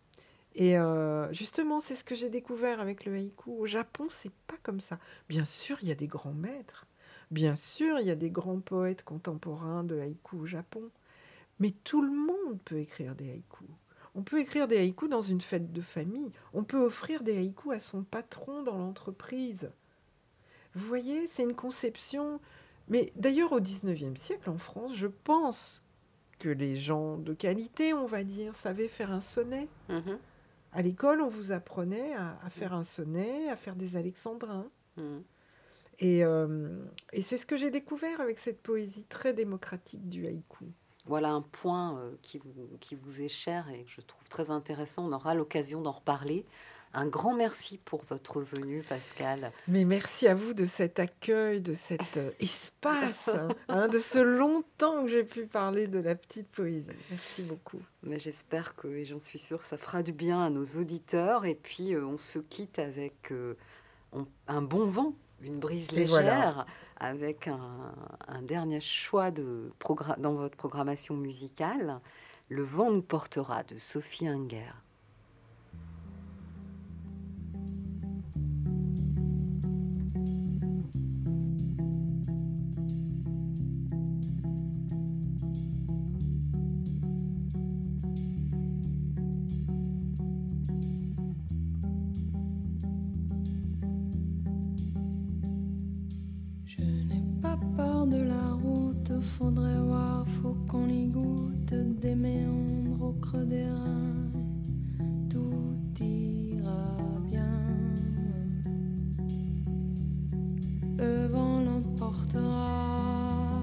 Et 0.55 0.79
euh, 0.79 1.31
justement, 1.35 1.81
c'est 1.81 1.97
ce 1.97 2.03
que 2.05 2.15
j'ai 2.15 2.31
découvert 2.31 2.81
avec 2.81 3.05
le 3.05 3.13
haïku. 3.15 3.51
Au 3.59 3.67
Japon, 3.67 4.07
c'est 4.09 4.33
pas 4.47 4.57
comme 4.63 4.81
ça. 4.81 4.99
Bien 5.29 5.45
sûr, 5.45 5.77
il 5.83 5.89
y 5.89 5.93
a 5.93 5.95
des 5.97 6.07
grands 6.07 6.33
maîtres. 6.33 6.87
Bien 7.31 7.57
sûr, 7.57 7.99
il 8.01 8.07
y 8.07 8.11
a 8.11 8.15
des 8.15 8.31
grands 8.31 8.61
poètes 8.61 9.03
contemporains 9.05 9.85
de 9.85 9.99
haïku 10.01 10.39
au 10.39 10.47
Japon. 10.47 10.89
Mais 11.61 11.73
tout 11.85 12.01
le 12.01 12.11
monde 12.13 12.59
peut 12.65 12.79
écrire 12.79 13.15
des 13.15 13.31
haïkus. 13.31 13.69
On 14.15 14.23
peut 14.23 14.41
écrire 14.41 14.67
des 14.67 14.79
haïkus 14.79 15.11
dans 15.11 15.21
une 15.21 15.43
fête 15.43 15.73
de 15.75 15.81
famille. 15.83 16.33
On 16.55 16.65
peut 16.65 16.81
offrir 16.83 17.23
des 17.23 17.37
haïkus 17.37 17.73
à 17.73 17.81
son 17.81 18.03
patron 18.03 18.63
dans 18.63 18.79
l'entreprise. 18.79 19.69
Vous 20.75 20.87
voyez, 20.87 21.27
c'est 21.27 21.43
une 21.43 21.55
conception 21.55 22.41
mais 22.89 23.13
d'ailleurs, 23.17 23.53
au 23.53 23.61
XIXe 23.61 24.21
siècle, 24.21 24.51
en 24.51 24.59
France, 24.59 24.95
je 24.95 25.07
pense 25.07 25.83
que 26.39 26.49
les 26.49 26.77
gens 26.77 27.17
de 27.17 27.33
qualité, 27.33 27.95
on 27.95 28.07
va 28.07 28.25
dire, 28.25 28.55
savaient 28.55 28.89
faire 28.89 29.13
un 29.13 29.21
sonnet. 29.21 29.69
Mhm. 29.89 30.19
À 30.73 30.83
l'école, 30.83 31.21
on 31.21 31.29
vous 31.29 31.53
apprenait 31.53 32.15
à, 32.15 32.39
à 32.45 32.51
faire 32.51 32.75
un 32.75 32.85
sonnet, 32.85 33.49
à 33.49 33.57
faire 33.57 33.77
des 33.77 33.97
alexandrins. 33.97 34.67
Mhm. 34.97 35.23
Et, 36.01 36.25
euh, 36.25 36.85
et 37.13 37.23
c'est 37.23 37.39
ce 37.39 37.47
que 37.47 37.57
j'ai 37.57 37.71
découvert 37.71 38.21
avec 38.21 38.39
cette 38.39 38.61
poésie 38.61 39.05
très 39.05 39.33
démocratique 39.33 40.09
du 40.09 40.27
haïku. 40.27 40.67
Voilà 41.07 41.31
un 41.31 41.43
point 41.43 41.99
euh, 41.99 42.13
qui, 42.23 42.39
vous, 42.39 42.77
qui 42.81 42.97
vous 42.97 43.23
est 43.23 43.29
cher 43.29 43.69
et 43.69 43.85
que 43.85 43.91
je 43.91 44.01
trouve 44.01 44.29
très 44.29 44.51
intéressant. 44.51 45.07
On 45.07 45.13
aura 45.13 45.35
l'occasion 45.35 45.81
d'en 45.81 45.93
reparler. 45.93 46.45
Un 46.97 47.07
grand 47.07 47.35
merci 47.35 47.79
pour 47.85 48.05
votre 48.09 48.41
venue, 48.41 48.83
Pascal. 48.89 49.51
Mais 49.67 49.85
merci 49.85 50.29
à 50.29 50.35
vous 50.35 50.55
de 50.55 50.65
cet 50.65 51.01
accueil, 51.01 51.61
de 51.61 51.73
cet 51.73 52.17
euh, 52.19 52.31
espace, 52.39 53.29
hein, 53.29 53.49
hein, 53.69 53.89
de 53.89 53.99
ce 53.99 54.19
longtemps 54.21 55.03
que 55.03 55.09
j'ai 55.09 55.25
pu 55.25 55.47
parler 55.47 55.89
de 55.89 55.99
la 55.99 56.15
petite 56.15 56.49
poésie. 56.49 56.93
Merci 57.11 57.43
beaucoup. 57.43 57.81
Mais 58.05 58.19
j'espère 58.21 58.77
que, 58.77 58.87
et 58.87 59.05
j'en 59.05 59.19
suis 59.19 59.41
sûre, 59.41 59.65
ça 59.65 59.77
fera 59.77 60.03
du 60.05 60.13
bien 60.13 60.41
à 60.45 60.51
nos 60.51 60.65
auditeurs. 60.65 61.45
Et 61.47 61.57
puis, 61.57 61.95
euh, 61.95 62.07
on 62.07 62.17
se 62.17 62.39
quitte 62.39 62.79
avec. 62.79 63.33
euh, 63.33 63.55
on- 64.13 64.27
un 64.47 64.63
bon 64.63 64.87
vent, 64.87 65.15
une 65.43 65.59
brise 65.59 65.91
légère, 65.91 66.09
voilà. 66.09 66.67
avec 66.99 67.49
un, 67.49 67.93
un 68.29 68.43
dernier 68.43 68.81
choix 68.81 69.33
de 69.33 69.73
dans 70.19 70.35
votre 70.35 70.57
programmation 70.57 71.17
musicale, 71.17 72.01
Le 72.49 72.63
vent 72.63 72.91
nous 72.93 73.03
portera 73.03 73.65
de 73.65 73.79
Sophie 73.79 74.29
Inger. 74.29 74.71
Faut 100.27 100.57
qu'on 100.69 100.89
y 100.89 101.07
goûte 101.07 101.75
des 102.01 102.15
méandres 102.15 103.03
au 103.03 103.13
creux 103.21 103.45
des 103.45 103.65
reins. 103.65 104.31
Tout 105.29 106.03
ira 106.03 106.97
bien. 107.29 107.49
Le 110.99 111.27
vent 111.27 111.61
l'emportera. 111.61 113.61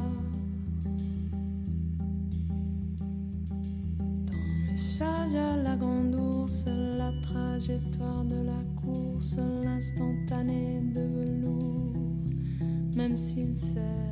Dans 4.27 4.71
message 4.71 5.35
à 5.35 5.57
la 5.57 5.75
grande 5.75 6.15
ours, 6.15 6.65
la 6.67 7.11
trajectoire 7.21 8.23
de 8.25 8.45
la 8.45 8.63
course, 8.81 9.37
l'instantané 9.63 10.81
de 10.93 11.01
velours 11.01 11.81
même 12.95 13.17
s'il 13.17 13.57
sert 13.57 14.10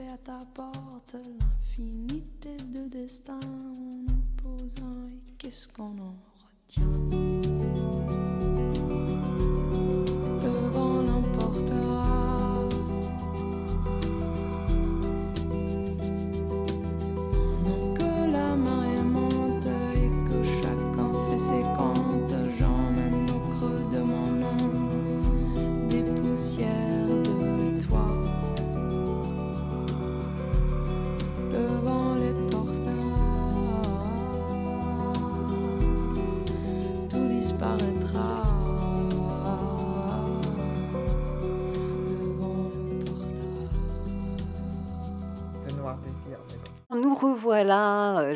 à 0.00 0.18
ta 0.18 0.44
porte, 0.54 1.14
l'infinité 1.14 2.56
de 2.56 2.88
destins 2.88 3.38
en 3.44 4.04
opposant, 4.06 5.08
et 5.08 5.20
qu'est-ce 5.38 5.68
qu'on 5.68 5.98
en 5.98 6.16
retient? 6.66 7.23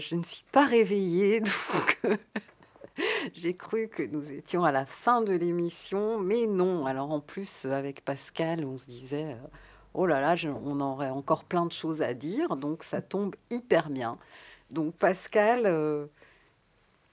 Je 0.08 0.16
ne 0.16 0.22
suis 0.22 0.44
pas 0.52 0.64
réveillée, 0.66 1.40
donc 1.74 1.98
euh, 2.06 2.16
j'ai 3.34 3.54
cru 3.54 3.88
que 3.88 4.02
nous 4.02 4.30
étions 4.32 4.64
à 4.64 4.72
la 4.72 4.86
fin 4.86 5.20
de 5.22 5.32
l'émission, 5.32 6.18
mais 6.18 6.46
non. 6.46 6.86
Alors 6.86 7.10
en 7.10 7.20
plus, 7.20 7.64
avec 7.66 8.04
Pascal, 8.04 8.64
on 8.64 8.78
se 8.78 8.86
disait, 8.86 9.32
euh, 9.34 9.46
oh 9.94 10.06
là 10.06 10.20
là, 10.20 10.34
je- 10.36 10.48
on 10.48 10.80
aurait 10.80 11.10
encore 11.10 11.44
plein 11.44 11.66
de 11.66 11.72
choses 11.72 12.00
à 12.02 12.14
dire, 12.14 12.56
donc 12.56 12.84
ça 12.84 13.02
tombe 13.02 13.34
hyper 13.50 13.90
bien. 13.90 14.18
Donc 14.70 14.94
Pascal, 14.96 15.62
euh, 15.66 16.06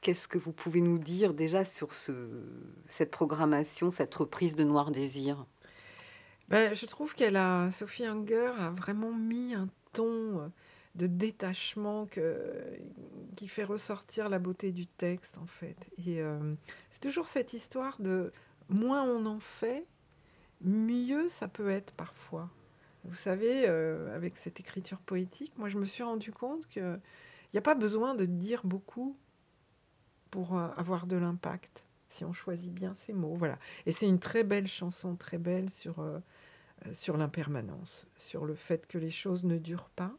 qu'est-ce 0.01 0.27
que 0.27 0.37
vous 0.37 0.51
pouvez 0.53 0.81
nous 0.81 0.97
dire 0.97 1.33
déjà 1.33 1.65
sur 1.65 1.93
ce, 1.93 2.13
cette 2.87 3.11
programmation, 3.11 3.91
cette 3.91 4.15
reprise 4.15 4.55
de 4.55 4.63
Noir 4.63 4.91
Désir? 4.91 5.45
Ben, 6.47 6.73
je 6.75 6.85
trouve 6.85 7.15
qu'elle 7.15 7.37
a, 7.37 7.71
Sophie 7.71 8.05
Hunger 8.05 8.51
a 8.59 8.69
vraiment 8.69 9.11
mis 9.11 9.53
un 9.55 9.67
ton 9.93 10.51
de 10.95 11.07
détachement 11.07 12.07
qui 13.35 13.47
fait 13.47 13.63
ressortir 13.63 14.29
la 14.29 14.39
beauté 14.39 14.71
du 14.71 14.87
texte, 14.87 15.37
en 15.37 15.45
fait. 15.45 15.75
Et 16.07 16.21
euh, 16.21 16.55
c'est 16.89 17.01
toujours 17.01 17.27
cette 17.27 17.53
histoire 17.53 17.99
de 17.99 18.31
moins 18.69 19.03
on 19.03 19.25
en 19.25 19.39
fait, 19.39 19.85
mieux 20.61 21.27
ça 21.29 21.47
peut 21.47 21.69
être 21.69 21.93
parfois. 21.93 22.49
Vous 23.03 23.13
savez, 23.13 23.65
euh, 23.67 24.15
avec 24.15 24.35
cette 24.35 24.59
écriture 24.59 24.99
poétique, 24.99 25.53
moi 25.57 25.69
je 25.69 25.77
me 25.77 25.85
suis 25.85 26.01
rendu 26.01 26.31
compte 26.31 26.65
qu'il 26.67 26.99
n'y 27.53 27.59
a 27.59 27.61
pas 27.61 27.75
besoin 27.75 28.15
de 28.15 28.25
dire 28.25 28.61
beaucoup 28.63 29.15
pour 30.31 30.57
euh, 30.57 30.69
avoir 30.77 31.05
de 31.05 31.17
l'impact, 31.17 31.85
si 32.09 32.23
on 32.25 32.33
choisit 32.33 32.73
bien 32.73 32.95
ses 32.95 33.13
mots. 33.13 33.35
Voilà. 33.35 33.59
Et 33.85 33.91
c'est 33.91 34.07
une 34.07 34.19
très 34.19 34.43
belle 34.43 34.67
chanson, 34.67 35.15
très 35.17 35.37
belle 35.37 35.69
sur, 35.69 36.03
sur 36.93 37.17
l'impermanence, 37.17 38.07
sur 38.15 38.45
le 38.45 38.55
fait 38.55 38.87
que 38.87 38.97
les 38.97 39.11
choses 39.11 39.43
ne 39.43 39.57
durent 39.57 39.89
pas. 39.89 40.15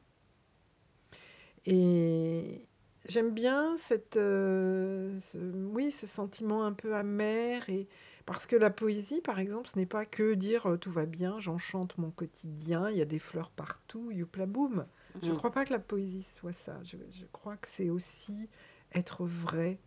Et 1.67 2.67
j'aime 3.07 3.33
bien 3.35 3.77
cette, 3.77 4.17
euh, 4.17 5.19
ce, 5.19 5.39
oui, 5.39 5.91
ce 5.91 6.07
sentiment 6.07 6.65
un 6.65 6.73
peu 6.73 6.95
amer, 6.95 7.69
et, 7.69 7.89
Parce 8.25 8.47
que 8.47 8.57
la 8.57 8.71
poésie, 8.71 9.21
par 9.21 9.39
exemple, 9.39 9.69
ce 9.69 9.79
n'est 9.79 9.87
pas 9.87 10.05
que 10.07 10.35
dire 10.35 10.67
euh, 10.67 10.77
tout 10.79 10.91
va 10.93 11.07
bien, 11.07 11.39
j'enchante 11.41 11.97
mon 11.99 12.11
quotidien, 12.11 12.91
il 12.91 12.97
y 12.99 13.03
a 13.03 13.05
des 13.05 13.19
fleurs 13.21 13.51
partout, 13.51 14.11
youpla 14.11 14.47
boum. 14.47 14.87
Je 15.23 15.31
ne 15.33 15.35
Mm. 15.35 15.37
crois 15.37 15.51
pas 15.53 15.65
que 15.65 15.73
la 15.73 15.79
poésie 15.79 16.23
soit 16.23 16.53
ça. 16.53 16.81
Je, 16.85 16.97
je 17.13 17.25
crois 17.33 17.57
que 17.57 17.69
c'est 17.69 17.91
aussi 17.91 18.49
être 18.95 19.25
vrai, 19.25 19.81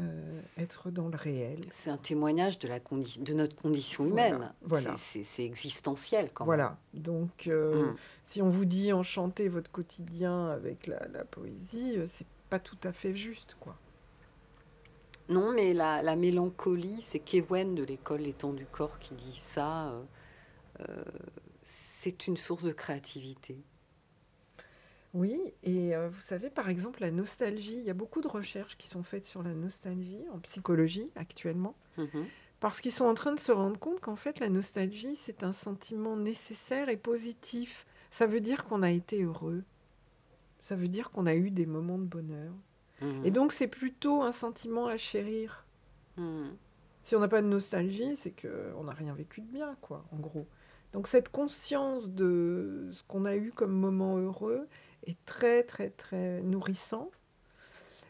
euh, 0.00 0.40
être 0.58 0.90
dans 0.90 1.08
le 1.08 1.16
réel. 1.16 1.60
C'est 1.72 1.90
un 1.90 1.96
témoignage 1.96 2.58
de, 2.58 2.68
la 2.68 2.80
condi- 2.80 3.22
de 3.22 3.32
notre 3.34 3.56
condition 3.56 4.04
humaine. 4.06 4.52
voilà. 4.62 4.94
C'est- 4.98 5.44
existentiel 5.44 6.30
quand 6.34 6.44
même. 6.44 6.48
Voilà. 6.48 6.78
Donc, 6.94 7.46
euh, 7.46 7.92
Mm. 7.92 7.96
si 8.24 8.42
on 8.42 8.50
vous 8.50 8.64
dit 8.64 8.92
enchanter 8.92 9.48
votre 9.48 9.70
quotidien 9.70 10.48
avec 10.50 10.86
la, 10.86 11.06
la 11.08 11.24
poésie, 11.24 11.94
euh, 11.96 12.06
c'est 12.08 12.26
pas 12.50 12.58
tout 12.58 12.78
à 12.84 12.92
fait 12.92 13.14
juste, 13.14 13.56
quoi. 13.60 13.76
Non, 15.28 15.52
mais 15.52 15.74
la, 15.74 16.02
la 16.02 16.14
mélancolie, 16.14 17.00
c'est 17.04 17.18
Kewen 17.18 17.74
de 17.74 17.82
l'école 17.82 18.20
Les 18.20 18.32
Temps 18.32 18.52
du 18.52 18.64
Corps 18.66 18.98
qui 19.00 19.14
dit 19.14 19.40
ça. 19.42 19.92
euh, 20.80 21.04
c'est 21.64 22.26
une 22.28 22.36
source 22.36 22.62
de 22.62 22.70
créativité. 22.72 23.56
Oui, 25.16 25.40
et 25.62 25.96
euh, 25.96 26.10
vous 26.10 26.20
savez, 26.20 26.50
par 26.50 26.68
exemple, 26.68 27.00
la 27.00 27.10
nostalgie, 27.10 27.76
il 27.78 27.84
y 27.84 27.90
a 27.90 27.94
beaucoup 27.94 28.20
de 28.20 28.28
recherches 28.28 28.76
qui 28.76 28.86
sont 28.88 29.02
faites 29.02 29.24
sur 29.24 29.42
la 29.42 29.54
nostalgie 29.54 30.20
en 30.34 30.38
psychologie 30.40 31.10
actuellement, 31.16 31.74
Mhm. 31.96 32.26
parce 32.60 32.82
qu'ils 32.82 32.92
sont 32.92 33.06
en 33.06 33.14
train 33.14 33.32
de 33.32 33.40
se 33.40 33.50
rendre 33.50 33.78
compte 33.78 34.00
qu'en 34.00 34.16
fait, 34.16 34.40
la 34.40 34.50
nostalgie, 34.50 35.14
c'est 35.16 35.42
un 35.42 35.52
sentiment 35.52 36.16
nécessaire 36.16 36.90
et 36.90 36.98
positif. 36.98 37.86
Ça 38.10 38.26
veut 38.26 38.40
dire 38.40 38.66
qu'on 38.66 38.82
a 38.82 38.90
été 38.90 39.22
heureux. 39.22 39.62
Ça 40.60 40.76
veut 40.76 40.88
dire 40.88 41.08
qu'on 41.10 41.24
a 41.24 41.34
eu 41.34 41.50
des 41.50 41.64
moments 41.66 41.98
de 41.98 42.04
bonheur. 42.04 42.52
Mhm. 43.00 43.24
Et 43.24 43.30
donc, 43.30 43.52
c'est 43.52 43.68
plutôt 43.68 44.22
un 44.22 44.32
sentiment 44.32 44.86
à 44.86 44.98
chérir. 44.98 45.64
Mhm. 46.18 46.56
Si 47.04 47.16
on 47.16 47.20
n'a 47.20 47.28
pas 47.28 47.40
de 47.40 47.46
nostalgie, 47.46 48.16
c'est 48.16 48.34
qu'on 48.38 48.84
n'a 48.84 48.92
rien 48.92 49.14
vécu 49.14 49.40
de 49.40 49.46
bien, 49.50 49.76
quoi, 49.80 50.04
en 50.12 50.16
gros. 50.18 50.46
Donc 50.92 51.08
cette 51.08 51.28
conscience 51.28 52.08
de 52.10 52.88
ce 52.92 53.02
qu'on 53.04 53.24
a 53.26 53.36
eu 53.36 53.52
comme 53.52 53.72
moment 53.72 54.16
heureux 54.18 54.66
est 55.06 55.24
très, 55.24 55.62
très, 55.62 55.90
très 55.90 56.42
nourrissant. 56.42 57.10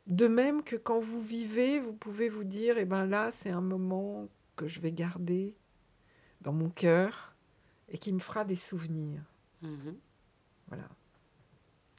De 0.07 0.28
même 0.28 0.62
que 0.62 0.76
quand 0.76 1.01
vous 1.01 1.20
vivez, 1.20 1.80
vous 1.80 1.92
pouvez 1.92 2.28
vous 2.28 2.44
dire, 2.44 2.78
eh 2.78 2.84
ben 2.84 3.07
là, 3.07 3.30
c'est 3.30 3.51
un 3.51 3.61
moment 3.61 4.28
que 4.55 4.68
je 4.68 4.80
vais 4.80 4.92
garder 4.92 5.55
dans 6.42 6.53
mon 6.53 6.70
cœur 6.70 7.34
et 7.88 7.99
qui 7.99 8.12
me 8.12 8.18
fera 8.18 8.44
des 8.44 8.57
souvenirs. 8.57 9.22
Mhm. 9.62 9.97
Voilà. 10.68 10.88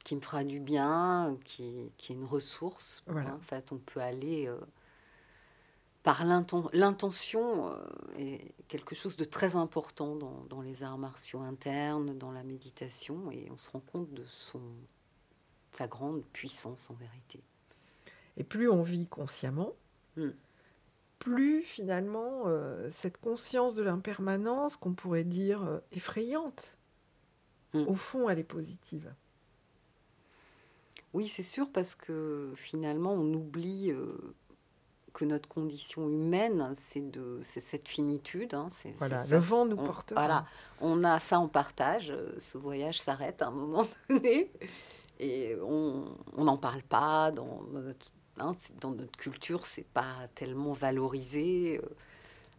Qui 0.04 0.16
me 0.16 0.20
fera 0.20 0.42
du 0.42 0.58
bien, 0.58 1.36
qui, 1.44 1.92
qui 1.98 2.12
est 2.12 2.16
une 2.16 2.24
ressource. 2.24 3.02
Voilà. 3.06 3.34
En 3.34 3.40
fait, 3.40 3.72
on 3.72 3.78
peut 3.78 4.00
aller 4.00 4.46
euh, 4.48 4.58
par 6.02 6.24
l'inten- 6.24 6.68
l'intention, 6.72 7.70
euh, 7.70 7.76
est 8.18 8.54
quelque 8.68 8.94
chose 8.94 9.16
de 9.16 9.24
très 9.24 9.56
important 9.56 10.16
dans, 10.16 10.44
dans 10.48 10.60
les 10.62 10.82
arts 10.82 10.98
martiaux 10.98 11.40
internes, 11.40 12.16
dans 12.16 12.32
la 12.32 12.42
méditation, 12.42 13.30
et 13.30 13.48
on 13.50 13.56
se 13.58 13.68
rend 13.70 13.80
compte 13.80 14.12
de 14.14 14.24
son, 14.24 14.60
sa 15.72 15.86
grande 15.86 16.22
puissance 16.32 16.88
en 16.90 16.94
vérité. 16.94 17.42
Et 18.36 18.44
plus 18.44 18.68
on 18.68 18.82
vit 18.82 19.06
consciemment, 19.06 19.72
Mm. 20.16 20.30
plus 21.18 21.62
finalement 21.62 22.44
euh, 22.46 22.88
cette 22.90 23.18
conscience 23.18 23.74
de 23.74 23.82
l'impermanence 23.82 24.76
qu'on 24.76 24.94
pourrait 24.94 25.24
dire 25.24 25.62
euh, 25.64 25.78
effrayante, 25.92 26.72
Mm. 27.74 27.86
au 27.86 27.94
fond, 27.94 28.28
elle 28.30 28.38
est 28.38 28.44
positive. 28.44 29.12
Oui, 31.14 31.26
c'est 31.28 31.42
sûr, 31.42 31.70
parce 31.72 31.94
que 31.94 32.52
finalement, 32.56 33.12
on 33.12 33.32
oublie 33.34 33.90
euh, 33.90 34.16
que 35.18 35.24
notre 35.24 35.48
condition 35.48 36.08
humaine, 36.08 36.70
c'est 36.74 37.10
de, 37.10 37.40
c'est 37.42 37.58
cette 37.60 37.88
finitude. 37.88 38.54
hein, 38.54 38.68
c'est- 38.70 38.94
Voilà, 38.98 39.24
c'est 39.24 39.32
le 39.32 39.38
vent 39.38 39.66
nous 39.66 39.76
On- 39.76 39.84
portera. 39.84 40.20
Voilà, 40.20 40.46
on 40.80 41.02
a 41.02 41.18
ça 41.18 41.40
en 41.40 41.48
partage. 41.48 42.10
euh, 42.10 42.30
Ce 42.38 42.56
voyage 42.56 43.00
s'arrête 43.00 43.42
à 43.42 43.48
un 43.48 43.50
moment 43.50 43.84
donné 44.08 44.52
et 45.18 45.56
on 45.60 46.04
on 46.36 46.44
n'en 46.44 46.56
parle 46.56 46.82
pas 46.84 47.32
dans 47.32 47.62
notre, 47.72 48.12
hein, 48.38 48.52
dans 48.80 48.92
notre 48.92 49.16
culture. 49.18 49.66
C'est 49.66 49.88
pas 49.88 50.28
tellement 50.36 50.72
valorisé. 50.72 51.80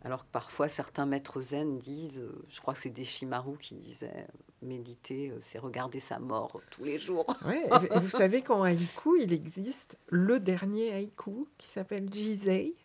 Alors 0.03 0.25
que 0.25 0.31
parfois 0.31 0.69
certains 0.69 1.05
maîtres 1.05 1.41
zen 1.41 1.77
disent, 1.77 2.19
euh, 2.19 2.45
je 2.49 2.61
crois 2.61 2.73
que 2.73 2.79
c'est 2.79 2.89
Deshimaru 2.89 3.57
qui 3.57 3.75
disait, 3.75 4.13
euh, 4.15 4.37
méditer, 4.61 5.29
euh, 5.29 5.37
c'est 5.41 5.59
regarder 5.59 5.99
sa 5.99 6.19
mort 6.19 6.61
tous 6.71 6.85
les 6.85 6.99
jours. 6.99 7.25
Ouais, 7.45 7.63
vous 8.01 8.07
savez 8.09 8.41
qu'en 8.41 8.63
haïku, 8.63 9.19
il 9.19 9.33
existe 9.33 9.97
le 10.07 10.39
dernier 10.39 10.93
haïku 10.93 11.47
qui 11.57 11.67
s'appelle 11.67 12.11
Jisei, 12.11 12.75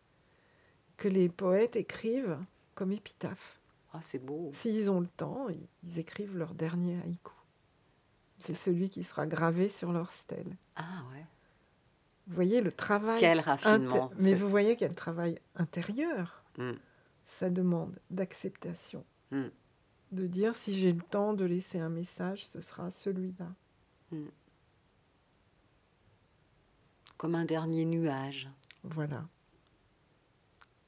que 0.96 1.06
les 1.08 1.28
poètes 1.28 1.76
écrivent 1.76 2.38
comme 2.74 2.90
épitaphe. 2.90 3.60
Ah, 3.92 4.00
c'est 4.00 4.18
beau. 4.18 4.50
S'ils 4.52 4.90
ont 4.90 4.98
le 5.00 5.06
temps, 5.06 5.46
ils- 5.48 5.98
écrivent 6.00 6.36
leur 6.36 6.52
dernier 6.54 6.96
haïku. 7.04 7.32
C'est 8.38 8.54
celui 8.56 8.90
qui 8.90 9.04
sera 9.04 9.26
gravé 9.26 9.68
sur 9.68 9.92
leur 9.92 10.10
stèle. 10.10 10.56
Ah 10.74 11.04
ouais. 11.12 11.24
Vous 12.26 12.34
voyez 12.34 12.60
le 12.60 12.72
travail. 12.72 13.20
Quel 13.20 13.38
raffinement. 13.38 14.10
Mais 14.18 14.34
vous 14.34 14.48
voyez 14.48 14.74
quel 14.74 14.94
travail 14.96 15.38
intérieur. 15.54 16.42
Mm. 16.58 16.72
Ça 17.24 17.50
demande 17.50 17.98
d'acceptation. 18.10 19.04
Mm. 19.30 19.44
De 20.12 20.26
dire 20.26 20.54
si 20.54 20.74
j'ai 20.74 20.92
le 20.92 21.02
temps 21.02 21.32
de 21.34 21.44
laisser 21.44 21.78
un 21.80 21.88
message, 21.88 22.46
ce 22.46 22.60
sera 22.60 22.90
celui-là. 22.90 23.52
Comme 27.16 27.34
un 27.34 27.44
dernier 27.44 27.84
nuage. 27.84 28.48
Voilà. 28.82 29.26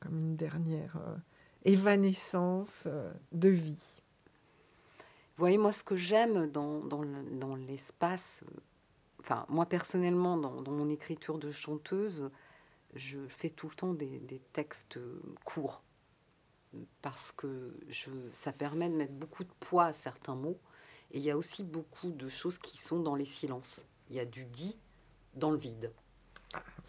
Comme 0.01 0.19
une 0.19 0.37
dernière 0.37 0.97
euh, 0.97 1.17
évanescence 1.65 2.85
euh, 2.87 3.13
de 3.33 3.49
vie. 3.49 4.03
Vous 5.37 5.41
voyez, 5.43 5.59
moi, 5.59 5.73
ce 5.73 5.83
que 5.83 5.97
j'aime 5.97 6.47
dans, 6.47 6.81
dans 6.81 7.03
le- 7.03 7.31
dans 7.39 7.57
l'espace, 7.57 8.45
enfin, 9.21 9.45
moi 9.49 9.67
personnellement, 9.67 10.37
dans, 10.37 10.61
dans 10.63 10.73
mon 10.73 10.89
écriture 10.89 11.39
de 11.39 11.51
chanteuse, 11.51 12.31
je 12.95 13.27
fais 13.29 13.51
tout 13.51 13.69
le 13.69 13.75
temps 13.75 13.93
des, 13.95 14.19
des 14.21 14.39
textes 14.53 14.99
courts. 15.45 15.83
Parce 17.03 17.33
que 17.33 17.75
je, 17.89 18.11
ça 18.33 18.53
permet 18.53 18.89
de 18.89 18.95
mettre 18.95 19.13
beaucoup 19.13 19.45
de 19.45 19.53
poids 19.61 19.87
à 19.87 19.93
certains 19.93 20.35
mots. 20.35 20.59
Et 21.13 21.19
il 21.19 21.25
y 21.25 21.31
a 21.31 21.37
aussi 21.37 21.63
beaucoup 21.63 22.11
de 22.11 22.29
choses 22.29 22.59
qui 22.59 22.79
sont 22.79 23.01
dans 23.01 23.15
les 23.15 23.25
silences. 23.25 23.85
Il 24.11 24.17
y 24.17 24.21
a 24.21 24.25
du 24.25 24.45
dit 24.45 24.77
dans 25.35 25.51
le 25.51 25.59
vide. 25.59 25.93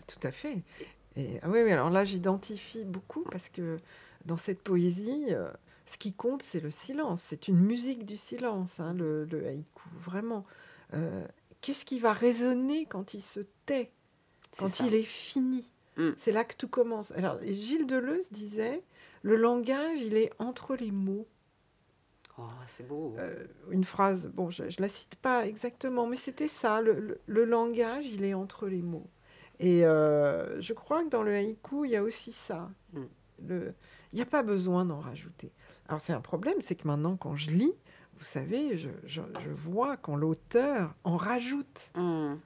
Tout 0.08 0.20
à 0.24 0.32
fait. 0.32 0.64
Et, 1.16 1.40
ah 1.42 1.50
oui, 1.50 1.62
oui, 1.64 1.72
alors 1.72 1.90
là, 1.90 2.04
j'identifie 2.04 2.86
beaucoup 2.86 3.24
parce 3.24 3.50
que 3.50 3.78
dans 4.26 4.38
cette 4.38 4.62
poésie, 4.62 5.26
euh, 5.30 5.52
ce 5.86 5.98
qui 5.98 6.14
compte, 6.14 6.44
c'est 6.44 6.60
le 6.60 6.72
silence. 6.72 7.22
C'est 7.28 7.48
une 7.48 7.60
musique 7.60 8.06
du 8.06 8.18
silence, 8.18 8.80
hein, 8.80 8.94
le, 8.94 9.26
le 9.26 9.48
haïku, 9.48 9.88
vraiment. 10.04 10.46
Euh, 10.94 11.26
Qu'est-ce 11.62 11.86
qui 11.86 12.00
va 12.00 12.14
résonner 12.14 12.86
quand 12.86 13.14
il 13.14 13.22
se 13.22 13.42
tait, 13.66 13.92
quand 14.58 14.74
ça. 14.74 14.86
il 14.86 14.94
est 14.94 15.04
fini? 15.04 15.70
Mm. 15.98 16.12
C'est 16.20 16.32
là 16.32 16.46
que 16.46 16.56
tout 16.56 16.68
commence. 16.68 17.12
Alors, 17.12 17.40
Gilles 17.44 17.88
Deleuze 17.88 18.26
disait, 18.32 18.84
le 19.28 19.36
langage, 19.36 20.02
il 20.02 20.16
est 20.16 20.32
entre 20.40 20.76
les 20.76 20.92
mots. 20.92 21.28
Oh, 22.40 22.44
c'est 22.68 22.88
beau. 22.88 23.16
Euh, 23.18 23.46
une 23.72 23.84
phrase, 23.84 24.28
bon, 24.28 24.50
je 24.50 24.64
ne 24.64 24.70
la 24.80 24.90
cite 24.90 25.16
pas 25.16 25.48
exactement, 25.48 26.06
mais 26.08 26.18
c'était 26.18 26.48
ça, 26.48 26.82
le, 26.82 26.94
le- 27.00 27.22
le 27.26 27.46
langage, 27.46 28.06
il 28.12 28.24
est 28.24 28.34
entre 28.36 28.68
les 28.68 28.82
mots. 28.82 29.08
Et 29.60 29.86
euh, 29.86 30.62
je 30.62 30.74
crois 30.74 31.04
que 31.04 31.10
dans 31.10 31.24
le 31.24 31.34
haïku, 31.34 31.86
il 31.86 31.92
y 31.92 31.96
a 31.96 32.04
aussi 32.04 32.32
ça. 32.32 32.70
Mm. 32.94 33.02
Le- 33.48 33.74
Il 34.14 34.16
n'y 34.18 34.22
a 34.22 34.26
pas 34.28 34.44
besoin 34.44 34.86
d'en 34.86 35.00
rajouter. 35.00 35.52
Alors 35.90 36.00
c'est 36.00 36.14
un 36.14 36.22
problème, 36.22 36.56
c'est 36.62 36.76
que 36.76 36.88
maintenant, 36.88 37.18
quand 37.18 37.36
je 37.36 37.50
lis, 37.52 37.74
vous 38.18 38.24
savez, 38.24 38.78
je, 38.78 38.90
je- 39.06 39.22
je 39.40 39.50
vois 39.50 39.98
quand 39.98 40.16
l'auteur 40.16 40.94
en 41.04 41.18
rajoute. 41.18 41.90
Hum, 41.96 42.40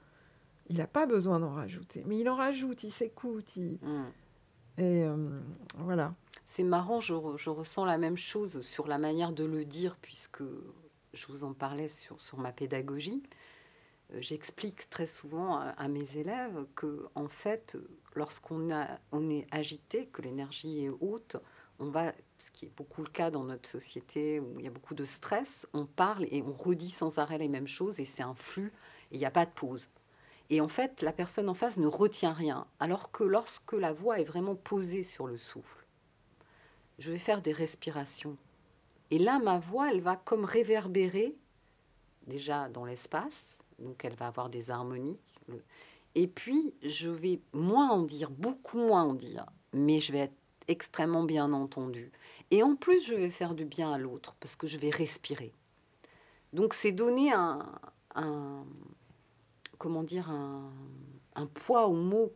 Il 0.68 0.78
n'a 0.78 0.86
pas 0.86 1.04
besoin 1.06 1.38
d'en 1.38 1.50
rajouter, 1.52 2.02
mais 2.06 2.18
il 2.18 2.28
en 2.30 2.36
rajoute, 2.36 2.82
il 2.84 2.90
s'écoute. 2.92 3.56
il- 3.56 3.78
hum. 3.82 4.06
Et 4.78 5.04
euh, 5.04 5.38
voilà. 5.76 6.14
C'est 6.54 6.64
marrant, 6.64 7.00
je, 7.00 7.14
re- 7.14 7.38
je 7.38 7.48
ressens 7.48 7.86
la 7.86 7.96
même 7.96 8.18
chose 8.18 8.60
sur 8.60 8.86
la 8.86 8.98
manière 8.98 9.32
de 9.32 9.42
le 9.42 9.64
dire, 9.64 9.96
puisque 10.02 10.42
je 11.14 11.26
vous 11.28 11.44
en 11.44 11.54
parlais 11.54 11.88
sur, 11.88 12.18
ma 12.36 12.52
pédagogie. 12.52 13.22
Euh, 14.12 14.18
J'explique 14.20 14.90
très 14.90 15.06
souvent 15.06 15.56
à, 15.56 15.88
mes 15.88 16.18
élèves 16.18 16.66
que, 16.74 17.08
en 17.14 17.28
fait, 17.28 17.78
lorsqu'on 18.14 18.68
est 18.68 19.46
agité, 19.50 20.08
que 20.12 20.20
l'énergie 20.20 20.84
est 20.84 20.90
haute, 20.90 21.38
on 21.78 21.88
va, 21.88 22.12
ce 22.38 22.50
qui 22.50 22.66
est 22.66 22.76
beaucoup 22.76 23.02
le 23.02 23.08
cas 23.08 23.30
dans 23.30 23.44
notre 23.44 23.66
société 23.66 24.38
où 24.38 24.60
il 24.60 24.66
y 24.66 24.68
a 24.68 24.72
beaucoup 24.72 24.94
de 24.94 25.06
stress, 25.06 25.66
on 25.72 25.86
parle 25.86 26.26
et 26.30 26.42
on 26.42 26.52
redit 26.52 26.90
sans 26.90 27.16
arrêt 27.18 27.38
les 27.38 27.48
mêmes 27.48 27.66
choses 27.66 27.98
et 27.98 28.04
c'est 28.04 28.22
un 28.22 28.34
flux 28.34 28.74
et 29.10 29.14
il 29.14 29.18
n'y 29.18 29.24
a 29.24 29.30
pas 29.30 29.46
de 29.46 29.52
pause. 29.52 29.88
Et 30.50 30.60
en 30.60 30.68
fait, 30.68 31.00
la 31.00 31.14
personne 31.14 31.48
en 31.48 31.54
face 31.54 31.78
ne 31.78 31.86
retient 31.86 32.34
rien, 32.34 32.66
alors 32.78 33.10
que 33.10 33.24
lorsque 33.24 33.72
la 33.72 33.94
voix 33.94 34.20
est 34.20 34.24
vraiment 34.24 34.54
posée 34.54 35.02
sur 35.02 35.26
le 35.26 35.38
souffle, 35.38 35.81
je 36.98 37.12
vais 37.12 37.18
faire 37.18 37.42
des 37.42 37.52
respirations. 37.52 38.36
Et 39.10 39.18
là, 39.18 39.38
ma 39.38 39.58
voix, 39.58 39.90
elle 39.90 40.00
va 40.00 40.16
comme 40.16 40.44
réverbérer 40.44 41.36
déjà 42.26 42.68
dans 42.68 42.84
l'espace, 42.84 43.58
donc 43.78 44.04
elle 44.04 44.14
va 44.14 44.28
avoir 44.28 44.48
des 44.48 44.70
harmonies. 44.70 45.18
Et 46.14 46.26
puis, 46.26 46.74
je 46.82 47.10
vais 47.10 47.40
moins 47.52 47.90
en 47.90 48.02
dire, 48.02 48.30
beaucoup 48.30 48.78
moins 48.78 49.04
en 49.04 49.14
dire, 49.14 49.46
mais 49.72 50.00
je 50.00 50.12
vais 50.12 50.18
être 50.18 50.36
extrêmement 50.68 51.24
bien 51.24 51.52
entendu. 51.52 52.12
Et 52.50 52.62
en 52.62 52.76
plus, 52.76 53.04
je 53.06 53.14
vais 53.14 53.30
faire 53.30 53.54
du 53.54 53.64
bien 53.64 53.92
à 53.92 53.98
l'autre 53.98 54.34
parce 54.40 54.56
que 54.56 54.66
je 54.66 54.78
vais 54.78 54.90
respirer. 54.90 55.52
Donc, 56.52 56.74
c'est 56.74 56.92
donner 56.92 57.32
un, 57.32 57.66
un- 58.14 58.64
comment 59.78 60.02
dire, 60.02 60.30
un, 60.30 60.70
un 61.34 61.46
poids 61.46 61.86
aux 61.86 61.96
mots, 61.96 62.32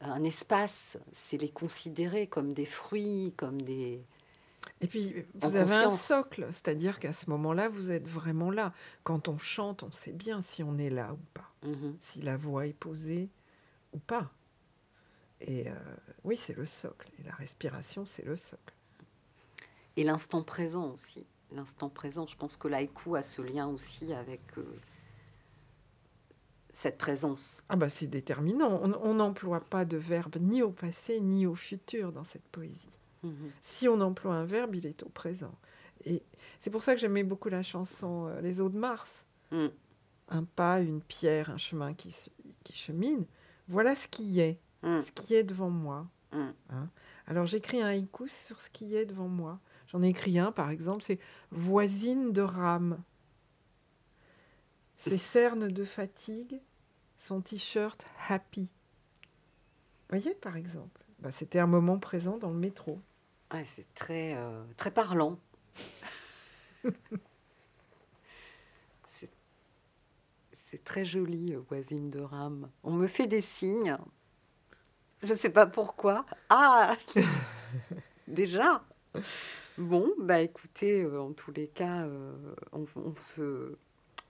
un 0.00 0.22
espace. 0.24 0.96
C'est 1.12 1.38
les 1.38 1.50
considérer 1.50 2.26
comme 2.26 2.52
des 2.52 2.66
fruits, 2.66 3.34
comme 3.36 3.60
des. 3.62 4.02
Et 4.80 4.86
puis, 4.86 5.14
vous 5.34 5.56
avez 5.56 5.74
un 5.74 5.96
socle, 5.96 6.46
c'est-à-dire 6.50 6.98
qu'à 7.00 7.12
ce 7.12 7.28
moment-là, 7.30 7.68
vous 7.68 7.90
êtes 7.90 8.06
vraiment 8.06 8.50
là. 8.50 8.72
Quand 9.02 9.28
on 9.28 9.38
chante, 9.38 9.82
on 9.82 9.90
sait 9.90 10.12
bien 10.12 10.40
si 10.40 10.62
on 10.62 10.78
est 10.78 10.90
là 10.90 11.12
ou 11.14 11.18
pas, 11.34 11.50
Mhm. 11.64 11.96
si 12.00 12.20
la 12.22 12.36
voix 12.36 12.66
est 12.66 12.72
posée 12.78 13.28
ou 13.92 13.98
pas. 13.98 14.30
Et 15.40 15.68
euh, 15.68 15.74
oui, 16.24 16.36
c'est 16.36 16.56
le 16.56 16.66
socle. 16.66 17.08
Et 17.18 17.22
la 17.24 17.34
respiration, 17.34 18.04
c'est 18.06 18.24
le 18.24 18.36
socle. 18.36 18.74
Et 19.96 20.04
l'instant 20.04 20.42
présent 20.42 20.92
aussi. 20.92 21.26
L'instant 21.50 21.88
présent, 21.88 22.26
je 22.26 22.36
pense 22.36 22.56
que 22.56 22.68
l'haïku 22.68 23.16
a 23.16 23.22
ce 23.22 23.40
lien 23.42 23.66
aussi 23.68 24.12
avec 24.12 24.42
euh, 24.58 24.64
cette 26.78 26.96
présence. 26.96 27.64
Ah 27.68 27.74
bah 27.74 27.88
c'est 27.88 28.06
déterminant. 28.06 28.80
On 29.02 29.14
n'emploie 29.14 29.58
pas 29.58 29.84
de 29.84 29.96
verbe 29.96 30.36
ni 30.40 30.62
au 30.62 30.70
passé 30.70 31.18
ni 31.18 31.44
au 31.44 31.56
futur 31.56 32.12
dans 32.12 32.22
cette 32.22 32.46
poésie. 32.52 33.00
Mhm. 33.24 33.50
Si 33.62 33.88
on 33.88 34.00
emploie 34.00 34.34
un 34.34 34.44
verbe, 34.44 34.76
il 34.76 34.86
est 34.86 35.02
au 35.02 35.08
présent. 35.08 35.52
Et 36.04 36.22
c'est 36.60 36.70
pour 36.70 36.84
ça 36.84 36.94
que 36.94 37.00
j'aimais 37.00 37.24
beaucoup 37.24 37.48
la 37.48 37.64
chanson 37.64 38.28
euh, 38.28 38.40
Les 38.42 38.60
eaux 38.60 38.68
de 38.68 38.78
Mars. 38.78 39.24
Mm. 39.50 39.66
Un 40.28 40.44
pas, 40.44 40.80
une 40.80 41.00
pierre, 41.00 41.50
un 41.50 41.56
chemin 41.56 41.94
qui, 41.94 42.14
chemine. 42.72 43.26
Voilà 43.66 43.96
ce 43.96 44.06
qui 44.06 44.38
est, 44.38 44.60
Mm. 44.84 45.00
ce 45.00 45.10
qui 45.10 45.34
est 45.34 45.42
devant 45.42 45.70
moi. 45.70 46.06
Mm. 46.32 46.50
Hein. 46.70 46.88
Alors 47.26 47.46
j'écris 47.46 47.82
un 47.82 47.88
haïku 47.88 48.28
sur 48.28 48.60
ce 48.60 48.70
qui 48.70 48.94
est 48.94 49.04
devant 49.04 49.26
moi. 49.26 49.58
J'en 49.88 50.00
ai 50.04 50.10
écrit 50.10 50.38
un, 50.38 50.52
par 50.52 50.70
exemple, 50.70 51.02
c'est 51.02 51.18
Voisine 51.50 52.30
de 52.32 52.42
rame. 52.42 53.02
Ses 54.96 55.18
cernes 55.18 55.68
de 55.68 55.84
fatigue, 55.84 56.60
son 57.18 57.42
t-shirt 57.42 58.06
happy. 58.28 58.70
voyez, 60.08 60.34
par 60.34 60.56
exemple 60.56 61.04
Bah, 61.18 61.30
C'était 61.30 61.58
un 61.58 61.66
moment 61.66 61.98
présent 61.98 62.38
dans 62.38 62.50
le 62.50 62.58
métro. 62.58 63.00
Ouais, 63.52 63.64
c'est 63.66 63.92
très, 63.94 64.34
euh, 64.36 64.62
très 64.76 64.90
parlant. 64.90 65.38
c'est, 69.08 69.30
très 70.84 71.04
joli, 71.04 71.54
euh, 71.54 71.60
voisine 71.68 72.10
de 72.10 72.20
rame. 72.20 72.70
On 72.84 72.92
me 72.92 73.06
fait 73.06 73.26
des 73.26 73.40
signes. 73.40 73.96
Je 75.22 75.32
ne 75.32 75.38
sais 75.38 75.50
pas 75.50 75.66
pourquoi. 75.66 76.24
Ah 76.50 76.96
Déjà? 78.28 78.84
Bon, 79.78 80.12
bah 80.18 80.40
écoutez, 80.40 81.02
euh, 81.02 81.20
en 81.20 81.32
tous 81.32 81.50
les 81.52 81.68
cas, 81.68 82.06
on, 82.72 82.84
on 82.96 83.14
se, 83.16 83.76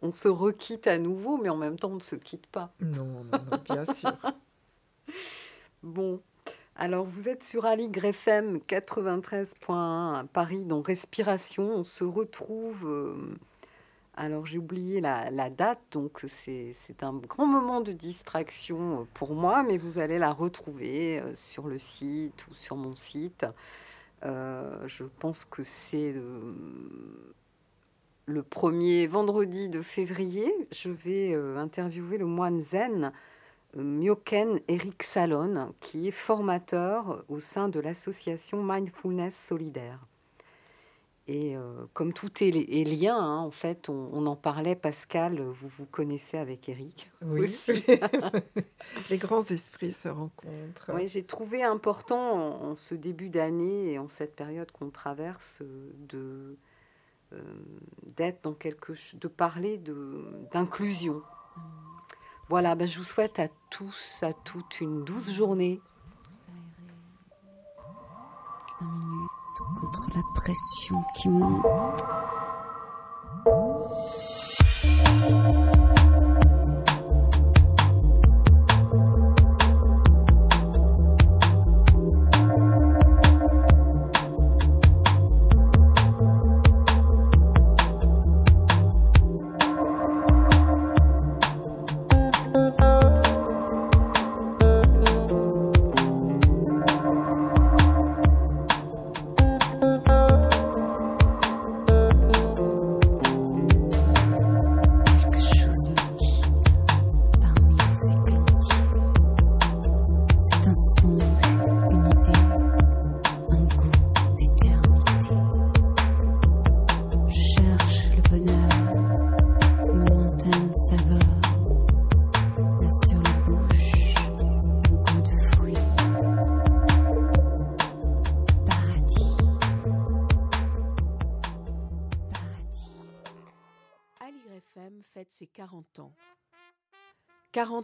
on 0.02 0.12
se 0.12 0.28
requitte 0.28 0.86
à 0.86 0.98
nouveau, 0.98 1.36
mais 1.38 1.48
en 1.48 1.56
même 1.56 1.78
temps, 1.78 1.90
on 1.90 1.96
ne 1.96 2.00
se 2.00 2.16
quitte 2.16 2.46
pas. 2.46 2.72
Non, 2.80 3.04
non, 3.04 3.38
non, 3.50 3.58
bien 3.64 3.84
sûr. 3.94 4.12
Bon, 5.82 6.20
alors 6.76 7.04
vous 7.04 7.28
êtes 7.28 7.42
sur 7.42 7.64
Aligre 7.64 8.04
FM 8.06 8.58
93.1 8.68 10.20
à 10.20 10.24
Paris 10.32 10.64
dans 10.64 10.82
Respiration. 10.82 11.70
On 11.76 11.84
se 11.84 12.04
retrouve. 12.04 12.86
euh, 12.88 13.34
alors 14.14 14.44
j'ai 14.46 14.58
oublié 14.58 15.00
la, 15.00 15.30
la 15.30 15.48
date, 15.48 15.78
donc 15.92 16.24
c'est 16.26 16.74
un 17.02 17.14
grand 17.14 17.46
moment 17.46 17.80
de 17.80 17.92
distraction 17.92 19.02
euh, 19.02 19.04
pour 19.14 19.34
moi, 19.34 19.62
mais 19.62 19.78
vous 19.78 19.98
allez 19.98 20.18
la 20.18 20.32
retrouver 20.32 21.20
euh, 21.20 21.32
sur 21.36 21.68
le 21.68 21.78
site 21.78 22.46
ou 22.50 22.54
sur 22.54 22.74
mon 22.76 22.96
site. 22.96 23.46
Euh, 24.24 24.82
je 24.88 25.04
pense 25.04 25.44
que 25.44 25.62
c'est 25.62 26.12
euh, 26.16 26.52
le 28.28 28.42
premier 28.42 29.06
vendredi 29.06 29.68
de 29.68 29.80
février. 29.80 30.52
Je 30.70 30.90
vais 30.90 31.32
euh, 31.32 31.56
interviewer 31.56 32.18
le 32.18 32.26
moine 32.26 32.60
zen 32.60 33.12
euh, 33.76 33.82
Myoken 33.82 34.60
Eric 34.68 35.02
Salon, 35.02 35.72
qui 35.80 36.08
est 36.08 36.12
formateur 36.12 37.24
au 37.28 37.40
sein 37.40 37.68
de 37.68 37.80
l'association 37.80 38.62
Mindfulness 38.62 39.34
Solidaire. 39.34 40.06
Et 41.26 41.56
euh, 41.56 41.84
comme 41.94 42.12
tout 42.12 42.42
est, 42.42 42.48
est 42.48 42.84
lien, 42.84 43.16
hein, 43.16 43.38
en 43.38 43.50
fait, 43.50 43.88
on, 43.88 44.10
on 44.12 44.26
en 44.26 44.36
parlait, 44.36 44.74
Pascal, 44.74 45.40
vous 45.40 45.68
vous 45.68 45.86
connaissez 45.86 46.36
avec 46.36 46.68
Eric. 46.68 47.10
Oui. 47.22 47.44
Aussi. 47.44 47.82
Les 49.10 49.18
grands 49.18 49.44
esprits 49.44 49.92
se 49.92 50.08
rencontrent. 50.08 50.90
Oui, 50.94 51.08
j'ai 51.08 51.22
trouvé 51.22 51.62
important 51.62 52.32
en, 52.32 52.70
en 52.70 52.76
ce 52.76 52.94
début 52.94 53.30
d'année 53.30 53.92
et 53.92 53.98
en 53.98 54.08
cette 54.08 54.36
période 54.36 54.70
qu'on 54.70 54.90
traverse 54.90 55.62
de 56.08 56.56
d'être 58.16 58.42
dans 58.44 58.54
quelque 58.54 58.94
ch- 58.94 59.16
de 59.16 59.28
parler 59.28 59.80
d'inclusion. 60.52 61.22
Voilà, 62.48 62.74
ben, 62.74 62.86
je 62.88 62.98
vous 62.98 63.04
souhaite 63.04 63.38
à 63.38 63.48
tous, 63.70 64.22
à 64.22 64.32
toutes 64.32 64.80
une 64.80 65.04
douce 65.04 65.30
journée. 65.30 65.80
Cinq 68.78 68.86
minutes 68.86 69.30
contre 69.80 70.08
la 70.14 70.22
pression 70.34 70.96
qui 71.16 71.28
monte. 71.28 71.64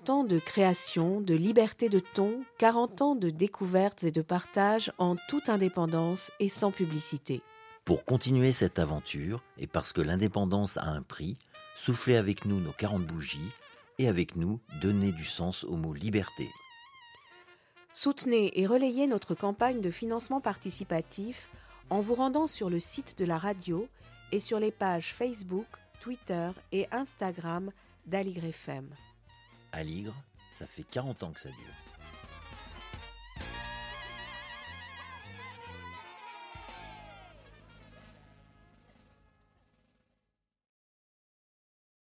40 0.05 0.20
ans 0.20 0.24
de 0.24 0.38
création, 0.38 1.22
de 1.22 1.32
liberté 1.34 1.88
de 1.88 1.98
ton, 1.98 2.44
40 2.59 3.00
ans 3.00 3.14
de 3.14 3.30
découvertes 3.30 4.05
et 4.05 4.11
de 4.11 4.20
partage 4.20 4.92
en 4.98 5.16
toute 5.16 5.48
indépendance 5.48 6.30
et 6.40 6.50
sans 6.50 6.70
publicité. 6.70 7.40
Pour 7.86 8.05
continuer 8.05 8.52
cette 8.52 8.78
aventure, 8.78 9.42
et 9.57 9.66
parce 9.66 9.94
que 9.94 10.02
l'indépendance 10.02 10.76
a 10.76 10.88
un 10.88 11.00
prix, 11.00 11.38
soufflez 11.78 12.16
avec 12.16 12.44
nous 12.44 12.61
nos 12.61 12.72
40 12.72 13.07
bougies, 13.07 13.50
et 13.98 14.07
avec 14.07 14.36
nous, 14.36 14.61
donnez 14.82 15.11
du 15.11 15.24
sens 15.24 15.64
au 15.64 15.76
mot 15.76 15.94
liberté. 15.94 16.50
Soutenez 17.90 18.61
et 18.61 18.66
relayez 18.66 19.07
notre 19.07 19.34
campagne 19.34 19.80
de 19.80 19.90
financement 19.90 20.42
participatif 20.42 21.48
en 21.88 22.00
vous 22.00 22.14
rendant 22.14 22.46
sur 22.46 22.68
le 22.68 22.78
site 22.78 23.16
de 23.18 23.24
la 23.24 23.38
radio 23.38 23.88
et 24.32 24.40
sur 24.40 24.61
les 24.61 24.70
pages 24.70 25.14
Facebook, 25.14 25.68
Twitter 26.00 26.50
et 26.72 26.88
Instagram 26.92 27.70
d'Aligre 28.07 28.44
FM. 28.44 28.86
Aligre, 29.75 30.14
ça 30.53 30.66
fait 30.66 30.85
40 30.85 31.22
ans 31.22 31.31
que 31.33 31.41
ça 31.41 31.51
dure. 31.51 31.84